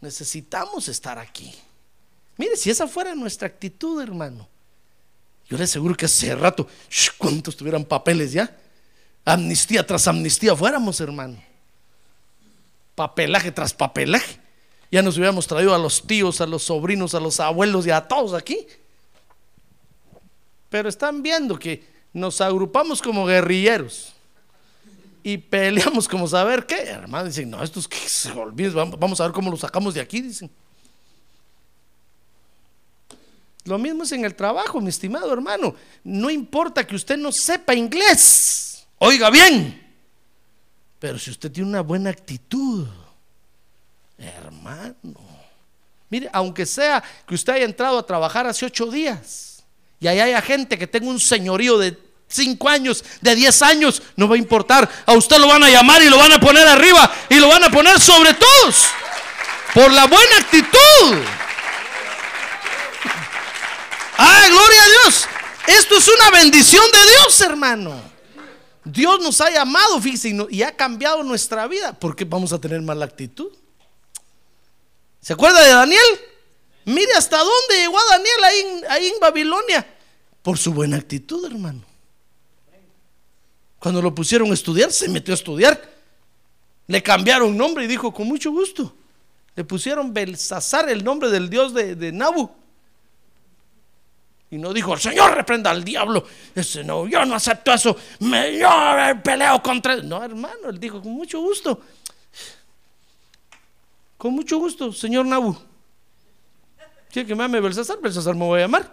Necesitamos 0.00 0.88
estar 0.88 1.18
aquí. 1.18 1.54
Mire, 2.36 2.56
si 2.56 2.68
esa 2.70 2.88
fuera 2.88 3.14
nuestra 3.14 3.46
actitud, 3.46 4.02
hermano, 4.02 4.48
yo 5.48 5.58
le 5.58 5.64
aseguro 5.64 5.94
que 5.94 6.06
hace 6.06 6.34
rato, 6.34 6.66
¿cuántos 7.18 7.56
tuvieran 7.56 7.84
papeles 7.84 8.32
ya? 8.32 8.56
Amnistía 9.24 9.86
tras 9.86 10.06
amnistía 10.08 10.54
fuéramos, 10.54 11.00
hermano. 11.00 11.42
Papelaje 12.94 13.50
tras 13.50 13.72
papelaje. 13.72 14.38
Ya 14.90 15.02
nos 15.02 15.16
hubiéramos 15.16 15.46
traído 15.46 15.74
a 15.74 15.78
los 15.78 16.06
tíos, 16.06 16.40
a 16.40 16.46
los 16.46 16.62
sobrinos, 16.62 17.14
a 17.14 17.20
los 17.20 17.40
abuelos 17.40 17.86
y 17.86 17.90
a 17.90 18.02
todos 18.02 18.32
aquí. 18.34 18.66
Pero 20.68 20.88
están 20.88 21.22
viendo 21.22 21.58
que 21.58 21.84
nos 22.12 22.40
agrupamos 22.40 23.02
como 23.02 23.26
guerrilleros 23.26 24.12
y 25.22 25.38
peleamos 25.38 26.06
como 26.08 26.28
saber 26.28 26.66
qué. 26.66 26.82
Hermano, 26.82 27.26
dicen, 27.26 27.50
no, 27.50 27.62
estos 27.62 27.88
que 27.88 27.96
se 27.96 28.30
olviden, 28.32 28.90
vamos 28.98 29.20
a 29.20 29.24
ver 29.24 29.32
cómo 29.32 29.50
los 29.50 29.60
sacamos 29.60 29.94
de 29.94 30.00
aquí, 30.00 30.20
dicen. 30.20 30.50
Lo 33.64 33.78
mismo 33.78 34.02
es 34.02 34.12
en 34.12 34.24
el 34.24 34.34
trabajo, 34.34 34.80
mi 34.80 34.90
estimado 34.90 35.32
hermano. 35.32 35.74
No 36.02 36.28
importa 36.30 36.86
que 36.86 36.94
usted 36.94 37.16
no 37.16 37.32
sepa 37.32 37.74
inglés, 37.74 38.86
oiga 38.98 39.30
bien, 39.30 39.82
pero 40.98 41.18
si 41.18 41.30
usted 41.30 41.50
tiene 41.50 41.70
una 41.70 41.80
buena 41.80 42.10
actitud, 42.10 42.86
hermano, 44.18 44.94
mire, 46.10 46.28
aunque 46.32 46.66
sea 46.66 47.02
que 47.26 47.34
usted 47.34 47.54
haya 47.54 47.64
entrado 47.64 47.98
a 47.98 48.06
trabajar 48.06 48.46
hace 48.46 48.66
ocho 48.66 48.86
días 48.86 49.64
y 49.98 50.06
ahí 50.06 50.20
haya 50.20 50.42
gente 50.42 50.78
que 50.78 50.86
tenga 50.86 51.08
un 51.08 51.20
señorío 51.20 51.78
de 51.78 51.98
5 52.28 52.68
años, 52.68 53.04
de 53.20 53.34
10 53.34 53.62
años, 53.62 54.02
no 54.16 54.28
va 54.28 54.34
a 54.34 54.38
importar. 54.38 54.90
A 55.06 55.12
usted 55.12 55.38
lo 55.38 55.48
van 55.48 55.62
a 55.62 55.70
llamar 55.70 56.02
y 56.02 56.10
lo 56.10 56.18
van 56.18 56.32
a 56.32 56.40
poner 56.40 56.66
arriba 56.66 57.10
y 57.28 57.36
lo 57.36 57.48
van 57.48 57.64
a 57.64 57.70
poner 57.70 58.00
sobre 58.00 58.34
todos. 58.34 58.86
Por 59.72 59.90
la 59.92 60.06
buena 60.06 60.36
actitud. 60.38 61.43
Ah, 64.16 64.46
gloria 64.48 64.82
a 64.82 64.88
Dios. 64.88 65.26
Esto 65.66 65.96
es 65.96 66.08
una 66.08 66.30
bendición 66.30 66.84
de 66.92 67.10
Dios, 67.10 67.40
hermano. 67.40 68.00
Dios 68.84 69.20
nos 69.20 69.40
ha 69.40 69.50
llamado, 69.50 70.00
fíjese, 70.00 70.36
y 70.50 70.62
ha 70.62 70.76
cambiado 70.76 71.22
nuestra 71.22 71.66
vida. 71.66 71.92
¿Por 71.92 72.14
qué 72.14 72.24
vamos 72.24 72.52
a 72.52 72.60
tener 72.60 72.80
mala 72.82 73.04
actitud? 73.04 73.50
¿Se 75.20 75.32
acuerda 75.32 75.62
de 75.62 75.70
Daniel? 75.70 76.20
Mire 76.84 77.12
hasta 77.14 77.38
dónde 77.38 77.76
llegó 77.76 77.98
a 77.98 78.04
Daniel 78.10 78.44
ahí 78.44 78.82
ahí 78.90 79.06
en 79.08 79.20
Babilonia. 79.20 79.86
Por 80.42 80.58
su 80.58 80.74
buena 80.74 80.98
actitud, 80.98 81.46
hermano. 81.46 81.82
Cuando 83.78 84.02
lo 84.02 84.14
pusieron 84.14 84.50
a 84.50 84.54
estudiar, 84.54 84.92
se 84.92 85.08
metió 85.08 85.32
a 85.32 85.36
estudiar. 85.36 85.94
Le 86.86 87.02
cambiaron 87.02 87.56
nombre 87.56 87.84
y 87.84 87.86
dijo, 87.86 88.12
con 88.12 88.26
mucho 88.26 88.50
gusto. 88.50 88.94
Le 89.56 89.64
pusieron 89.64 90.12
Belsasar, 90.12 90.88
el 90.88 91.04
nombre 91.04 91.30
del 91.30 91.48
dios 91.48 91.72
de, 91.72 92.12
Nabu. 92.12 92.50
Y 94.50 94.58
no 94.58 94.72
dijo, 94.72 94.94
el 94.94 95.00
Señor 95.00 95.34
reprenda 95.34 95.70
al 95.70 95.82
diablo. 95.84 96.24
Ese 96.54 96.84
no, 96.84 97.06
yo 97.08 97.24
no 97.24 97.34
acepto 97.34 97.72
eso. 97.72 97.96
Me, 98.20 98.56
yo 98.58 98.68
peleo 99.22 99.62
contra. 99.62 99.96
No, 99.96 100.22
hermano, 100.22 100.68
él 100.70 100.78
dijo, 100.78 101.02
con 101.02 101.12
mucho 101.12 101.40
gusto. 101.40 101.80
Con 104.16 104.32
mucho 104.34 104.58
gusto, 104.58 104.92
señor 104.92 105.26
Nabu. 105.26 105.54
¿Quiere 107.10 107.28
que 107.28 107.34
me 107.34 107.44
llame 107.44 107.60
Belsasar? 107.60 107.98
Belsasar 108.00 108.34
me 108.34 108.44
voy 108.44 108.60
a 108.60 108.62
llamar. 108.62 108.90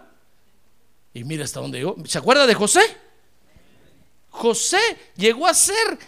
Y 1.14 1.24
mira 1.24 1.44
hasta 1.44 1.60
dónde 1.60 1.78
llegó. 1.78 1.96
¿Se 2.06 2.18
acuerda 2.18 2.46
de 2.46 2.54
José? 2.54 2.80
José 4.28 4.80
llegó 5.16 5.46
a 5.46 5.54
ser 5.54 5.98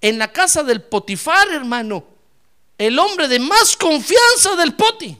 en 0.00 0.18
la 0.18 0.32
casa 0.32 0.62
del 0.62 0.82
Potifar, 0.82 1.48
hermano, 1.50 2.04
el 2.78 2.98
hombre 2.98 3.28
de 3.28 3.38
más 3.38 3.76
confianza 3.76 4.56
del 4.56 4.74
Poti. 4.74 5.16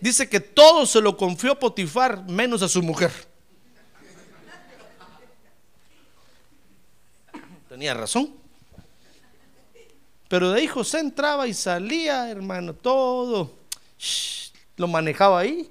Dice 0.00 0.28
que 0.28 0.40
todo 0.40 0.86
se 0.86 1.00
lo 1.00 1.16
confió 1.16 1.58
Potifar, 1.58 2.24
menos 2.24 2.62
a 2.62 2.68
su 2.68 2.82
mujer. 2.82 3.12
Tenía 7.68 7.94
razón. 7.94 8.34
Pero 10.28 10.50
de 10.50 10.60
ahí 10.60 10.66
José 10.66 11.00
entraba 11.00 11.46
y 11.48 11.54
salía, 11.54 12.30
hermano, 12.30 12.72
todo. 12.72 13.58
lo 14.76 14.88
manejaba 14.88 15.40
ahí. 15.40 15.70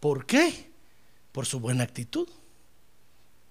¿Por 0.00 0.26
qué? 0.26 0.70
Por 1.32 1.46
su 1.46 1.60
buena 1.60 1.84
actitud. 1.84 2.28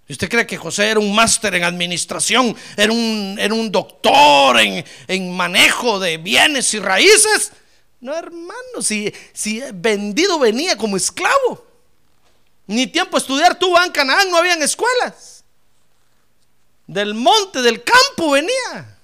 ¿Y 0.08 0.14
usted 0.14 0.30
cree 0.30 0.48
que 0.48 0.58
José 0.58 0.90
era 0.90 1.00
un 1.00 1.14
máster 1.14 1.54
en 1.56 1.64
administración, 1.64 2.56
era 2.78 2.92
un, 2.92 3.38
un 3.52 3.72
doctor 3.72 4.60
en, 4.60 4.84
en, 5.08 5.36
manejo 5.36 6.00
de 6.00 6.18
bienes 6.18 6.74
y 6.74 6.80
raíces? 6.80 7.52
No, 8.00 8.16
hermano, 8.16 8.82
si, 8.82 9.14
si 9.34 9.62
vendido 9.74 10.40
venía 10.40 10.78
como 10.78 10.98
esclavo. 10.98 11.66
Ni 12.68 12.86
tiempo 12.86 13.18
a 13.18 13.20
estudiar 13.20 13.58
tuvo 13.58 13.82
en 13.82 13.92
Canaán, 13.92 14.30
no 14.30 14.38
habían 14.38 14.62
escuelas. 14.62 15.44
Del 16.86 17.14
monte, 17.14 17.62
del 17.62 17.84
campo 17.84 18.32
venía. 18.32 18.98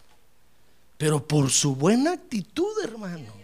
Pero 0.97 1.25
por 1.25 1.49
su 1.49 1.75
buena 1.75 2.11
actitud, 2.11 2.71
hermano 2.83 3.43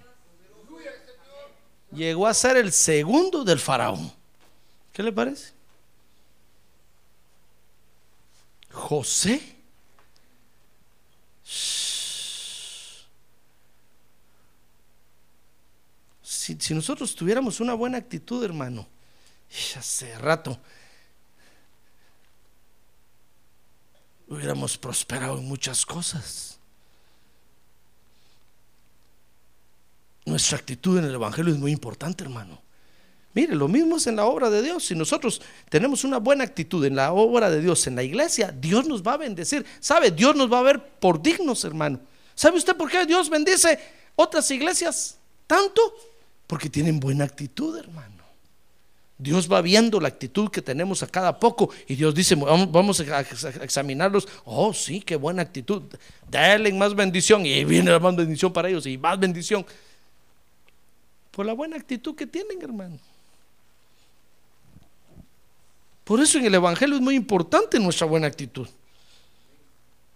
llegó 1.91 2.27
a 2.27 2.33
ser 2.33 2.57
el 2.57 2.71
segundo 2.71 3.43
del 3.43 3.59
faraón. 3.59 4.11
¿Qué 4.93 5.03
le 5.03 5.11
parece? 5.11 5.51
José. 8.71 9.58
Si, 16.57 16.73
nosotros 16.73 17.13
tuviéramos 17.15 17.59
una 17.59 17.73
buena 17.73 17.97
actitud, 17.97 18.43
hermano, 18.43 18.87
hace 19.77 20.17
rato 20.17 20.57
hubiéramos 24.27 24.77
prosperado 24.77 25.37
en 25.37 25.47
muchas 25.47 25.85
cosas. 25.85 26.59
Nuestra 30.25 30.57
actitud 30.57 30.97
en 30.97 31.05
el 31.05 31.15
Evangelio 31.15 31.53
es 31.53 31.59
muy 31.59 31.71
importante, 31.71 32.23
hermano. 32.23 32.61
Mire, 33.33 33.55
lo 33.55 33.67
mismo 33.67 33.97
es 33.97 34.07
en 34.07 34.15
la 34.15 34.25
obra 34.25 34.49
de 34.49 34.61
Dios. 34.61 34.85
Si 34.85 34.95
nosotros 34.95 35.41
tenemos 35.69 36.03
una 36.03 36.17
buena 36.17 36.43
actitud 36.43 36.83
en 36.85 36.95
la 36.95 37.11
obra 37.13 37.49
de 37.49 37.61
Dios, 37.61 37.85
en 37.87 37.95
la 37.95 38.03
iglesia, 38.03 38.51
Dios 38.51 38.87
nos 38.87 39.03
va 39.03 39.13
a 39.13 39.17
bendecir. 39.17 39.65
¿Sabe? 39.79 40.11
Dios 40.11 40.35
nos 40.35 40.51
va 40.51 40.59
a 40.59 40.63
ver 40.63 40.83
por 40.99 41.21
dignos, 41.21 41.63
hermano. 41.63 41.99
¿Sabe 42.33 42.57
usted 42.57 42.75
por 42.75 42.89
qué 42.89 43.05
Dios 43.05 43.29
bendice 43.29 43.79
otras 44.15 44.49
iglesias 44.51 45.17
tanto? 45.45 45.81
Porque 46.49 46.67
tienen 46.67 46.99
buena 46.99 47.25
actitud, 47.25 47.77
hermano. 47.77 48.23
Dios 49.19 49.51
va 49.51 49.61
viendo 49.61 49.99
la 49.99 50.07
actitud 50.07 50.49
que 50.49 50.63
tenemos 50.63 51.03
a 51.03 51.07
cada 51.07 51.37
poco 51.37 51.69
y 51.87 51.93
Dios 51.93 52.15
dice, 52.15 52.33
vamos, 52.33 52.99
a 53.01 53.19
ex- 53.21 53.45
a 53.45 53.49
examinarlos. 53.63 54.27
Oh, 54.45 54.73
sí, 54.73 54.99
qué 54.99 55.15
buena 55.15 55.43
actitud. 55.43 55.83
Dale 56.27 56.73
más 56.73 56.95
bendición 56.95 57.45
y 57.45 57.63
viene 57.65 57.91
la 57.91 57.99
más 57.99 58.15
bendición 58.15 58.51
para 58.51 58.67
ellos 58.67 58.87
y 58.87 58.97
más 58.97 59.19
bendición. 59.19 59.63
Por 61.29 61.45
la 61.45 61.53
buena 61.53 61.75
actitud 61.75 62.15
que 62.15 62.25
tienen, 62.25 62.59
hermano. 62.63 62.97
Por 66.03 66.19
eso 66.19 66.39
en 66.39 66.45
el 66.45 66.55
Evangelio 66.55 66.95
es 66.95 67.01
muy 67.01 67.13
importante 67.13 67.79
nuestra 67.79 68.07
buena 68.07 68.25
actitud. 68.25 68.67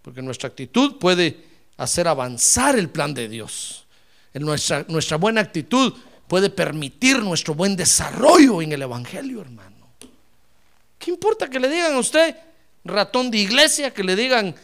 Porque 0.02 0.24
nuestra 0.24 0.50
actitud 0.50 0.98
puede 0.98 1.46
hacer 1.78 2.08
avanzar 2.08 2.76
el 2.76 2.90
plan 2.90 3.14
de 3.14 3.30
Dios. 3.30 3.86
En 4.34 4.42
nuestra 4.44 5.18
buena 5.18 5.42
actitud 5.42 5.94
puede 6.34 6.50
permitir 6.50 7.20
nuestro 7.20 7.54
buen 7.54 7.76
desarrollo 7.76 8.60
en 8.64 8.72
el 8.72 8.82
Evangelio, 8.82 9.40
hermano. 9.40 9.88
¿Qué 10.98 11.12
importa 11.12 11.48
que 11.48 11.60
le 11.60 11.70
digan 11.70 11.94
a 11.94 12.00
usted 12.00 12.36
ratón 12.84 13.30
de 13.30 13.38
iglesia, 13.38 13.94
que 13.94 14.04
le 14.04 14.16
digan, 14.16 14.56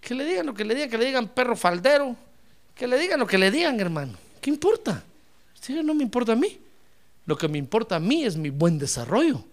que 0.00 0.14
le 0.14 0.24
digan 0.24 0.46
lo 0.46 0.54
que 0.54 0.64
le 0.64 0.76
digan, 0.76 0.90
que 0.90 0.98
le 0.98 1.06
digan 1.06 1.26
perro 1.30 1.56
faldero, 1.56 2.14
que 2.72 2.86
le 2.86 3.00
digan 3.00 3.18
lo 3.18 3.26
que 3.26 3.36
le 3.36 3.50
digan, 3.50 3.80
hermano? 3.80 4.16
¿Qué 4.40 4.50
importa? 4.50 5.02
Usted 5.56 5.82
no 5.82 5.92
me 5.92 6.04
importa 6.04 6.30
a 6.30 6.36
mí. 6.36 6.60
Lo 7.26 7.36
que 7.36 7.48
me 7.48 7.58
importa 7.58 7.96
a 7.96 7.98
mí 7.98 8.24
es 8.24 8.36
mi 8.36 8.50
buen 8.50 8.78
desarrollo. 8.78 9.44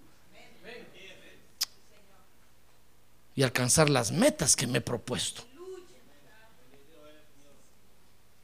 Y 3.34 3.42
alcanzar 3.42 3.90
las 3.90 4.12
metas 4.12 4.56
que 4.56 4.68
me 4.68 4.78
he 4.78 4.82
propuesto. 4.82 5.49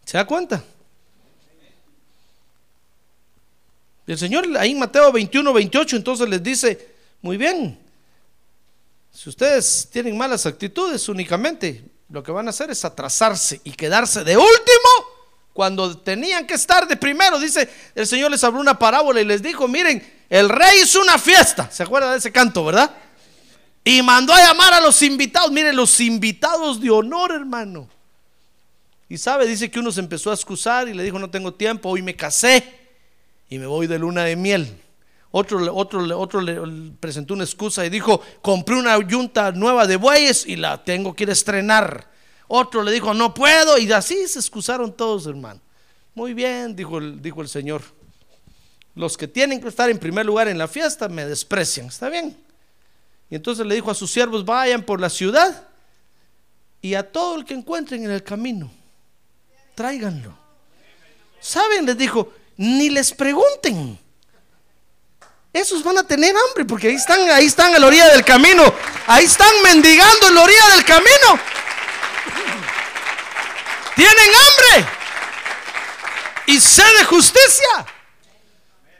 ¿Se 0.06 0.18
da 0.18 0.26
cuenta? 0.26 0.64
El 4.08 4.18
Señor 4.18 4.46
ahí 4.58 4.72
en 4.72 4.80
Mateo 4.80 5.12
21, 5.12 5.52
28 5.52 5.96
entonces 5.96 6.30
les 6.30 6.44
dice, 6.44 6.96
muy 7.22 7.38
bien, 7.38 7.80
si 9.12 9.30
ustedes 9.30 9.90
tienen 9.92 10.16
malas 10.16 10.46
actitudes 10.46 11.10
únicamente, 11.10 11.84
lo 12.10 12.22
que 12.22 12.32
van 12.32 12.46
a 12.46 12.52
hacer 12.52 12.70
es 12.70 12.86
atrasarse 12.86 13.62
y 13.64 13.72
quedarse 13.72 14.24
de 14.24 14.38
último 14.38 14.90
cuando 15.54 15.98
tenían 15.98 16.46
que 16.46 16.54
estar 16.54 16.88
de 16.88 16.98
primero. 16.98 17.40
Dice, 17.40 17.68
el 17.96 18.06
Señor 18.06 18.30
les 18.30 18.44
habló 18.44 18.60
una 18.60 18.78
parábola 18.78 19.22
y 19.22 19.26
les 19.26 19.42
dijo, 19.42 19.68
miren, 19.68 20.06
el 20.30 20.50
rey 20.50 20.82
hizo 20.84 21.02
una 21.02 21.18
fiesta, 21.18 21.72
¿se 21.72 21.82
acuerdan 21.82 22.12
de 22.12 22.20
ese 22.20 22.32
canto, 22.32 22.64
verdad? 22.64 22.92
Y 23.84 24.04
mandó 24.04 24.34
a 24.34 24.40
llamar 24.40 24.74
a 24.74 24.82
los 24.82 25.02
invitados, 25.02 25.52
miren, 25.52 25.76
los 25.76 26.00
invitados 26.00 26.80
de 26.80 26.92
honor, 26.92 27.32
hermano. 27.32 27.95
Y 29.08 29.18
sabe, 29.18 29.46
dice 29.46 29.70
que 29.70 29.80
uno 29.80 29.92
se 29.92 30.00
empezó 30.00 30.32
a 30.32 30.34
excusar 30.34 30.88
y 30.88 30.94
le 30.94 31.04
dijo, 31.04 31.20
no 31.20 31.30
tengo 31.30 31.54
tiempo, 31.54 31.90
hoy 31.90 32.02
me 32.02 32.16
casé 32.16 32.64
y 33.50 33.60
me 33.60 33.68
voy 33.68 33.88
de 33.88 34.00
luna 34.00 34.24
de 34.24 34.36
miel. 34.36 34.82
Otro, 35.32 35.76
otro, 35.76 36.20
otro 36.20 36.42
le 36.42 36.92
presentó 37.00 37.34
una 37.34 37.44
excusa 37.44 37.86
y 37.86 37.90
dijo, 37.90 38.22
compré 38.42 38.76
una 38.76 38.98
yunta 39.06 39.52
nueva 39.52 39.86
de 39.86 39.98
bueyes 39.98 40.46
y 40.48 40.56
la 40.56 40.84
tengo 40.84 41.14
que 41.14 41.24
ir 41.24 41.30
a 41.30 41.34
estrenar. 41.34 42.10
Otro 42.48 42.84
le 42.84 42.92
dijo, 42.92 43.14
no 43.14 43.34
puedo 43.34 43.78
y 43.78 43.92
así 43.92 44.28
se 44.28 44.40
excusaron 44.40 44.94
todos, 44.94 45.28
hermano. 45.28 45.60
Muy 46.14 46.34
bien, 46.34 46.76
dijo 46.76 46.98
el, 46.98 47.22
dijo 47.22 47.42
el 47.42 47.50
Señor. 47.50 47.82
Los 48.96 49.18
que 49.18 49.28
tienen 49.28 49.60
que 49.60 49.68
estar 49.68 49.90
en 49.90 50.00
primer 50.00 50.26
lugar 50.26 50.48
en 50.48 50.58
la 50.58 50.70
fiesta 50.70 51.10
me 51.10 51.26
desprecian, 51.26 51.88
¿está 51.88 52.10
bien? 52.10 52.38
Y 53.30 53.36
entonces 53.36 53.66
le 53.66 53.76
dijo 53.76 53.92
a 53.92 53.96
sus 53.96 54.10
siervos, 54.10 54.46
vayan 54.46 54.84
por 54.84 55.02
la 55.02 55.10
ciudad 55.10 55.68
y 56.82 56.94
a 56.94 57.12
todo 57.12 57.36
el 57.36 57.44
que 57.44 57.56
encuentren 57.56 58.06
en 58.06 58.12
el 58.12 58.24
camino, 58.24 58.72
tráiganlo. 59.76 60.38
¿Saben? 61.40 61.86
Les 61.86 61.98
dijo, 61.98 62.34
ni 62.58 62.90
les 62.90 63.12
pregunten. 63.14 64.00
Esos 65.54 65.84
van 65.84 65.98
a 65.98 66.06
tener 66.06 66.36
hambre 66.36 66.66
porque 66.66 66.88
ahí 66.88 66.96
están, 66.96 67.30
ahí 67.30 67.46
están 67.46 67.74
a 67.74 67.80
la 67.80 67.88
orilla 67.88 68.10
del 68.10 68.26
camino. 68.26 68.64
Ahí 69.08 69.26
están 69.26 69.54
mendigando 69.64 70.28
en 70.28 70.36
la 70.36 70.42
orilla 70.42 70.70
del 70.76 70.84
camino. 70.84 71.40
Tienen 73.96 74.32
hambre 74.36 74.90
y 76.48 76.60
sed 76.60 76.98
de 77.00 77.06
justicia. 77.06 77.86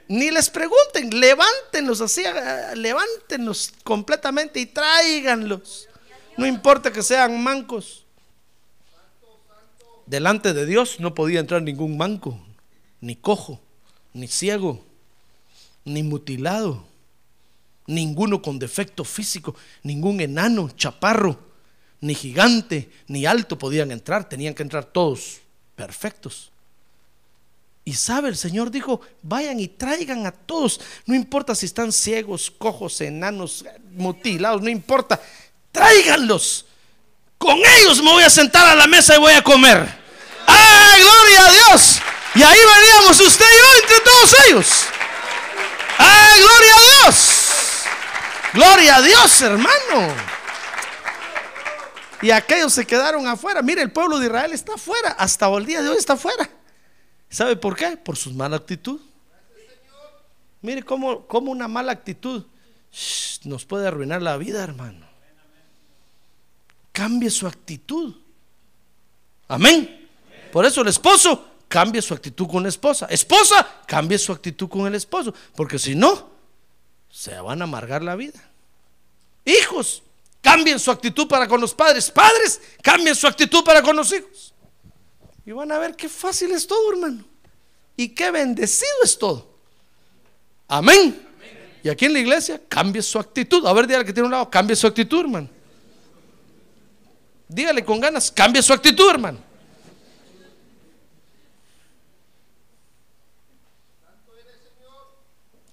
Ni 0.08 0.30
les 0.30 0.48
pregunten, 0.48 1.20
levántenlos 1.20 2.00
así, 2.00 2.22
eh, 2.24 2.76
levántenlos 2.76 3.72
completamente 3.82 4.60
y 4.60 4.66
tráiganlos. 4.66 5.88
No 6.36 6.46
importa 6.46 6.92
que 6.92 7.02
sean 7.02 7.42
mancos. 7.42 8.05
Delante 10.06 10.54
de 10.54 10.66
Dios 10.66 11.00
no 11.00 11.14
podía 11.14 11.40
entrar 11.40 11.62
ningún 11.62 11.96
manco, 11.96 12.38
ni 13.00 13.16
cojo, 13.16 13.60
ni 14.12 14.28
ciego, 14.28 14.84
ni 15.84 16.02
mutilado, 16.02 16.84
ninguno 17.86 18.40
con 18.40 18.58
defecto 18.58 19.04
físico, 19.04 19.56
ningún 19.82 20.20
enano, 20.20 20.70
chaparro, 20.76 21.38
ni 22.00 22.14
gigante, 22.14 22.90
ni 23.08 23.26
alto 23.26 23.58
podían 23.58 23.90
entrar, 23.90 24.28
tenían 24.28 24.54
que 24.54 24.62
entrar 24.62 24.84
todos 24.84 25.40
perfectos. 25.74 26.52
Y 27.84 27.94
sabe, 27.94 28.28
el 28.28 28.36
Señor 28.36 28.70
dijo, 28.70 29.00
vayan 29.22 29.60
y 29.60 29.68
traigan 29.68 30.26
a 30.26 30.32
todos, 30.32 30.80
no 31.06 31.14
importa 31.14 31.54
si 31.54 31.66
están 31.66 31.92
ciegos, 31.92 32.50
cojos, 32.50 33.00
enanos, 33.00 33.64
mutilados, 33.92 34.60
no 34.62 34.68
importa, 34.68 35.20
tráiganlos. 35.72 36.65
Con 37.38 37.58
ellos 37.58 38.02
me 38.02 38.10
voy 38.10 38.22
a 38.22 38.30
sentar 38.30 38.66
a 38.66 38.74
la 38.74 38.86
mesa 38.86 39.14
y 39.14 39.18
voy 39.18 39.32
a 39.32 39.42
comer. 39.42 39.86
¡Ay, 40.46 41.02
gloria 41.02 41.46
a 41.46 41.50
Dios! 41.50 42.00
Y 42.34 42.42
ahí 42.42 42.58
veníamos 42.58 43.20
usted 43.20 43.44
y 43.44 43.58
yo 43.58 43.82
entre 43.82 44.00
todos 44.00 44.36
ellos. 44.48 44.84
¡Ay, 45.98 46.40
gloria 46.40 46.72
a 46.74 47.04
Dios! 47.04 47.46
Gloria 48.52 48.96
a 48.96 49.02
Dios, 49.02 49.40
hermano. 49.42 50.14
Y 52.22 52.30
aquellos 52.30 52.72
se 52.72 52.86
quedaron 52.86 53.26
afuera. 53.26 53.60
Mire, 53.62 53.82
el 53.82 53.92
pueblo 53.92 54.18
de 54.18 54.26
Israel 54.26 54.52
está 54.52 54.74
afuera. 54.74 55.10
Hasta 55.18 55.46
el 55.54 55.66
día 55.66 55.82
de 55.82 55.90
hoy 55.90 55.96
está 55.98 56.14
afuera. 56.14 56.48
¿Sabe 57.28 57.56
por 57.56 57.76
qué? 57.76 57.96
Por 57.96 58.16
su 58.16 58.32
mala 58.32 58.56
actitud. 58.56 59.00
Mire 60.62 60.82
cómo, 60.82 61.26
cómo 61.26 61.52
una 61.52 61.68
mala 61.68 61.92
actitud 61.92 62.46
nos 63.44 63.64
puede 63.66 63.86
arruinar 63.86 64.22
la 64.22 64.36
vida, 64.36 64.64
hermano. 64.64 65.05
Cambie 66.96 67.28
su 67.28 67.46
actitud. 67.46 68.14
Amén. 69.48 70.08
Por 70.50 70.64
eso 70.64 70.80
el 70.80 70.88
esposo 70.88 71.46
cambie 71.68 72.00
su 72.00 72.14
actitud 72.14 72.48
con 72.48 72.62
la 72.62 72.70
esposa. 72.70 73.04
Esposa, 73.10 73.82
cambie 73.86 74.16
su 74.16 74.32
actitud 74.32 74.66
con 74.66 74.86
el 74.86 74.94
esposo. 74.94 75.34
Porque 75.54 75.78
si 75.78 75.94
no, 75.94 76.30
se 77.10 77.38
van 77.38 77.60
a 77.60 77.64
amargar 77.64 78.02
la 78.02 78.16
vida. 78.16 78.42
Hijos, 79.44 80.02
cambien 80.40 80.80
su 80.80 80.90
actitud 80.90 81.28
para 81.28 81.46
con 81.46 81.60
los 81.60 81.74
padres. 81.74 82.10
Padres, 82.10 82.62
cambien 82.80 83.14
su 83.14 83.26
actitud 83.26 83.62
para 83.62 83.82
con 83.82 83.94
los 83.94 84.10
hijos. 84.14 84.54
Y 85.44 85.52
van 85.52 85.70
a 85.72 85.78
ver 85.78 85.96
qué 85.96 86.08
fácil 86.08 86.50
es 86.52 86.66
todo, 86.66 86.92
hermano. 86.92 87.22
Y 87.94 88.08
qué 88.08 88.30
bendecido 88.30 89.02
es 89.04 89.18
todo. 89.18 89.46
Amén. 90.66 91.28
Y 91.82 91.90
aquí 91.90 92.06
en 92.06 92.14
la 92.14 92.20
iglesia, 92.20 92.58
cambie 92.66 93.02
su 93.02 93.18
actitud. 93.18 93.66
A 93.66 93.74
ver, 93.74 93.86
dígale 93.86 94.06
que 94.06 94.14
tiene 94.14 94.28
un 94.28 94.32
lado, 94.32 94.48
cambie 94.48 94.74
su 94.74 94.86
actitud, 94.86 95.20
hermano. 95.20 95.55
Dígale 97.48 97.84
con 97.84 98.00
ganas, 98.00 98.30
cambie 98.30 98.62
su 98.62 98.72
actitud, 98.72 99.08
hermano. 99.08 99.38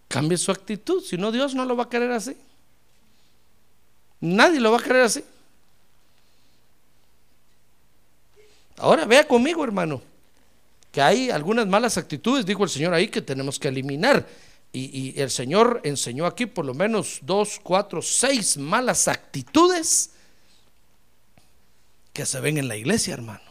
Cambie 0.07 0.37
su 0.37 0.51
actitud, 0.51 1.01
si 1.03 1.17
no 1.17 1.31
Dios 1.31 1.55
no 1.55 1.65
lo 1.65 1.75
va 1.75 1.85
a 1.85 1.89
querer 1.89 2.11
así. 2.11 2.37
Nadie 4.19 4.59
lo 4.59 4.71
va 4.71 4.77
a 4.77 4.83
querer 4.83 5.01
así. 5.01 5.23
Ahora 8.77 9.05
vea 9.05 9.27
conmigo, 9.27 9.63
hermano, 9.63 10.01
que 10.91 11.01
hay 11.01 11.31
algunas 11.31 11.65
malas 11.65 11.97
actitudes, 11.97 12.45
dijo 12.45 12.63
el 12.63 12.69
Señor 12.69 12.93
ahí, 12.93 13.07
que 13.07 13.23
tenemos 13.23 13.57
que 13.57 13.69
eliminar. 13.69 14.27
Y, 14.71 15.13
y 15.15 15.19
el 15.19 15.31
Señor 15.31 15.81
enseñó 15.83 16.27
aquí 16.27 16.45
por 16.45 16.65
lo 16.65 16.75
menos 16.75 17.19
dos, 17.23 17.59
cuatro, 17.61 18.01
seis 18.01 18.57
malas 18.57 19.07
actitudes 19.07 20.12
que 22.13 22.25
se 22.25 22.39
ven 22.39 22.57
en 22.57 22.67
la 22.67 22.77
iglesia, 22.77 23.15
hermano. 23.15 23.41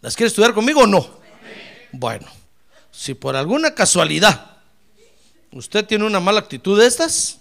¿Las 0.00 0.16
quiere 0.16 0.28
estudiar 0.28 0.52
conmigo 0.52 0.82
o 0.82 0.86
no? 0.86 1.08
Bueno, 1.92 2.26
si 2.90 3.14
por 3.14 3.36
alguna 3.36 3.74
casualidad 3.74 4.58
usted 5.52 5.86
tiene 5.86 6.04
una 6.04 6.20
mala 6.20 6.40
actitud 6.40 6.78
de 6.78 6.86
estas, 6.86 7.38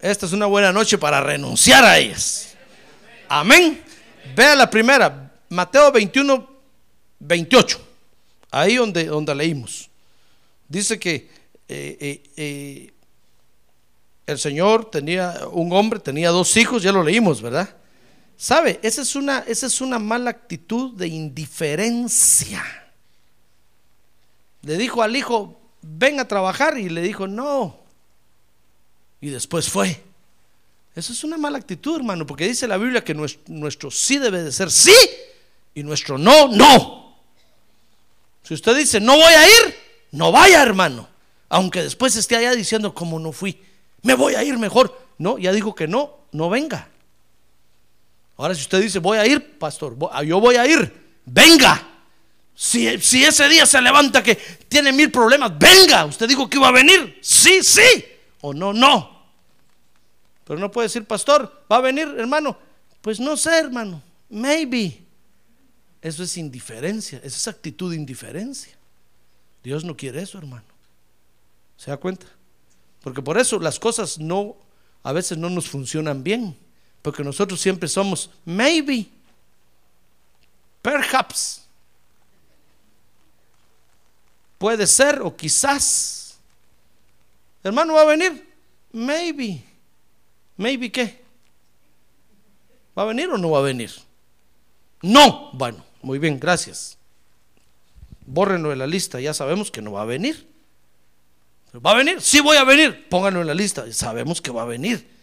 esta 0.00 0.26
es 0.26 0.32
una 0.32 0.46
buena 0.46 0.72
noche 0.72 0.96
para 0.96 1.20
renunciar 1.20 1.84
a 1.84 1.98
ellas. 1.98 2.54
Amén. 3.28 3.82
Vea 4.34 4.54
la 4.54 4.70
primera, 4.70 5.32
Mateo 5.48 5.90
21, 5.90 6.48
28, 7.18 7.80
ahí 8.50 8.76
donde, 8.76 9.04
donde 9.04 9.34
leímos. 9.34 9.90
Dice 10.68 10.98
que 10.98 11.28
eh, 11.68 11.96
eh, 12.00 12.22
eh, 12.36 12.92
el 14.26 14.38
Señor 14.38 14.90
tenía 14.90 15.40
un 15.50 15.72
hombre, 15.72 15.98
tenía 15.98 16.30
dos 16.30 16.56
hijos, 16.56 16.82
ya 16.82 16.92
lo 16.92 17.02
leímos, 17.02 17.42
¿verdad? 17.42 17.76
¿Sabe? 18.36 18.80
Esa 18.82 19.02
es 19.02 19.16
una, 19.16 19.40
esa 19.46 19.66
es 19.66 19.80
una 19.80 19.98
mala 19.98 20.30
actitud 20.30 20.94
de 20.94 21.08
indiferencia. 21.08 22.62
le 24.62 24.76
dijo 24.76 25.02
al 25.02 25.14
hijo, 25.14 25.60
ven 25.82 26.20
a 26.20 26.26
trabajar 26.26 26.78
y 26.78 26.88
le 26.88 27.02
dijo, 27.02 27.26
no. 27.26 27.78
Y 29.20 29.30
después 29.30 29.68
fue. 29.68 30.02
Eso 30.94 31.12
es 31.12 31.24
una 31.24 31.36
mala 31.36 31.58
actitud, 31.58 31.96
hermano, 31.96 32.26
porque 32.26 32.46
dice 32.46 32.68
la 32.68 32.76
Biblia 32.76 33.02
que 33.02 33.14
nuestro, 33.14 33.42
nuestro 33.48 33.90
sí 33.90 34.18
debe 34.18 34.42
de 34.42 34.52
ser 34.52 34.70
sí 34.70 34.94
y 35.74 35.82
nuestro 35.82 36.18
no, 36.18 36.48
no. 36.48 37.16
Si 38.42 38.54
usted 38.54 38.76
dice, 38.76 39.00
no 39.00 39.14
voy 39.16 39.32
a 39.32 39.46
ir, 39.46 39.74
no 40.12 40.30
vaya, 40.30 40.62
hermano. 40.62 41.08
Aunque 41.48 41.82
después 41.82 42.14
esté 42.16 42.36
allá 42.36 42.54
diciendo, 42.54 42.94
como 42.94 43.18
no 43.18 43.32
fui, 43.32 43.60
me 44.02 44.14
voy 44.14 44.34
a 44.34 44.44
ir 44.44 44.58
mejor. 44.58 45.00
No, 45.18 45.38
ya 45.38 45.52
dijo 45.52 45.74
que 45.74 45.88
no, 45.88 46.18
no 46.32 46.50
venga. 46.50 46.88
Ahora 48.36 48.54
si 48.54 48.62
usted 48.62 48.82
dice, 48.82 48.98
voy 48.98 49.18
a 49.18 49.26
ir, 49.26 49.58
pastor, 49.58 49.96
ah, 50.10 50.22
yo 50.22 50.40
voy 50.40 50.56
a 50.56 50.66
ir, 50.66 50.92
venga. 51.24 51.90
Si, 52.54 52.86
ese 52.86 53.48
día 53.48 53.66
se 53.66 53.80
levanta 53.82 54.22
que 54.22 54.36
tiene 54.68 54.92
mil 54.92 55.10
problemas, 55.10 55.58
venga. 55.58 56.04
Usted 56.04 56.28
dijo 56.28 56.48
que 56.48 56.56
iba 56.56 56.68
a 56.68 56.72
venir, 56.72 57.18
sí, 57.20 57.62
sí, 57.62 58.04
o 58.40 58.54
no, 58.54 58.72
no. 58.72 59.14
Pero 60.44 60.60
no 60.60 60.70
puede 60.70 60.86
decir, 60.86 61.04
pastor, 61.04 61.64
¿va 61.70 61.76
a 61.76 61.80
venir, 61.80 62.14
hermano? 62.18 62.56
Pues 63.00 63.18
no 63.18 63.36
sé, 63.36 63.58
hermano, 63.58 64.02
maybe. 64.28 65.02
Eso 66.00 66.22
es 66.22 66.36
indiferencia, 66.36 67.18
esa 67.18 67.36
es 67.36 67.48
actitud 67.48 67.90
de 67.90 67.96
indiferencia. 67.96 68.76
Dios 69.62 69.84
no 69.84 69.96
quiere 69.96 70.20
eso, 70.22 70.38
hermano. 70.38 70.66
¿Se 71.76 71.90
da 71.90 71.96
cuenta? 71.96 72.26
Porque 73.00 73.22
por 73.22 73.38
eso 73.38 73.58
las 73.58 73.78
cosas 73.78 74.18
no, 74.18 74.56
a 75.02 75.12
veces 75.12 75.38
no 75.38 75.50
nos 75.50 75.68
funcionan 75.68 76.22
bien. 76.22 76.56
Porque 77.04 77.22
nosotros 77.22 77.60
siempre 77.60 77.86
somos 77.86 78.30
maybe, 78.46 79.06
perhaps, 80.80 81.60
puede 84.56 84.86
ser 84.86 85.20
o 85.20 85.36
quizás. 85.36 86.38
Hermano, 87.62 87.92
¿va 87.92 88.00
a 88.00 88.06
venir? 88.06 88.48
Maybe. 88.90 89.62
Maybe 90.56 90.90
qué? 90.90 91.22
¿Va 92.96 93.02
a 93.02 93.06
venir 93.06 93.28
o 93.28 93.36
no 93.36 93.50
va 93.50 93.58
a 93.58 93.62
venir? 93.62 93.92
No. 95.02 95.50
Bueno, 95.52 95.84
muy 96.00 96.18
bien, 96.18 96.40
gracias. 96.40 96.96
Bórrenlo 98.24 98.70
de 98.70 98.76
la 98.76 98.86
lista, 98.86 99.20
ya 99.20 99.34
sabemos 99.34 99.70
que 99.70 99.82
no 99.82 99.92
va 99.92 100.00
a 100.00 100.06
venir. 100.06 100.48
¿Va 101.84 101.90
a 101.90 101.96
venir? 101.96 102.22
Sí 102.22 102.40
voy 102.40 102.56
a 102.56 102.64
venir. 102.64 103.10
Pónganlo 103.10 103.42
en 103.42 103.46
la 103.48 103.54
lista, 103.54 103.84
sabemos 103.92 104.40
que 104.40 104.50
va 104.50 104.62
a 104.62 104.64
venir. 104.64 105.13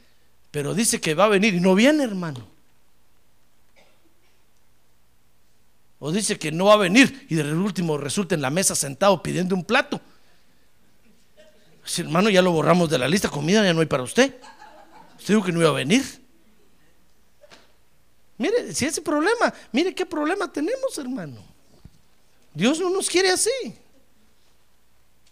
Pero 0.51 0.73
dice 0.73 0.99
que 0.99 1.15
va 1.15 1.25
a 1.25 1.29
venir 1.29 1.53
y 1.55 1.61
no 1.61 1.73
viene, 1.73 2.03
hermano. 2.03 2.45
O 5.99 6.11
dice 6.11 6.37
que 6.37 6.51
no 6.51 6.65
va 6.65 6.73
a 6.73 6.77
venir 6.77 7.27
y 7.29 7.35
de 7.35 7.53
último 7.53 7.97
resulta 7.97 8.35
en 8.35 8.41
la 8.41 8.49
mesa 8.49 8.75
sentado 8.75 9.21
pidiendo 9.21 9.55
un 9.55 9.63
plato. 9.63 10.01
Si, 11.85 12.01
hermano, 12.01 12.29
ya 12.29 12.41
lo 12.41 12.51
borramos 12.51 12.89
de 12.89 12.97
la 12.97 13.07
lista, 13.07 13.29
comida 13.29 13.63
ya 13.63 13.73
no 13.73 13.81
hay 13.81 13.85
para 13.85 14.03
usted. 14.03 14.35
Usted 15.17 15.35
dijo 15.35 15.45
que 15.45 15.51
no 15.51 15.61
iba 15.61 15.69
a 15.69 15.73
venir. 15.73 16.03
Mire, 18.37 18.73
si 18.73 18.85
ese 18.85 19.01
problema, 19.01 19.53
mire 19.71 19.93
qué 19.93 20.05
problema 20.05 20.51
tenemos, 20.51 20.97
hermano. 20.97 21.43
Dios 22.53 22.79
no 22.79 22.89
nos 22.89 23.07
quiere 23.07 23.29
así. 23.29 23.51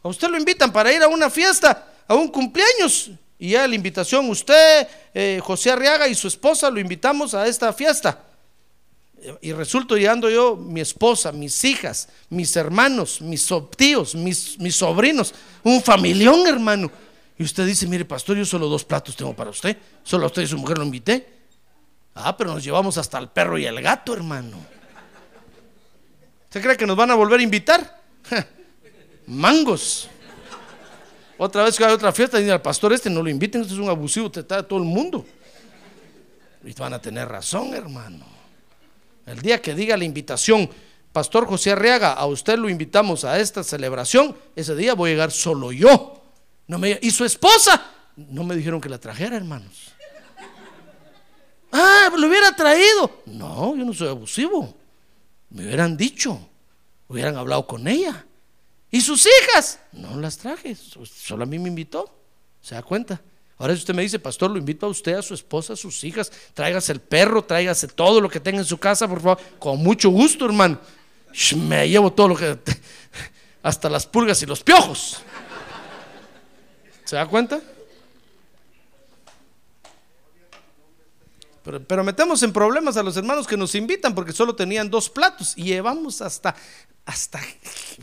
A 0.04 0.08
usted 0.08 0.30
lo 0.30 0.38
invitan 0.38 0.72
para 0.72 0.94
ir 0.94 1.02
a 1.02 1.08
una 1.08 1.30
fiesta, 1.32 1.92
a 2.08 2.14
un 2.14 2.28
cumpleaños, 2.28 3.12
y 3.40 3.52
ya 3.52 3.66
la 3.66 3.74
invitación, 3.74 4.30
usted, 4.30 4.86
eh, 5.14 5.40
José 5.42 5.72
Arriaga 5.72 6.10
y 6.10 6.14
su 6.14 6.28
esposa, 6.28 6.70
lo 6.70 6.78
invitamos 6.78 7.34
a 7.34 7.48
esta 7.48 7.72
fiesta. 7.72 8.22
Y 9.42 9.54
resulto 9.54 9.96
llegando 9.96 10.30
yo, 10.30 10.58
mi 10.58 10.82
esposa, 10.82 11.32
mis 11.32 11.64
hijas, 11.64 12.10
mis 12.30 12.54
hermanos, 12.58 13.22
mis 13.22 13.50
tíos, 13.78 14.14
mis, 14.14 14.60
mis 14.60 14.76
sobrinos, 14.76 15.34
un 15.64 15.82
familión, 15.82 16.46
hermano. 16.48 16.92
Y 17.38 17.44
usted 17.44 17.66
dice, 17.66 17.88
mire, 17.88 18.04
pastor, 18.04 18.36
yo 18.36 18.46
solo 18.46 18.68
dos 18.68 18.84
platos 18.84 19.16
tengo 19.16 19.34
para 19.34 19.50
usted. 19.50 19.78
Solo 20.04 20.26
a 20.26 20.28
usted 20.28 20.42
y 20.42 20.48
su 20.48 20.58
mujer 20.58 20.78
lo 20.78 20.84
invité. 20.84 21.26
Ah, 22.16 22.36
pero 22.36 22.54
nos 22.54 22.64
llevamos 22.64 22.98
hasta 22.98 23.18
el 23.18 23.30
perro 23.30 23.58
y 23.58 23.66
el 23.66 23.82
gato, 23.82 24.14
hermano. 24.14 24.58
¿Usted 26.44 26.62
cree 26.62 26.76
que 26.76 26.86
nos 26.86 26.98
van 26.98 27.12
a 27.12 27.16
volver 27.16 27.40
a 27.40 27.44
invitar? 27.44 28.02
Mangos. 29.28 30.10
Otra 31.42 31.64
vez 31.64 31.78
que 31.78 31.86
hay 31.86 31.94
otra 31.94 32.12
fiesta, 32.12 32.38
dice 32.38 32.52
al 32.52 32.62
pastor 32.62 32.92
este, 32.92 33.10
no 33.10 33.24
lo 33.24 33.30
inviten, 33.30 33.62
este 33.62 33.74
es 33.74 33.80
un 33.80 33.88
abusivo, 33.88 34.30
te 34.30 34.42
está 34.42 34.62
todo 34.62 34.80
el 34.80 34.86
mundo. 34.86 35.26
Y 36.66 36.74
van 36.74 36.94
a 36.94 37.02
tener 37.02 37.30
razón, 37.30 37.74
hermano. 37.74 38.26
El 39.26 39.42
día 39.42 39.62
que 39.62 39.74
diga 39.74 39.96
la 39.96 40.04
invitación, 40.04 40.70
Pastor 41.14 41.48
José 41.48 41.72
Arriaga, 41.72 42.12
a 42.12 42.26
usted 42.26 42.60
lo 42.60 42.68
invitamos 42.68 43.24
a 43.24 43.40
esta 43.40 43.64
celebración, 43.64 44.36
ese 44.54 44.76
día 44.76 44.96
voy 44.96 45.12
a 45.12 45.14
llegar 45.14 45.32
solo 45.32 45.72
yo. 45.72 46.22
No 46.68 46.78
me, 46.78 47.00
y 47.02 47.10
su 47.10 47.24
esposa, 47.24 47.86
no 48.18 48.44
me 48.44 48.54
dijeron 48.54 48.82
que 48.82 48.90
la 48.90 49.00
trajera, 49.00 49.38
hermanos. 49.38 49.94
Ah, 51.72 52.10
lo 52.18 52.28
hubiera 52.28 52.54
traído. 52.54 53.22
No, 53.28 53.78
yo 53.78 53.86
no 53.86 53.94
soy 53.94 54.10
abusivo. 54.10 54.76
Me 55.52 55.64
hubieran 55.64 55.96
dicho, 55.96 56.38
hubieran 57.08 57.38
hablado 57.38 57.66
con 57.66 57.88
ella. 57.88 58.26
¿Y 58.92 59.02
sus 59.02 59.28
hijas? 59.28 59.80
No 59.92 60.16
las 60.18 60.38
traje, 60.38 60.76
solo 60.76 61.44
a 61.44 61.46
mí 61.46 61.60
me 61.60 61.70
invitó. 61.70 62.14
¿Se 62.62 62.76
da 62.76 62.82
cuenta? 62.82 63.22
Ahora 63.58 63.74
si 63.74 63.80
usted 63.80 63.94
me 63.94 64.02
dice, 64.02 64.20
pastor, 64.20 64.50
lo 64.52 64.58
invito 64.58 64.86
a 64.86 64.90
usted, 64.90 65.16
a 65.16 65.22
su 65.22 65.34
esposa, 65.34 65.74
a 65.74 65.76
sus 65.76 66.04
hijas, 66.04 66.32
tráigase 66.54 66.94
el 66.94 67.02
perro, 67.02 67.44
tráigase 67.44 67.88
todo 67.90 68.22
lo 68.22 68.30
que 68.30 68.40
tenga 68.40 68.60
en 68.60 68.66
su 68.66 68.78
casa, 68.78 69.08
por 69.08 69.22
favor, 69.22 69.40
con 69.60 69.84
mucho 69.84 70.10
gusto, 70.10 70.46
hermano. 70.46 70.80
me 71.58 71.88
llevo 71.90 72.12
todo 72.12 72.30
lo 72.30 72.36
que, 72.38 72.58
hasta 73.64 73.90
las 73.90 74.08
pulgas 74.08 74.42
y 74.42 74.46
los 74.46 74.64
piojos. 74.64 75.22
¿Se 77.04 77.18
da 77.18 77.26
cuenta? 77.26 77.60
Pero, 81.64 82.03
metemos 82.03 82.41
en 82.43 82.53
problemas 82.53 82.97
a 82.97 83.03
los 83.03 83.18
hermanos 83.18 83.45
que 83.45 83.57
nos 83.57 83.76
invitan 83.76 84.16
porque 84.16 84.32
solo 84.32 84.55
tenían 84.55 84.89
dos 84.89 85.10
platos 85.10 85.53
y 85.55 85.64
llevamos 85.64 86.22
hasta 86.22 86.55
hasta 87.05 87.39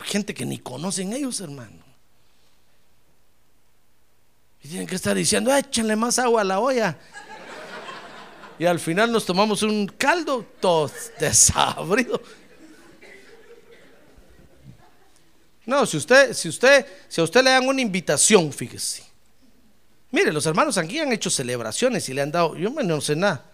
gente 0.02 0.34
que 0.34 0.44
ni 0.44 0.58
conocen 0.58 1.12
ellos, 1.12 1.40
hermano. 1.40 1.84
Y 4.62 4.68
tienen 4.68 4.86
que 4.86 4.96
estar 4.96 5.14
diciendo, 5.14 5.54
échenle 5.54 5.94
más 5.94 6.18
agua 6.18 6.40
a 6.40 6.44
la 6.44 6.58
olla. 6.58 6.98
Y 8.58 8.64
al 8.64 8.80
final 8.80 9.12
nos 9.12 9.24
tomamos 9.24 9.62
un 9.62 9.86
caldo 9.86 10.44
todo 10.60 10.90
desabrido. 11.20 12.20
No, 15.64 15.86
si 15.86 15.96
usted, 15.96 16.32
si 16.32 16.48
usted, 16.48 16.86
si 17.08 17.20
a 17.20 17.24
usted 17.24 17.44
le 17.44 17.50
dan 17.50 17.66
una 17.66 17.80
invitación, 17.80 18.52
fíjese. 18.52 19.05
Mire, 20.10 20.32
los 20.32 20.46
hermanos 20.46 20.78
aquí 20.78 20.98
han 20.98 21.12
hecho 21.12 21.30
celebraciones 21.30 22.08
y 22.08 22.14
le 22.14 22.22
han 22.22 22.32
dado, 22.32 22.56
yo 22.56 22.70
no 22.70 23.00
sé 23.00 23.16
nada 23.16 23.44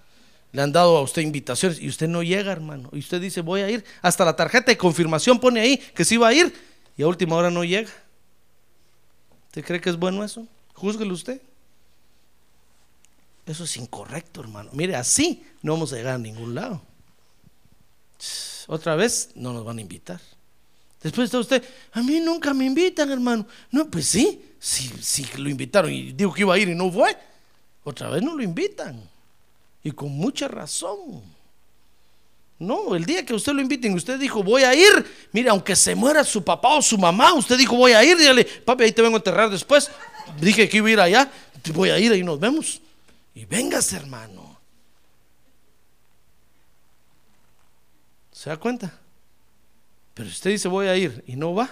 le 0.52 0.60
han 0.60 0.70
dado 0.70 0.98
a 0.98 1.02
usted 1.02 1.22
invitaciones 1.22 1.80
y 1.80 1.88
usted 1.88 2.06
no 2.08 2.22
llega, 2.22 2.52
hermano. 2.52 2.90
Y 2.92 2.98
usted 2.98 3.20
dice, 3.20 3.40
voy 3.40 3.62
a 3.62 3.70
ir. 3.70 3.84
Hasta 4.02 4.24
la 4.24 4.36
tarjeta 4.36 4.70
de 4.70 4.76
confirmación 4.76 5.40
pone 5.40 5.60
ahí 5.60 5.78
que 5.78 6.04
sí 6.04 6.18
va 6.18 6.28
a 6.28 6.34
ir 6.34 6.54
y 6.96 7.02
a 7.02 7.08
última 7.08 7.36
hora 7.36 7.50
no 7.50 7.64
llega. 7.64 7.90
¿Usted 9.46 9.64
cree 9.64 9.80
que 9.80 9.88
es 9.88 9.96
bueno 9.96 10.22
eso? 10.22 10.46
Júzguelo 10.74 11.14
usted. 11.14 11.40
Eso 13.46 13.64
es 13.64 13.76
incorrecto, 13.78 14.42
hermano. 14.42 14.70
Mire, 14.74 14.94
así 14.94 15.44
no 15.62 15.72
vamos 15.72 15.92
a 15.92 15.96
llegar 15.96 16.14
a 16.14 16.18
ningún 16.18 16.54
lado. 16.54 16.82
Otra 18.66 18.94
vez 18.94 19.30
no 19.34 19.54
nos 19.54 19.64
van 19.64 19.78
a 19.78 19.80
invitar. 19.80 20.20
Después 21.02 21.26
está 21.26 21.38
usted, 21.38 21.62
a 21.92 22.02
mí 22.02 22.20
nunca 22.20 22.54
me 22.54 22.64
invitan, 22.64 23.10
hermano. 23.10 23.46
No, 23.70 23.90
pues 23.90 24.06
sí, 24.06 24.40
sí, 24.58 24.90
sí 25.00 25.26
lo 25.36 25.48
invitaron 25.48 25.92
y 25.92 26.12
dijo 26.12 26.32
que 26.32 26.42
iba 26.42 26.54
a 26.54 26.58
ir 26.58 26.68
y 26.68 26.74
no 26.74 26.90
fue. 26.90 27.16
Otra 27.84 28.08
vez 28.08 28.22
no 28.22 28.36
lo 28.36 28.42
invitan. 28.42 29.02
Y 29.82 29.90
con 29.90 30.10
mucha 30.12 30.46
razón. 30.46 31.22
No, 32.60 32.94
el 32.94 33.04
día 33.04 33.26
que 33.26 33.34
usted 33.34 33.52
lo 33.52 33.60
inviten, 33.60 33.92
usted 33.94 34.20
dijo, 34.20 34.44
voy 34.44 34.62
a 34.62 34.72
ir. 34.72 35.04
Mire, 35.32 35.50
aunque 35.50 35.74
se 35.74 35.96
muera 35.96 36.22
su 36.22 36.44
papá 36.44 36.76
o 36.76 36.82
su 36.82 36.96
mamá, 36.96 37.32
usted 37.32 37.58
dijo, 37.58 37.74
voy 37.76 37.90
a 37.90 38.04
ir. 38.04 38.16
Dígale, 38.16 38.44
papi, 38.44 38.84
ahí 38.84 38.92
te 38.92 39.02
vengo 39.02 39.16
a 39.16 39.18
enterrar 39.18 39.50
después. 39.50 39.90
Dije 40.40 40.68
que 40.68 40.76
iba 40.76 40.86
a 40.86 40.92
ir 40.92 41.00
allá. 41.00 41.32
Voy 41.74 41.90
a 41.90 41.98
ir, 41.98 42.12
ahí 42.12 42.22
nos 42.22 42.38
vemos. 42.38 42.80
Y 43.34 43.44
véngase, 43.44 43.96
hermano. 43.96 44.56
¿Se 48.30 48.50
da 48.50 48.56
cuenta? 48.56 48.96
Pero 50.14 50.28
usted 50.28 50.50
dice, 50.50 50.68
voy 50.68 50.86
a 50.86 50.96
ir 50.96 51.24
y 51.26 51.36
no 51.36 51.54
va. 51.54 51.70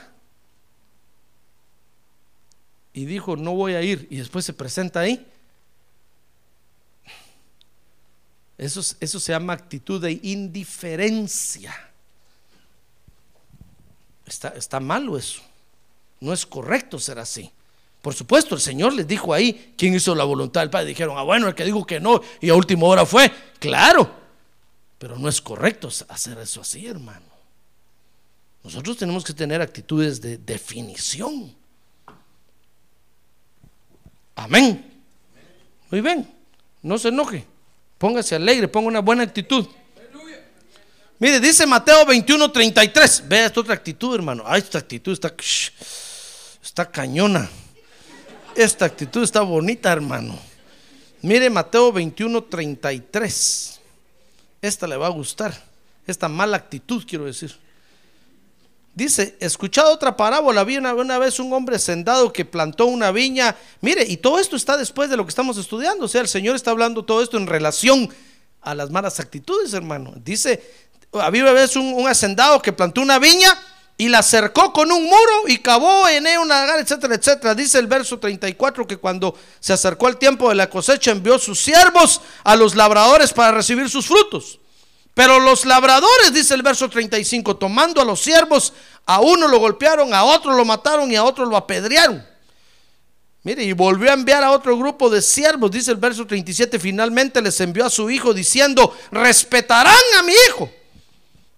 Y 2.93 3.05
dijo, 3.05 3.37
no 3.37 3.53
voy 3.53 3.75
a 3.75 3.83
ir. 3.83 4.07
Y 4.11 4.17
después 4.17 4.45
se 4.45 4.53
presenta 4.53 5.01
ahí. 5.01 5.27
Eso, 8.57 8.83
se 8.83 9.33
llama 9.33 9.55
actitud 9.55 10.03
de 10.03 10.21
indiferencia. 10.23 11.75
Está, 14.27 14.49
está 14.51 14.81
malo 14.81 15.17
eso. 15.17 15.41
No 16.21 16.33
es 16.33 16.45
correcto 16.45 16.99
ser 16.99 17.19
así. 17.19 17.51
Por 18.03 18.15
supuesto, 18.15 18.55
el 18.55 18.61
Señor 18.61 18.93
les 18.93 19.07
dijo 19.07 19.33
ahí 19.33 19.75
quién 19.77 19.95
hizo 19.95 20.15
la 20.15 20.25
voluntad 20.25 20.61
del 20.61 20.71
Padre. 20.71 20.89
Dijeron, 20.89 21.17
ah, 21.17 21.23
bueno, 21.23 21.49
el 21.49 21.55
que 21.55 21.65
dijo 21.65 21.87
que 21.87 22.01
no 22.01 22.21
y 22.41 22.51
a 22.51 22.55
última 22.55 22.87
hora 22.87 23.07
fue. 23.07 23.31
Claro, 23.59 24.15
pero 24.99 25.19
no 25.19 25.29
es 25.29 25.41
correcto 25.41 25.89
hacer 26.09 26.39
eso 26.39 26.61
así, 26.61 26.87
hermano. 26.87 27.30
Nosotros 28.63 28.97
tenemos 28.97 29.25
que 29.25 29.33
tener 29.33 29.61
actitudes 29.63 30.21
de 30.21 30.39
definición. 30.39 31.55
Amén. 34.35 35.03
Muy 35.91 36.01
bien. 36.01 36.31
No 36.83 36.99
se 36.99 37.09
enoje. 37.09 37.47
Póngase 37.99 38.35
alegre, 38.35 38.69
ponga 38.69 38.89
una 38.89 39.01
buena 39.01 39.23
actitud. 39.23 39.67
Mire, 41.19 41.39
dice 41.39 41.67
Mateo 41.67 42.07
21, 42.07 42.51
33. 42.51 43.29
Vea 43.29 43.47
esta 43.47 43.61
otra 43.61 43.75
actitud, 43.75 44.15
hermano. 44.15 44.43
Ay, 44.47 44.61
esta 44.61 44.79
actitud 44.79 45.13
está, 45.13 45.35
está 46.63 46.91
cañona. 46.91 47.49
Esta 48.57 48.87
actitud 48.87 49.23
está 49.23 49.43
bonita, 49.43 49.93
hermano. 49.93 50.39
Mire 51.21 51.51
Mateo 51.51 51.93
21, 51.93 52.45
33. 52.45 53.81
Esta 54.63 54.87
le 54.87 54.97
va 54.97 55.09
a 55.09 55.11
gustar. 55.11 55.55
Esta 56.07 56.29
mala 56.29 56.57
actitud, 56.57 57.05
quiero 57.07 57.27
decir. 57.27 57.55
Dice, 59.01 59.35
escuchado 59.41 59.95
otra 59.95 60.15
parábola, 60.15 60.61
había 60.61 60.79
una, 60.79 61.19
vez 61.19 61.41
un 61.41 61.51
hombre 61.55 61.79
sendado 61.79 62.35
que 62.35 62.45
plantó 62.45 62.85
una 62.85 63.11
viña. 63.11 63.57
Mire, 63.81 64.05
y 64.07 64.19
todo 64.19 64.39
esto 64.39 64.57
está 64.57 64.77
después 64.77 65.09
de 65.09 65.17
lo 65.17 65.25
que 65.25 65.31
estamos 65.31 65.57
estudiando. 65.57 66.05
O 66.05 66.09
sea, 66.09 66.21
el 66.21 66.29
Señor 66.29 66.55
está 66.55 66.71
hablando 66.71 67.03
todo 67.03 67.23
esto 67.23 67.39
en 67.39 67.47
relación 67.47 68.11
a 68.61 68.75
las 68.75 68.91
malas 68.91 69.19
actitudes, 69.19 69.73
hermano. 69.73 70.13
Dice, 70.17 70.63
había 71.15 71.45
una 71.45 71.53
vez 71.53 71.77
un, 71.77 71.95
un 71.95 72.09
hacendado 72.09 72.61
que 72.61 72.75
plantó 72.75 73.01
una 73.01 73.19
viña 73.19 73.59
y 73.97 74.11
la 74.11 74.23
cercó 74.23 74.71
con 74.71 74.93
un 74.93 75.05
muro 75.05 75.49
y 75.49 75.57
cavó 75.57 76.07
en 76.07 76.27
él 76.27 76.37
una 76.37 76.61
lagar, 76.61 76.81
etcétera, 76.81 77.15
etcétera. 77.15 77.55
Dice 77.55 77.79
el 77.79 77.87
verso 77.87 78.19
34 78.19 78.87
que 78.87 78.99
cuando 78.99 79.35
se 79.61 79.73
acercó 79.73 80.09
el 80.09 80.19
tiempo 80.19 80.51
de 80.51 80.57
la 80.57 80.69
cosecha 80.69 81.11
envió 81.11 81.39
sus 81.39 81.59
siervos 81.59 82.21
a 82.45 82.55
los 82.55 82.75
labradores 82.75 83.33
para 83.33 83.53
recibir 83.53 83.89
sus 83.89 84.07
frutos. 84.07 84.60
Pero 85.21 85.39
los 85.39 85.67
labradores, 85.67 86.33
dice 86.33 86.55
el 86.55 86.63
verso 86.63 86.89
35, 86.89 87.59
tomando 87.59 88.01
a 88.01 88.07
los 88.07 88.23
siervos, 88.23 88.73
a 89.05 89.21
uno 89.21 89.49
lo 89.49 89.59
golpearon, 89.59 90.15
a 90.15 90.25
otro 90.25 90.55
lo 90.55 90.65
mataron 90.65 91.13
y 91.13 91.17
a 91.17 91.25
otro 91.25 91.45
lo 91.45 91.59
apedrearon. 91.59 92.27
Mire, 93.43 93.63
y 93.63 93.75
volvió 93.75 94.09
a 94.09 94.15
enviar 94.15 94.43
a 94.43 94.51
otro 94.51 94.79
grupo 94.79 95.11
de 95.11 95.21
siervos, 95.21 95.71
dice 95.71 95.91
el 95.91 95.99
verso 95.99 96.27
37, 96.27 96.79
finalmente 96.79 97.43
les 97.43 97.61
envió 97.61 97.85
a 97.85 97.91
su 97.91 98.09
hijo 98.09 98.33
diciendo, 98.33 98.97
respetarán 99.11 99.93
a 100.19 100.23
mi 100.23 100.33
hijo. 100.49 100.71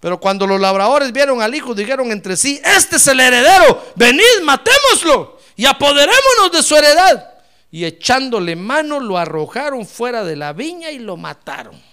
Pero 0.00 0.18
cuando 0.18 0.44
los 0.44 0.60
labradores 0.60 1.12
vieron 1.12 1.40
al 1.40 1.54
hijo, 1.54 1.72
dijeron 1.72 2.10
entre 2.10 2.36
sí, 2.36 2.60
este 2.64 2.96
es 2.96 3.06
el 3.06 3.20
heredero, 3.20 3.92
venid, 3.94 4.42
matémoslo 4.42 5.38
y 5.54 5.66
apoderémonos 5.66 6.50
de 6.52 6.64
su 6.64 6.74
heredad. 6.74 7.30
Y 7.70 7.84
echándole 7.84 8.56
mano 8.56 8.98
lo 8.98 9.18
arrojaron 9.18 9.86
fuera 9.86 10.24
de 10.24 10.34
la 10.34 10.52
viña 10.52 10.90
y 10.90 10.98
lo 10.98 11.16
mataron. 11.16 11.91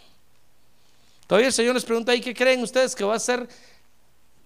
Todavía 1.30 1.50
el 1.50 1.54
Señor 1.54 1.76
les 1.76 1.86
pregunta, 1.86 2.16
¿y 2.16 2.22
qué 2.22 2.34
creen 2.34 2.64
ustedes 2.64 2.96
que 2.96 3.04
va 3.04 3.14
a 3.14 3.20
ser 3.20 3.48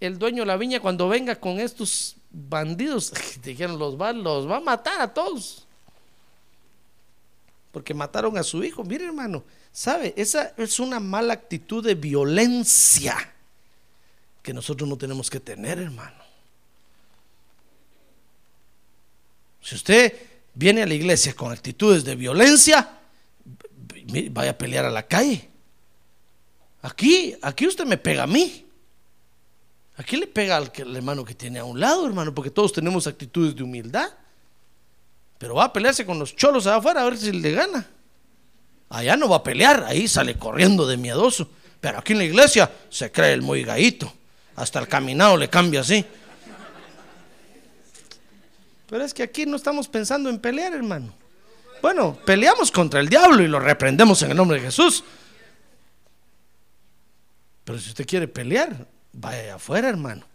el 0.02 0.20
dueño 0.20 0.42
de 0.42 0.48
la 0.48 0.58
viña 0.58 0.82
cuando 0.82 1.08
venga 1.08 1.34
con 1.34 1.58
estos 1.58 2.18
bandidos? 2.30 3.14
Dijeron, 3.42 3.80
los 3.80 4.00
va, 4.00 4.12
los 4.12 4.50
va 4.50 4.58
a 4.58 4.60
matar 4.60 5.00
a 5.00 5.14
todos. 5.14 5.66
Porque 7.72 7.94
mataron 7.94 8.38
a 8.38 8.44
su 8.44 8.62
hijo. 8.66 8.84
Mire 8.84 9.06
hermano, 9.06 9.46
¿sabe? 9.72 10.14
Esa 10.18 10.54
es 10.58 10.78
una 10.78 11.00
mala 11.00 11.32
actitud 11.32 11.82
de 11.86 11.96
violencia 11.96 13.16
que 14.42 14.54
nosotros 14.54 14.90
no 14.90 14.98
tenemos 14.98 15.30
que 15.30 15.40
tener, 15.40 15.80
hermano. 15.80 16.22
Si 19.62 19.76
usted 19.76 20.20
viene 20.54 20.84
a 20.84 20.86
la 20.86 20.96
iglesia 20.96 21.34
con 21.34 21.50
actitudes 21.50 22.04
de 22.04 22.18
violencia, 22.18 23.00
vaya 24.32 24.52
a 24.52 24.58
pelear 24.58 24.84
a 24.84 24.92
la 24.92 25.08
calle. 25.08 25.53
Aquí, 26.84 27.34
aquí 27.42 27.66
usted 27.66 27.86
me 27.86 27.98
pega 27.98 28.24
a 28.24 28.28
mí. 28.28 28.66
Aquí 29.96 30.18
le 30.18 30.28
pega 30.28 30.58
al, 30.58 30.72
hermano 30.96 31.24
que 31.24 31.34
tiene 31.34 31.60
a 31.60 31.64
un 31.64 31.80
lado, 31.80 32.06
hermano, 32.06 32.36
porque 32.36 32.50
todos 32.50 32.74
tenemos 32.74 33.08
actitudes 33.08 33.56
de 33.56 33.64
humildad. 33.64 34.10
Pero 35.38 35.56
va 35.56 35.66
a 35.66 35.74
pelearse 35.74 36.06
con 36.06 36.20
los 36.20 36.36
cholos 36.36 36.68
allá 36.68 36.78
afuera 36.78 37.02
a 37.02 37.06
ver 37.06 37.18
si 37.18 37.32
le 37.32 37.52
gana. 37.52 37.88
Allá 38.90 39.16
no 39.16 39.30
va 39.30 39.38
a 39.38 39.44
pelear, 39.44 39.86
ahí 39.86 40.08
sale 40.08 40.38
corriendo 40.38 40.86
de 40.86 40.98
miedoso. 40.98 41.50
Pero 41.80 42.00
aquí 42.00 42.12
en 42.14 42.20
la 42.20 42.26
iglesia 42.26 42.70
se 42.90 43.12
cree 43.12 43.34
el 43.34 43.42
muy 43.42 43.64
gaito. 43.64 44.12
Hasta 44.58 44.80
el 44.80 44.88
caminado 44.88 45.38
le 45.38 45.50
cambia 45.50 45.82
así. 45.82 46.06
Pero 48.90 49.06
es 49.06 49.14
que 49.14 49.24
aquí 49.24 49.46
no 49.46 49.56
estamos 49.56 49.88
pensando 49.88 50.30
en 50.30 50.38
pelear, 50.38 50.74
hermano. 50.74 51.14
Bueno, 51.82 52.18
peleamos 52.26 52.72
contra 52.72 53.00
el 53.00 53.08
diablo 53.08 53.42
y 53.42 53.48
lo 53.48 53.60
reprendemos 53.60 54.22
en 54.22 54.32
el 54.32 54.38
nombre 54.38 54.60
de 54.60 54.66
Jesús. 54.66 55.04
Pero 57.64 57.80
si 57.80 57.90
usted 57.90 58.06
quiere 58.06 58.28
pelear, 58.28 58.88
vaya 59.12 59.56
afuera, 59.56 59.90
hermano. 59.90 60.26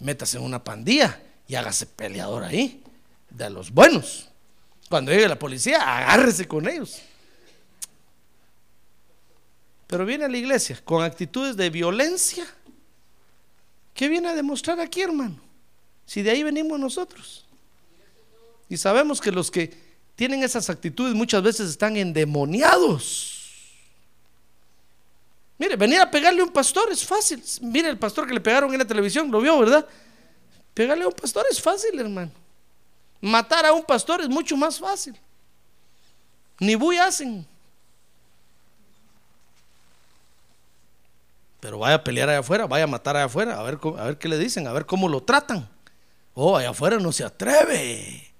Métase 0.00 0.38
en 0.38 0.44
una 0.44 0.62
pandilla 0.62 1.20
y 1.46 1.54
hágase 1.54 1.86
peleador 1.86 2.44
ahí, 2.44 2.82
de 3.30 3.50
los 3.50 3.70
buenos. 3.70 4.28
Cuando 4.88 5.12
llegue 5.12 5.28
la 5.28 5.38
policía, 5.38 5.80
agárrese 5.80 6.46
con 6.46 6.68
ellos. 6.68 7.00
Pero 9.86 10.06
viene 10.06 10.24
a 10.24 10.28
la 10.28 10.36
iglesia 10.36 10.78
con 10.84 11.02
actitudes 11.02 11.56
de 11.56 11.70
violencia 11.70 12.46
¿Qué 13.94 14.08
viene 14.08 14.28
a 14.28 14.34
demostrar 14.34 14.80
aquí, 14.80 15.02
hermano? 15.02 15.38
Si 16.06 16.22
de 16.22 16.30
ahí 16.30 16.42
venimos 16.42 16.78
nosotros. 16.78 17.46
Y 18.68 18.76
sabemos 18.76 19.20
que 19.20 19.30
los 19.30 19.50
que 19.50 19.72
tienen 20.14 20.42
esas 20.42 20.70
actitudes 20.70 21.14
muchas 21.14 21.42
veces 21.42 21.70
están 21.70 21.96
endemoniados. 21.96 23.41
Mire, 25.62 25.76
venir 25.76 26.00
a 26.00 26.10
pegarle 26.10 26.40
a 26.40 26.44
un 26.44 26.50
pastor 26.50 26.90
es 26.90 27.06
fácil. 27.06 27.40
Mire, 27.60 27.88
el 27.88 27.96
pastor 27.96 28.26
que 28.26 28.34
le 28.34 28.40
pegaron 28.40 28.72
en 28.72 28.80
la 28.80 28.84
televisión, 28.84 29.30
lo 29.30 29.40
vio, 29.40 29.56
¿verdad? 29.60 29.86
Pegarle 30.74 31.04
a 31.04 31.06
un 31.06 31.12
pastor 31.12 31.46
es 31.48 31.62
fácil, 31.62 32.00
hermano. 32.00 32.32
Matar 33.20 33.66
a 33.66 33.72
un 33.72 33.84
pastor 33.84 34.22
es 34.22 34.28
mucho 34.28 34.56
más 34.56 34.80
fácil. 34.80 35.16
Ni 36.58 36.74
buy 36.74 36.98
hacen. 36.98 37.46
Pero 41.60 41.78
vaya 41.78 41.94
a 41.94 42.02
pelear 42.02 42.28
allá 42.28 42.40
afuera, 42.40 42.66
vaya 42.66 42.82
a 42.82 42.88
matar 42.88 43.14
allá 43.14 43.26
afuera, 43.26 43.60
a 43.60 43.62
ver, 43.62 43.78
a 43.98 44.04
ver 44.06 44.18
qué 44.18 44.26
le 44.26 44.38
dicen, 44.38 44.66
a 44.66 44.72
ver 44.72 44.84
cómo 44.84 45.08
lo 45.08 45.22
tratan. 45.22 45.68
Oh, 46.34 46.56
allá 46.56 46.70
afuera 46.70 46.98
no 46.98 47.12
se 47.12 47.22
atreve. 47.22 48.34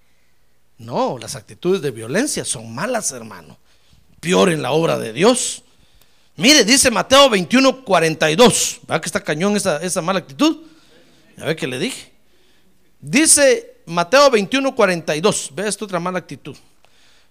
No, 0.76 1.18
las 1.18 1.36
actitudes 1.36 1.82
de 1.82 1.92
violencia 1.92 2.44
son 2.44 2.74
malas, 2.74 3.12
hermano. 3.12 3.58
Peor 4.18 4.50
en 4.50 4.60
la 4.60 4.72
obra 4.72 4.98
de 4.98 5.12
Dios. 5.12 5.62
Mire, 6.36 6.64
dice 6.64 6.90
Mateo 6.90 7.28
21, 7.28 7.84
42. 7.84 8.80
¿Verdad 8.82 9.00
que 9.00 9.06
está 9.06 9.20
cañón 9.22 9.56
esa, 9.56 9.82
esa 9.82 10.00
mala 10.00 10.20
actitud? 10.20 10.58
A 11.38 11.44
ver 11.44 11.56
qué 11.56 11.66
le 11.66 11.78
dije. 11.78 12.12
Dice 13.00 13.82
Mateo 13.86 14.30
21, 14.30 14.74
42. 14.74 15.50
Ve 15.54 15.68
esta 15.68 15.84
otra 15.84 16.00
mala 16.00 16.18
actitud. 16.18 16.56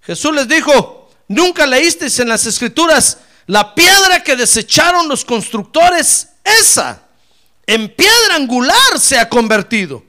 Jesús 0.02 0.34
les 0.34 0.48
dijo: 0.48 1.10
Nunca 1.28 1.66
leísteis 1.66 2.20
en 2.20 2.30
las 2.30 2.46
escrituras 2.46 3.18
la 3.48 3.76
piedra 3.76 4.24
que 4.24 4.36
desecharon 4.36 5.08
los 5.08 5.26
constructores, 5.26 6.30
esa, 6.44 7.04
en 7.66 7.94
piedra 7.94 8.36
angular 8.36 9.00
se 9.00 9.18
ha 9.18 9.28
convertido. 9.28 10.04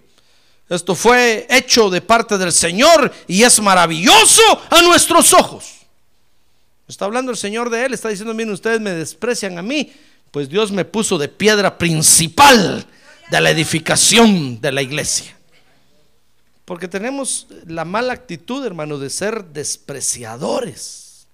Esto 0.69 0.95
fue 0.95 1.47
hecho 1.51 1.91
de 1.91 2.01
parte 2.01 2.39
del 2.39 2.53
Señor 2.53 3.13
y 3.27 3.43
es 3.43 3.61
maravilloso 3.61 4.43
a 4.71 4.81
nuestros 4.83 5.33
ojos. 5.33 5.82
Está 6.89 7.05
hablando 7.05 7.31
el 7.31 7.37
Señor 7.37 7.71
de 7.71 7.85
él, 7.85 7.95
está 7.95 8.09
diciendo, 8.09 8.35
miren, 8.35 8.53
ustedes 8.53 8.81
me 8.81 8.91
desprecian 8.91 9.59
a 9.59 9.63
mí, 9.63 9.93
pues 10.31 10.49
Dios 10.49 10.73
me 10.73 10.85
puso 10.85 11.19
de 11.19 11.29
piedra 11.29 11.79
principal 11.79 12.87
de 13.31 13.41
la 13.41 13.51
edificación 13.51 14.61
de 14.61 14.73
la 14.73 14.83
iglesia. 14.83 15.37
Porque 16.65 16.89
tenemos 16.89 17.47
la 17.67 17.85
mala 17.85 18.13
actitud, 18.13 18.65
hermano, 18.65 18.99
de 18.99 19.11
ser 19.11 19.45
despreciadores. 19.47 21.27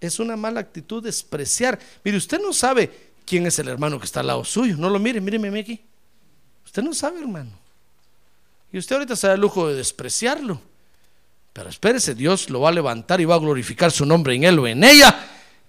Es 0.00 0.18
una 0.18 0.36
mala 0.36 0.60
actitud 0.60 1.02
despreciar. 1.02 1.78
Mire, 2.04 2.16
usted 2.16 2.40
no 2.40 2.52
sabe 2.52 2.90
quién 3.26 3.46
es 3.46 3.58
el 3.58 3.68
hermano 3.68 3.98
que 3.98 4.06
está 4.06 4.20
al 4.20 4.28
lado 4.28 4.44
suyo. 4.44 4.76
No 4.76 4.88
lo 4.88 4.98
mire, 4.98 5.20
míreme 5.20 5.58
aquí. 5.58 5.80
Usted 6.64 6.82
no 6.82 6.94
sabe, 6.94 7.20
hermano. 7.20 7.50
Y 8.72 8.78
usted 8.78 8.96
ahorita 8.96 9.16
se 9.16 9.26
da 9.26 9.34
el 9.34 9.40
lujo 9.40 9.68
de 9.68 9.74
despreciarlo. 9.74 10.60
Pero 11.52 11.68
espérese, 11.68 12.14
Dios 12.14 12.50
lo 12.50 12.60
va 12.60 12.68
a 12.68 12.72
levantar 12.72 13.20
y 13.20 13.24
va 13.24 13.34
a 13.34 13.40
glorificar 13.40 13.90
su 13.90 14.06
nombre 14.06 14.34
en 14.34 14.44
él 14.44 14.58
o 14.58 14.66
en 14.66 14.84
ella. 14.84 15.26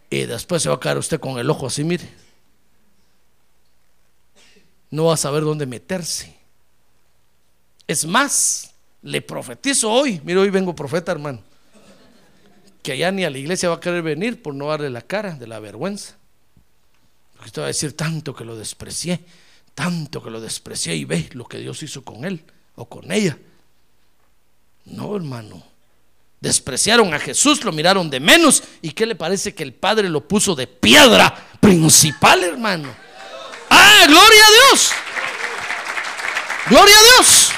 Y 0.10 0.22
después 0.26 0.62
se 0.62 0.70
va 0.70 0.76
a 0.76 0.80
caer 0.80 0.98
usted 0.98 1.20
con 1.20 1.40
el 1.40 1.50
ojo 1.50 1.68
así, 1.68 1.84
mire. 1.84 2.08
No 4.92 5.06
va 5.06 5.14
a 5.14 5.18
saber 5.18 5.44
dónde 5.44 5.66
meterse. 5.66 6.36
Es 7.88 8.06
más, 8.06 8.74
le 9.02 9.22
profetizo 9.22 9.92
hoy. 9.92 10.22
Mire, 10.24 10.40
hoy 10.40 10.50
vengo 10.50 10.76
profeta, 10.76 11.12
hermano 11.12 11.42
que 12.82 12.94
allá 12.94 13.12
ni 13.12 13.26
a 13.26 13.30
la 13.30 13.38
iglesia 13.38 13.70
va 13.70 13.76
a 13.76 13.80
querer 13.80 14.02
venir 14.02 14.42
por 14.42 14.56
no 14.56 14.68
darle 14.68 14.90
la 14.90 15.02
cara 15.02 15.36
de 15.36 15.48
la 15.48 15.60
vergüenza. 15.60 16.16
Porque 17.34 17.48
usted 17.48 17.62
va 17.62 17.66
a 17.66 17.70
decir 17.70 17.94
tanto 17.94 18.34
que 18.34 18.46
lo 18.46 18.56
desprecié, 18.56 19.20
tanto 19.76 20.24
que 20.24 20.30
lo 20.30 20.42
desprecié 20.42 20.96
y 20.96 21.06
ve 21.06 21.30
lo 21.34 21.46
que 21.46 21.58
Dios 21.58 21.82
hizo 21.84 22.04
con 22.04 22.26
él 22.26 22.44
o 22.76 22.86
con 22.86 23.12
ella. 23.12 23.38
No, 24.90 25.16
hermano. 25.16 25.64
Despreciaron 26.40 27.14
a 27.14 27.20
Jesús, 27.20 27.64
lo 27.64 27.72
miraron 27.72 28.10
de 28.10 28.20
menos. 28.20 28.64
¿Y 28.82 28.92
qué 28.92 29.06
le 29.06 29.16
parece 29.16 29.54
que 29.54 29.64
el 29.64 29.74
Padre 29.74 30.10
lo 30.10 30.28
puso 30.28 30.56
de 30.56 30.68
piedra 30.68 31.36
principal, 31.60 32.44
hermano? 32.44 32.90
¡Ah, 33.70 34.06
gloria 34.08 34.42
a 34.46 34.72
Dios! 34.72 34.92
Gloria 36.70 36.96
a 36.96 37.04
Dios. 37.16 37.52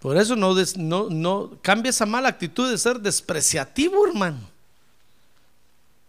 Por 0.00 0.16
eso 0.16 0.34
no, 0.34 0.54
no, 0.76 1.10
no 1.10 1.58
cambia 1.60 1.90
esa 1.90 2.06
mala 2.06 2.30
actitud 2.30 2.70
de 2.70 2.78
ser 2.78 3.00
despreciativo, 3.00 4.06
hermano. 4.06 4.38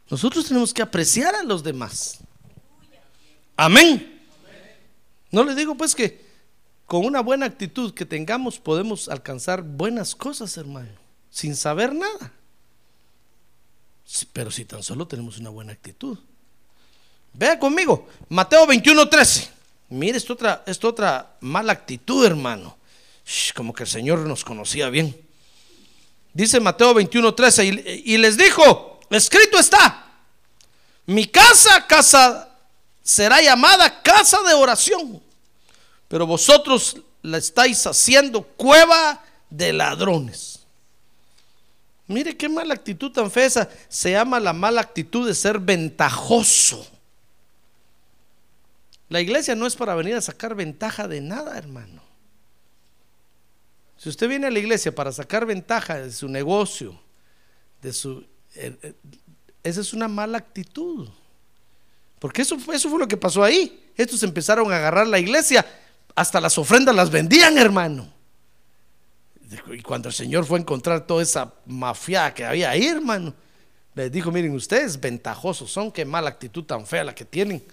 Nosotros 0.09 0.45
tenemos 0.45 0.73
que 0.73 0.81
apreciar 0.81 1.35
a 1.35 1.43
los 1.43 1.63
demás. 1.63 2.19
Amén. 3.57 4.20
No 5.31 5.43
le 5.43 5.55
digo 5.55 5.75
pues 5.75 5.95
que 5.95 6.29
con 6.85 7.05
una 7.05 7.21
buena 7.21 7.45
actitud 7.45 7.93
que 7.93 8.05
tengamos 8.05 8.59
podemos 8.59 9.07
alcanzar 9.07 9.61
buenas 9.61 10.13
cosas, 10.13 10.57
hermano, 10.57 10.91
sin 11.29 11.55
saber 11.55 11.95
nada. 11.95 12.33
Pero 14.33 14.51
si 14.51 14.65
tan 14.65 14.83
solo 14.83 15.07
tenemos 15.07 15.37
una 15.37 15.49
buena 15.49 15.71
actitud. 15.71 16.17
Vea 17.33 17.57
conmigo, 17.57 18.09
Mateo 18.27 18.67
21, 18.67 19.07
13. 19.07 19.49
Mire, 19.89 20.17
esta 20.17 20.33
otra, 20.33 20.63
otra 20.83 21.37
mala 21.39 21.71
actitud, 21.71 22.25
hermano. 22.25 22.77
Como 23.55 23.73
que 23.73 23.83
el 23.83 23.89
Señor 23.89 24.19
nos 24.19 24.43
conocía 24.43 24.89
bien. 24.89 25.15
Dice 26.33 26.59
Mateo 26.59 26.93
21, 26.93 27.33
13, 27.33 27.65
y, 27.65 28.13
y 28.13 28.17
les 28.17 28.37
dijo, 28.37 28.99
escrito 29.09 29.57
está, 29.59 30.11
mi 31.05 31.27
casa, 31.27 31.87
casa 31.87 32.50
será 33.11 33.41
llamada 33.41 34.01
casa 34.01 34.41
de 34.43 34.53
oración, 34.53 35.21
pero 36.07 36.25
vosotros 36.25 36.97
la 37.21 37.37
estáis 37.37 37.85
haciendo 37.85 38.43
cueva 38.43 39.21
de 39.49 39.73
ladrones. 39.73 40.59
Mire 42.07 42.35
qué 42.37 42.47
mala 42.47 42.73
actitud 42.73 43.11
tan 43.11 43.29
fea 43.29 43.45
esa. 43.45 43.69
Se 43.89 44.11
llama 44.11 44.39
la 44.39 44.53
mala 44.53 44.81
actitud 44.81 45.27
de 45.27 45.35
ser 45.35 45.59
ventajoso. 45.59 46.85
La 49.09 49.19
iglesia 49.19 49.55
no 49.55 49.67
es 49.67 49.75
para 49.75 49.95
venir 49.95 50.15
a 50.15 50.21
sacar 50.21 50.55
ventaja 50.55 51.07
de 51.07 51.21
nada, 51.21 51.57
hermano. 51.57 52.01
Si 53.97 54.09
usted 54.09 54.27
viene 54.29 54.47
a 54.47 54.51
la 54.51 54.59
iglesia 54.59 54.95
para 54.95 55.11
sacar 55.11 55.45
ventaja 55.45 55.99
de 55.99 56.11
su 56.11 56.27
negocio, 56.27 56.99
de 57.81 57.93
su 57.93 58.25
eh, 58.55 58.77
eh, 58.81 58.93
esa 59.63 59.81
es 59.81 59.93
una 59.93 60.07
mala 60.07 60.37
actitud. 60.37 61.09
Porque 62.21 62.43
eso 62.43 62.59
fue, 62.59 62.75
eso 62.75 62.87
fue 62.87 62.99
lo 62.99 63.07
que 63.07 63.17
pasó 63.17 63.43
ahí. 63.43 63.89
Estos 63.97 64.21
empezaron 64.21 64.71
a 64.71 64.75
agarrar 64.75 65.07
la 65.07 65.17
iglesia, 65.17 65.65
hasta 66.13 66.39
las 66.39 66.55
ofrendas 66.59 66.95
las 66.95 67.09
vendían, 67.09 67.57
hermano. 67.57 68.13
Y 69.73 69.81
cuando 69.81 70.07
el 70.07 70.13
Señor 70.13 70.45
fue 70.45 70.59
a 70.59 70.61
encontrar 70.61 71.07
toda 71.07 71.23
esa 71.23 71.51
mafia 71.65 72.31
que 72.31 72.45
había 72.45 72.69
ahí, 72.69 72.85
hermano, 72.85 73.33
les 73.95 74.11
dijo, 74.11 74.31
miren, 74.31 74.53
ustedes 74.53 74.99
ventajosos 74.99 75.71
son, 75.71 75.91
qué 75.91 76.05
mala 76.05 76.29
actitud 76.29 76.63
tan 76.63 76.85
fea 76.85 77.03
la 77.03 77.15
que 77.15 77.25
tienen. 77.25 77.65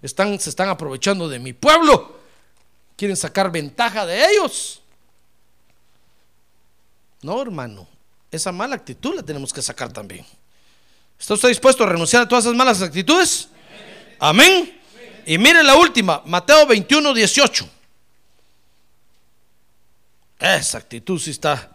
Están, 0.00 0.40
se 0.40 0.48
están 0.48 0.70
aprovechando 0.70 1.28
de 1.28 1.38
mi 1.38 1.52
pueblo. 1.52 2.18
Quieren 2.96 3.14
sacar 3.14 3.52
ventaja 3.52 4.06
de 4.06 4.24
ellos. 4.24 4.80
No, 7.20 7.42
hermano. 7.42 7.86
Esa 8.30 8.52
mala 8.52 8.74
actitud 8.74 9.14
la 9.14 9.22
tenemos 9.22 9.52
que 9.52 9.60
sacar 9.60 9.92
también. 9.92 10.24
¿Está 11.20 11.34
usted 11.34 11.48
dispuesto 11.50 11.84
a 11.84 11.86
renunciar 11.86 12.22
a 12.22 12.28
todas 12.28 12.44
esas 12.44 12.56
malas 12.56 12.80
actitudes? 12.80 13.48
Amén. 14.18 14.80
Y 15.26 15.36
mire 15.36 15.62
la 15.62 15.76
última, 15.76 16.22
Mateo 16.24 16.66
21, 16.66 17.12
18. 17.12 17.68
Esa 20.38 20.78
actitud 20.78 21.20
sí 21.20 21.32
está 21.32 21.70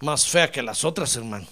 más 0.00 0.26
fea 0.26 0.50
que 0.50 0.62
las 0.62 0.82
otras, 0.82 1.14
hermano. 1.14 1.46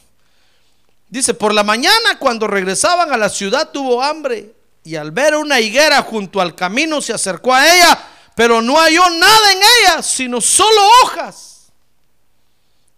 Dice, 1.10 1.34
por 1.34 1.52
la 1.52 1.62
mañana 1.62 2.18
cuando 2.18 2.46
regresaban 2.46 3.12
a 3.12 3.18
la 3.18 3.28
ciudad 3.28 3.70
tuvo 3.70 4.02
hambre 4.02 4.54
y 4.84 4.96
al 4.96 5.10
ver 5.10 5.36
una 5.36 5.60
higuera 5.60 6.02
junto 6.02 6.40
al 6.40 6.54
camino 6.54 7.02
se 7.02 7.12
acercó 7.12 7.54
a 7.54 7.66
ella, 7.66 7.98
pero 8.34 8.62
no 8.62 8.76
halló 8.76 9.08
nada 9.10 9.52
en 9.52 9.58
ella, 9.58 10.02
sino 10.02 10.40
solo 10.40 10.80
hojas. 11.04 11.70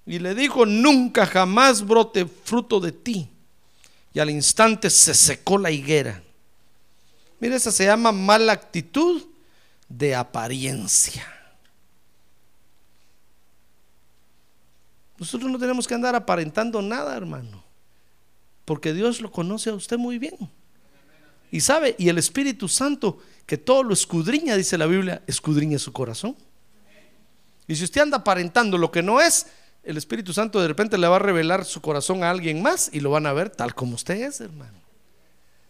Y 0.06 0.20
le 0.20 0.36
dijo, 0.36 0.64
nunca 0.64 1.26
jamás 1.26 1.84
brote 1.84 2.26
fruto 2.26 2.78
de 2.78 2.92
ti. 2.92 3.28
Y 4.12 4.18
al 4.18 4.30
instante 4.30 4.90
se 4.90 5.14
secó 5.14 5.58
la 5.58 5.70
higuera. 5.70 6.22
Mire, 7.38 7.56
esa 7.56 7.70
se 7.70 7.84
llama 7.84 8.12
mala 8.12 8.52
actitud 8.52 9.22
de 9.88 10.14
apariencia. 10.14 11.26
Nosotros 15.18 15.50
no 15.50 15.58
tenemos 15.58 15.86
que 15.86 15.94
andar 15.94 16.14
aparentando 16.14 16.80
nada, 16.80 17.16
hermano. 17.16 17.62
Porque 18.64 18.92
Dios 18.92 19.20
lo 19.20 19.30
conoce 19.30 19.70
a 19.70 19.74
usted 19.74 19.98
muy 19.98 20.18
bien. 20.18 20.36
Y 21.50 21.60
sabe, 21.60 21.96
y 21.98 22.08
el 22.08 22.18
Espíritu 22.18 22.68
Santo, 22.68 23.18
que 23.44 23.58
todo 23.58 23.82
lo 23.82 23.92
escudriña, 23.92 24.56
dice 24.56 24.78
la 24.78 24.86
Biblia, 24.86 25.22
escudriña 25.26 25.78
su 25.78 25.92
corazón. 25.92 26.36
Y 27.66 27.76
si 27.76 27.84
usted 27.84 28.00
anda 28.00 28.18
aparentando 28.18 28.78
lo 28.78 28.90
que 28.90 29.02
no 29.02 29.20
es, 29.20 29.46
el 29.82 29.96
Espíritu 29.96 30.32
Santo 30.32 30.60
de 30.60 30.68
repente 30.68 30.98
le 30.98 31.08
va 31.08 31.16
a 31.16 31.20
revelar 31.20 31.64
su 31.64 31.80
corazón 31.80 32.22
a 32.22 32.30
alguien 32.30 32.62
más 32.62 32.90
y 32.92 33.00
lo 33.00 33.10
van 33.10 33.26
a 33.26 33.32
ver 33.32 33.50
tal 33.50 33.74
como 33.74 33.94
usted 33.94 34.22
es, 34.22 34.40
hermano. 34.40 34.78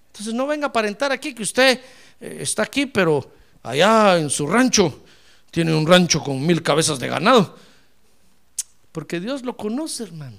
Entonces 0.08 0.34
no 0.34 0.46
venga 0.46 0.66
a 0.66 0.68
aparentar 0.70 1.12
aquí 1.12 1.34
que 1.34 1.42
usted 1.42 1.80
eh, 2.20 2.38
está 2.40 2.64
aquí, 2.64 2.86
pero 2.86 3.30
allá 3.62 4.18
en 4.18 4.28
su 4.28 4.46
rancho 4.46 5.04
tiene 5.50 5.74
un 5.74 5.86
rancho 5.86 6.22
con 6.22 6.44
mil 6.44 6.62
cabezas 6.62 6.98
de 6.98 7.08
ganado. 7.08 7.56
Porque 8.92 9.20
Dios 9.20 9.42
lo 9.42 9.56
conoce, 9.56 10.02
hermano. 10.02 10.36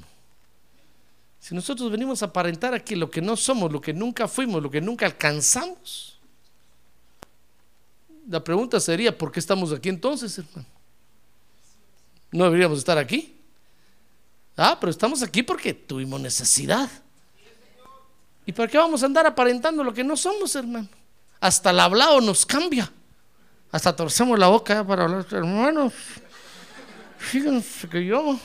Si 1.39 1.55
nosotros 1.55 1.89
venimos 1.89 2.21
a 2.21 2.27
aparentar 2.27 2.73
aquí 2.73 2.95
lo 2.95 3.09
que 3.09 3.21
no 3.21 3.35
somos, 3.35 3.71
lo 3.71 3.81
que 3.81 3.93
nunca 3.93 4.27
fuimos, 4.27 4.61
lo 4.61 4.69
que 4.69 4.81
nunca 4.81 5.05
alcanzamos, 5.05 6.19
la 8.29 8.43
pregunta 8.43 8.79
sería, 8.79 9.17
¿por 9.17 9.31
qué 9.31 9.39
estamos 9.39 9.73
aquí 9.73 9.89
entonces, 9.89 10.37
hermano? 10.37 10.67
No 12.31 12.43
deberíamos 12.45 12.77
estar 12.77 12.97
aquí. 12.97 13.40
Ah, 14.63 14.77
pero 14.79 14.91
estamos 14.91 15.23
aquí 15.23 15.41
porque 15.41 15.73
tuvimos 15.73 16.21
necesidad. 16.21 16.87
¿Y 18.45 18.51
para 18.51 18.67
qué 18.67 18.77
vamos 18.77 19.01
a 19.01 19.07
andar 19.07 19.25
aparentando 19.25 19.83
lo 19.83 19.91
que 19.91 20.03
no 20.03 20.15
somos, 20.15 20.55
hermano? 20.55 20.87
Hasta 21.39 21.71
el 21.71 21.79
hablado 21.79 22.21
nos 22.21 22.45
cambia. 22.45 22.91
Hasta 23.71 23.95
torcemos 23.95 24.37
la 24.37 24.49
boca 24.49 24.85
para 24.85 25.05
hablar, 25.05 25.25
hermanos. 25.31 25.93
Fíjense 27.17 27.89
que 27.89 28.05
yo. 28.05 28.39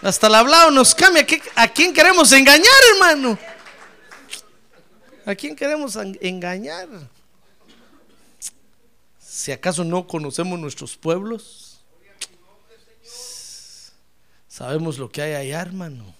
Hasta 0.00 0.26
el 0.28 0.34
hablado 0.34 0.70
nos 0.70 0.94
cambia. 0.94 1.26
¿Qué- 1.26 1.42
¿A 1.54 1.68
quién 1.68 1.92
queremos 1.92 2.32
engañar, 2.32 2.66
hermano? 2.94 3.38
¿A 5.26 5.34
quién 5.34 5.54
queremos 5.54 5.94
en- 5.96 6.18
engañar? 6.22 6.88
Si 9.20 9.52
acaso 9.52 9.84
no 9.84 10.06
conocemos 10.06 10.58
nuestros 10.58 10.96
pueblos, 10.96 11.61
sabemos 14.62 14.96
lo 14.96 15.10
que 15.10 15.20
hay 15.20 15.32
allá, 15.32 15.60
hermano. 15.60 16.14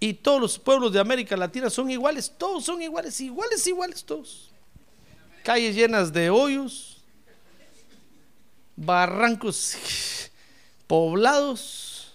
Y 0.00 0.12
todos 0.12 0.40
los 0.40 0.58
pueblos 0.58 0.92
de 0.92 0.98
América 0.98 1.36
Latina 1.36 1.70
son 1.70 1.88
iguales, 1.88 2.32
todos 2.36 2.64
son 2.64 2.82
iguales, 2.82 3.20
iguales, 3.20 3.64
iguales 3.64 4.04
todos. 4.04 4.50
Calles 5.44 5.76
llenas 5.76 6.12
de 6.12 6.30
hoyos, 6.30 7.00
barrancos 8.74 9.76
poblados, 10.88 12.12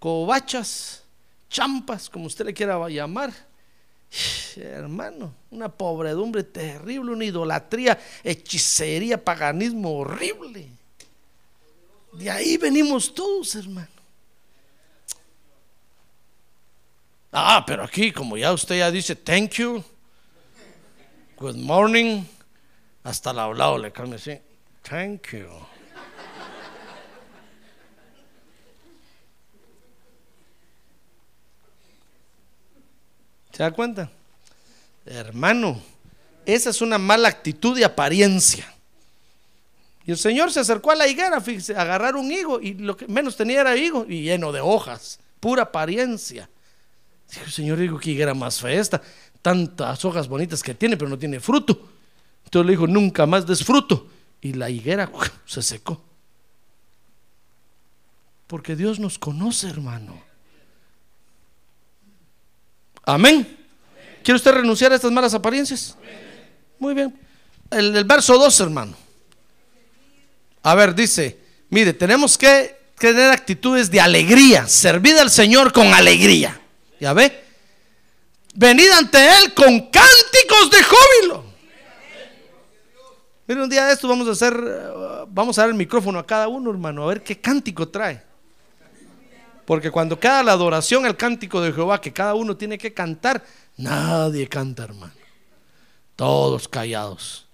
covachas, 0.00 1.04
champas, 1.48 2.10
como 2.10 2.26
usted 2.26 2.44
le 2.44 2.54
quiera 2.54 2.88
llamar. 2.88 3.32
Hermano, 4.56 5.32
una 5.48 5.68
pobredumbre 5.68 6.42
terrible, 6.42 7.12
una 7.12 7.24
idolatría, 7.24 7.96
hechicería, 8.24 9.22
paganismo 9.22 9.98
horrible. 9.98 10.70
De 12.14 12.28
ahí 12.28 12.56
venimos 12.56 13.14
todos, 13.14 13.54
hermano. 13.54 13.91
Ah, 17.34 17.64
pero 17.66 17.82
aquí, 17.82 18.12
como 18.12 18.36
ya 18.36 18.52
usted 18.52 18.76
ya 18.76 18.90
dice, 18.90 19.16
thank 19.16 19.52
you, 19.52 19.82
good 21.38 21.56
morning, 21.56 22.24
hasta 23.02 23.30
el 23.30 23.38
hablado 23.38 23.78
le 23.78 23.90
cambia 23.90 24.16
así, 24.16 24.38
thank 24.82 25.28
you. 25.28 25.48
¿Se 33.50 33.62
da 33.62 33.70
cuenta? 33.70 34.10
Hermano, 35.06 35.80
esa 36.44 36.68
es 36.68 36.82
una 36.82 36.98
mala 36.98 37.28
actitud 37.28 37.74
de 37.74 37.86
apariencia. 37.86 38.70
Y 40.04 40.10
el 40.10 40.18
Señor 40.18 40.52
se 40.52 40.60
acercó 40.60 40.90
a 40.90 40.96
la 40.96 41.08
higuera, 41.08 41.40
fíjese, 41.40 41.76
a 41.76 41.80
agarrar 41.80 42.14
un 42.14 42.30
higo 42.30 42.60
y 42.60 42.74
lo 42.74 42.94
que 42.94 43.06
menos 43.08 43.36
tenía 43.36 43.62
era 43.62 43.74
higo 43.74 44.04
y 44.06 44.22
lleno 44.22 44.52
de 44.52 44.60
hojas, 44.60 45.18
pura 45.40 45.62
apariencia. 45.62 46.50
Dijo, 47.32 47.50
Señor, 47.50 47.78
digo 47.78 47.98
que 47.98 48.10
higuera 48.10 48.34
más 48.34 48.60
fea 48.60 48.80
esta, 48.80 49.00
tantas 49.40 50.04
hojas 50.04 50.28
bonitas 50.28 50.62
que 50.62 50.74
tiene, 50.74 50.96
pero 50.96 51.08
no 51.08 51.18
tiene 51.18 51.40
fruto. 51.40 51.88
Entonces 52.44 52.66
le 52.66 52.72
dijo, 52.72 52.86
nunca 52.86 53.24
más 53.26 53.46
des 53.46 53.64
fruto. 53.64 54.08
Y 54.40 54.52
la 54.52 54.68
higuera 54.68 55.10
se 55.46 55.62
secó. 55.62 56.02
Porque 58.46 58.76
Dios 58.76 58.98
nos 58.98 59.18
conoce, 59.18 59.68
hermano. 59.68 60.20
Amén. 63.04 63.58
¿Quiere 64.22 64.36
usted 64.36 64.52
renunciar 64.52 64.92
a 64.92 64.96
estas 64.96 65.10
malas 65.10 65.32
apariencias? 65.32 65.96
Muy 66.78 66.92
bien. 66.92 67.18
El, 67.70 67.96
el 67.96 68.04
verso 68.04 68.36
2, 68.36 68.60
hermano. 68.60 68.94
A 70.62 70.74
ver, 70.74 70.94
dice, 70.94 71.38
mire, 71.70 71.94
tenemos 71.94 72.36
que 72.36 72.76
tener 72.98 73.30
actitudes 73.30 73.90
de 73.90 74.00
alegría, 74.00 74.68
servir 74.68 75.16
al 75.18 75.30
Señor 75.30 75.72
con 75.72 75.92
alegría. 75.94 76.61
¿Ya 77.02 77.12
ve? 77.14 77.36
Venid 78.54 78.88
ante 78.92 79.18
Él 79.18 79.52
con 79.54 79.90
cánticos 79.90 80.70
de 80.70 80.84
júbilo. 80.84 81.44
Mire, 83.48 83.60
un 83.60 83.68
día 83.68 83.86
de 83.86 83.94
esto 83.94 84.06
vamos 84.06 84.28
a 84.28 84.30
hacer, 84.30 84.54
eh, 84.54 85.24
vamos 85.26 85.58
a 85.58 85.62
dar 85.62 85.70
el 85.70 85.74
micrófono 85.74 86.20
a 86.20 86.24
cada 86.24 86.46
uno, 86.46 86.70
hermano, 86.70 87.02
a 87.02 87.06
ver 87.08 87.24
qué 87.24 87.40
cántico 87.40 87.88
trae. 87.88 88.22
Porque 89.64 89.90
cuando 89.90 90.20
queda 90.20 90.44
la 90.44 90.52
adoración, 90.52 91.04
el 91.04 91.16
cántico 91.16 91.60
de 91.60 91.72
Jehová, 91.72 92.00
que 92.00 92.12
cada 92.12 92.34
uno 92.34 92.56
tiene 92.56 92.78
que 92.78 92.94
cantar, 92.94 93.44
nadie 93.76 94.46
canta, 94.48 94.84
hermano. 94.84 95.12
Todos 96.14 96.68
callados. 96.68 97.48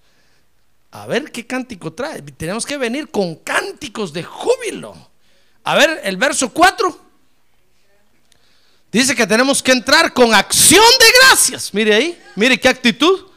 A 0.91 1.07
ver 1.07 1.31
qué 1.31 1.47
cántico 1.47 1.91
trae. 1.91 2.21
Tenemos 2.21 2.67
que 2.67 2.77
venir 2.77 3.09
con 3.09 3.33
cánticos 3.33 4.13
de 4.13 4.21
júbilo. 4.21 4.95
A 5.63 5.73
ver, 5.73 6.01
el 6.03 6.17
verso 6.17 6.53
4. 6.53 7.08
Dice 8.91 9.15
que 9.15 9.27
tenemos 9.27 9.61
que 9.61 9.71
entrar 9.71 10.13
con 10.13 10.33
acción 10.33 10.83
de 10.99 11.05
gracias. 11.21 11.73
Mire 11.73 11.93
ahí, 11.93 12.21
mire 12.35 12.59
qué 12.59 12.69
actitud. 12.69 13.27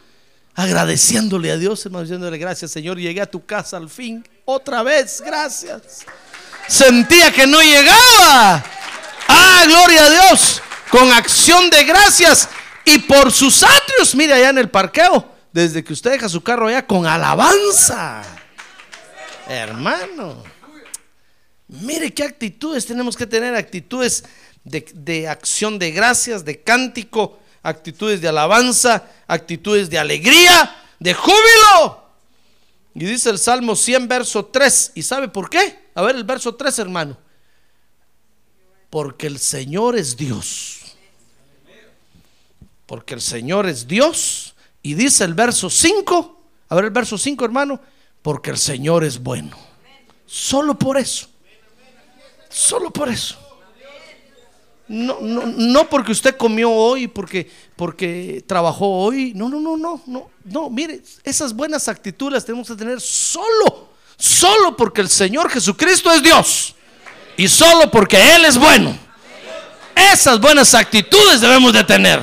Agradeciéndole 0.55 1.51
a 1.51 1.57
Dios, 1.57 1.85
hermano, 1.85 2.05
diciéndole 2.05 2.39
gracias, 2.39 2.71
Señor. 2.71 2.99
Llegué 2.99 3.21
a 3.21 3.31
tu 3.31 3.45
casa 3.45 3.77
al 3.77 3.91
fin. 3.91 4.27
Otra 4.45 4.83
vez, 4.83 5.23
gracias. 5.25 6.05
Sentía 6.69 7.33
que 7.33 7.47
no 7.47 7.61
llegaba. 7.61 8.65
Ah, 9.29 9.65
gloria 9.67 10.07
a 10.07 10.11
Dios. 10.11 10.63
Con 10.91 11.11
acción 11.13 11.69
de 11.71 11.85
gracias. 11.85 12.49
Y 12.85 12.99
por 12.99 13.31
sus 13.31 13.63
atrios, 13.63 14.15
mire 14.15 14.33
allá 14.33 14.51
en 14.51 14.59
el 14.59 14.71
parqueo. 14.71 15.31
Desde 15.53 15.85
que 15.85 15.93
usted 15.93 16.13
deja 16.13 16.29
su 16.29 16.43
carro 16.43 16.69
allá 16.69 16.87
con 16.87 17.07
alabanza. 17.07 18.23
Hermano. 19.49 20.45
Mire 21.69 22.13
qué 22.13 22.25
actitudes 22.25 22.85
tenemos 22.85 23.17
que 23.17 23.27
tener. 23.27 23.55
Actitudes 23.55 24.25
de, 24.65 24.85
de 24.95 25.29
acción 25.29 25.79
de 25.79 25.91
gracias, 25.91 26.45
de 26.45 26.61
cántico, 26.61 27.39
actitudes 27.63 28.21
de 28.21 28.29
alabanza, 28.29 29.05
actitudes 29.27 29.89
de 29.91 29.99
alegría, 29.99 30.77
de 30.99 31.15
júbilo. 31.15 32.03
Y 32.95 33.05
dice 33.05 33.31
el 33.31 33.39
Salmo 33.39 33.75
100, 33.75 34.09
verso 34.09 34.47
3. 34.47 34.93
¿Y 34.95 35.03
sabe 35.03 35.29
por 35.29 35.49
qué? 35.49 35.89
A 35.95 36.03
ver 36.03 36.17
el 36.17 36.25
verso 36.25 36.55
3, 36.55 36.79
hermano. 36.79 37.17
Porque 38.91 39.27
el 39.27 39.39
Señor 39.39 39.97
es 39.97 40.17
Dios. 40.17 40.81
Porque 42.87 43.15
el 43.15 43.23
Señor 43.23 43.67
es 43.67 43.87
Dios. 43.89 44.55
Y 44.83 44.95
dice 44.95 45.25
el 45.25 45.35
verso 45.35 45.71
5. 45.71 46.41
A 46.69 46.75
ver 46.75 46.87
el 46.87 46.91
verso 46.91 47.17
5, 47.17 47.45
hermano. 47.45 47.81
Porque 48.21 48.51
el 48.51 48.59
Señor 48.59 49.05
es 49.05 49.19
bueno. 49.19 49.57
Solo 50.27 50.79
por 50.79 50.99
eso. 50.99 51.29
Solo 52.51 52.91
por 52.91 53.09
eso. 53.09 53.42
No, 54.93 55.21
no, 55.23 55.47
no 55.47 55.89
porque 55.89 56.13
usted 56.13 56.37
comió 56.37 56.71
hoy, 56.71 57.09
porque, 57.09 57.51
porque 57.77 58.45
trabajó 58.47 58.87
hoy. 58.87 59.33
No, 59.35 59.49
no, 59.49 59.59
no, 59.59 59.79
no, 59.79 60.03
no. 60.05 60.31
No, 60.45 60.69
mire, 60.69 61.01
esas 61.25 61.55
buenas 61.55 61.89
actitudes 61.89 62.35
las 62.35 62.45
tenemos 62.45 62.69
que 62.69 62.75
tener 62.75 63.01
solo, 63.01 63.89
solo 64.19 64.77
porque 64.77 65.01
el 65.01 65.09
Señor 65.09 65.49
Jesucristo 65.49 66.13
es 66.13 66.23
Dios. 66.23 66.75
Y 67.39 67.49
solo 67.49 67.91
porque 67.91 68.35
Él 68.35 68.45
es 68.45 68.59
bueno. 68.59 68.95
Esas 70.13 70.39
buenas 70.39 70.75
actitudes 70.75 71.41
debemos 71.41 71.73
de 71.73 71.85
tener. 71.85 72.23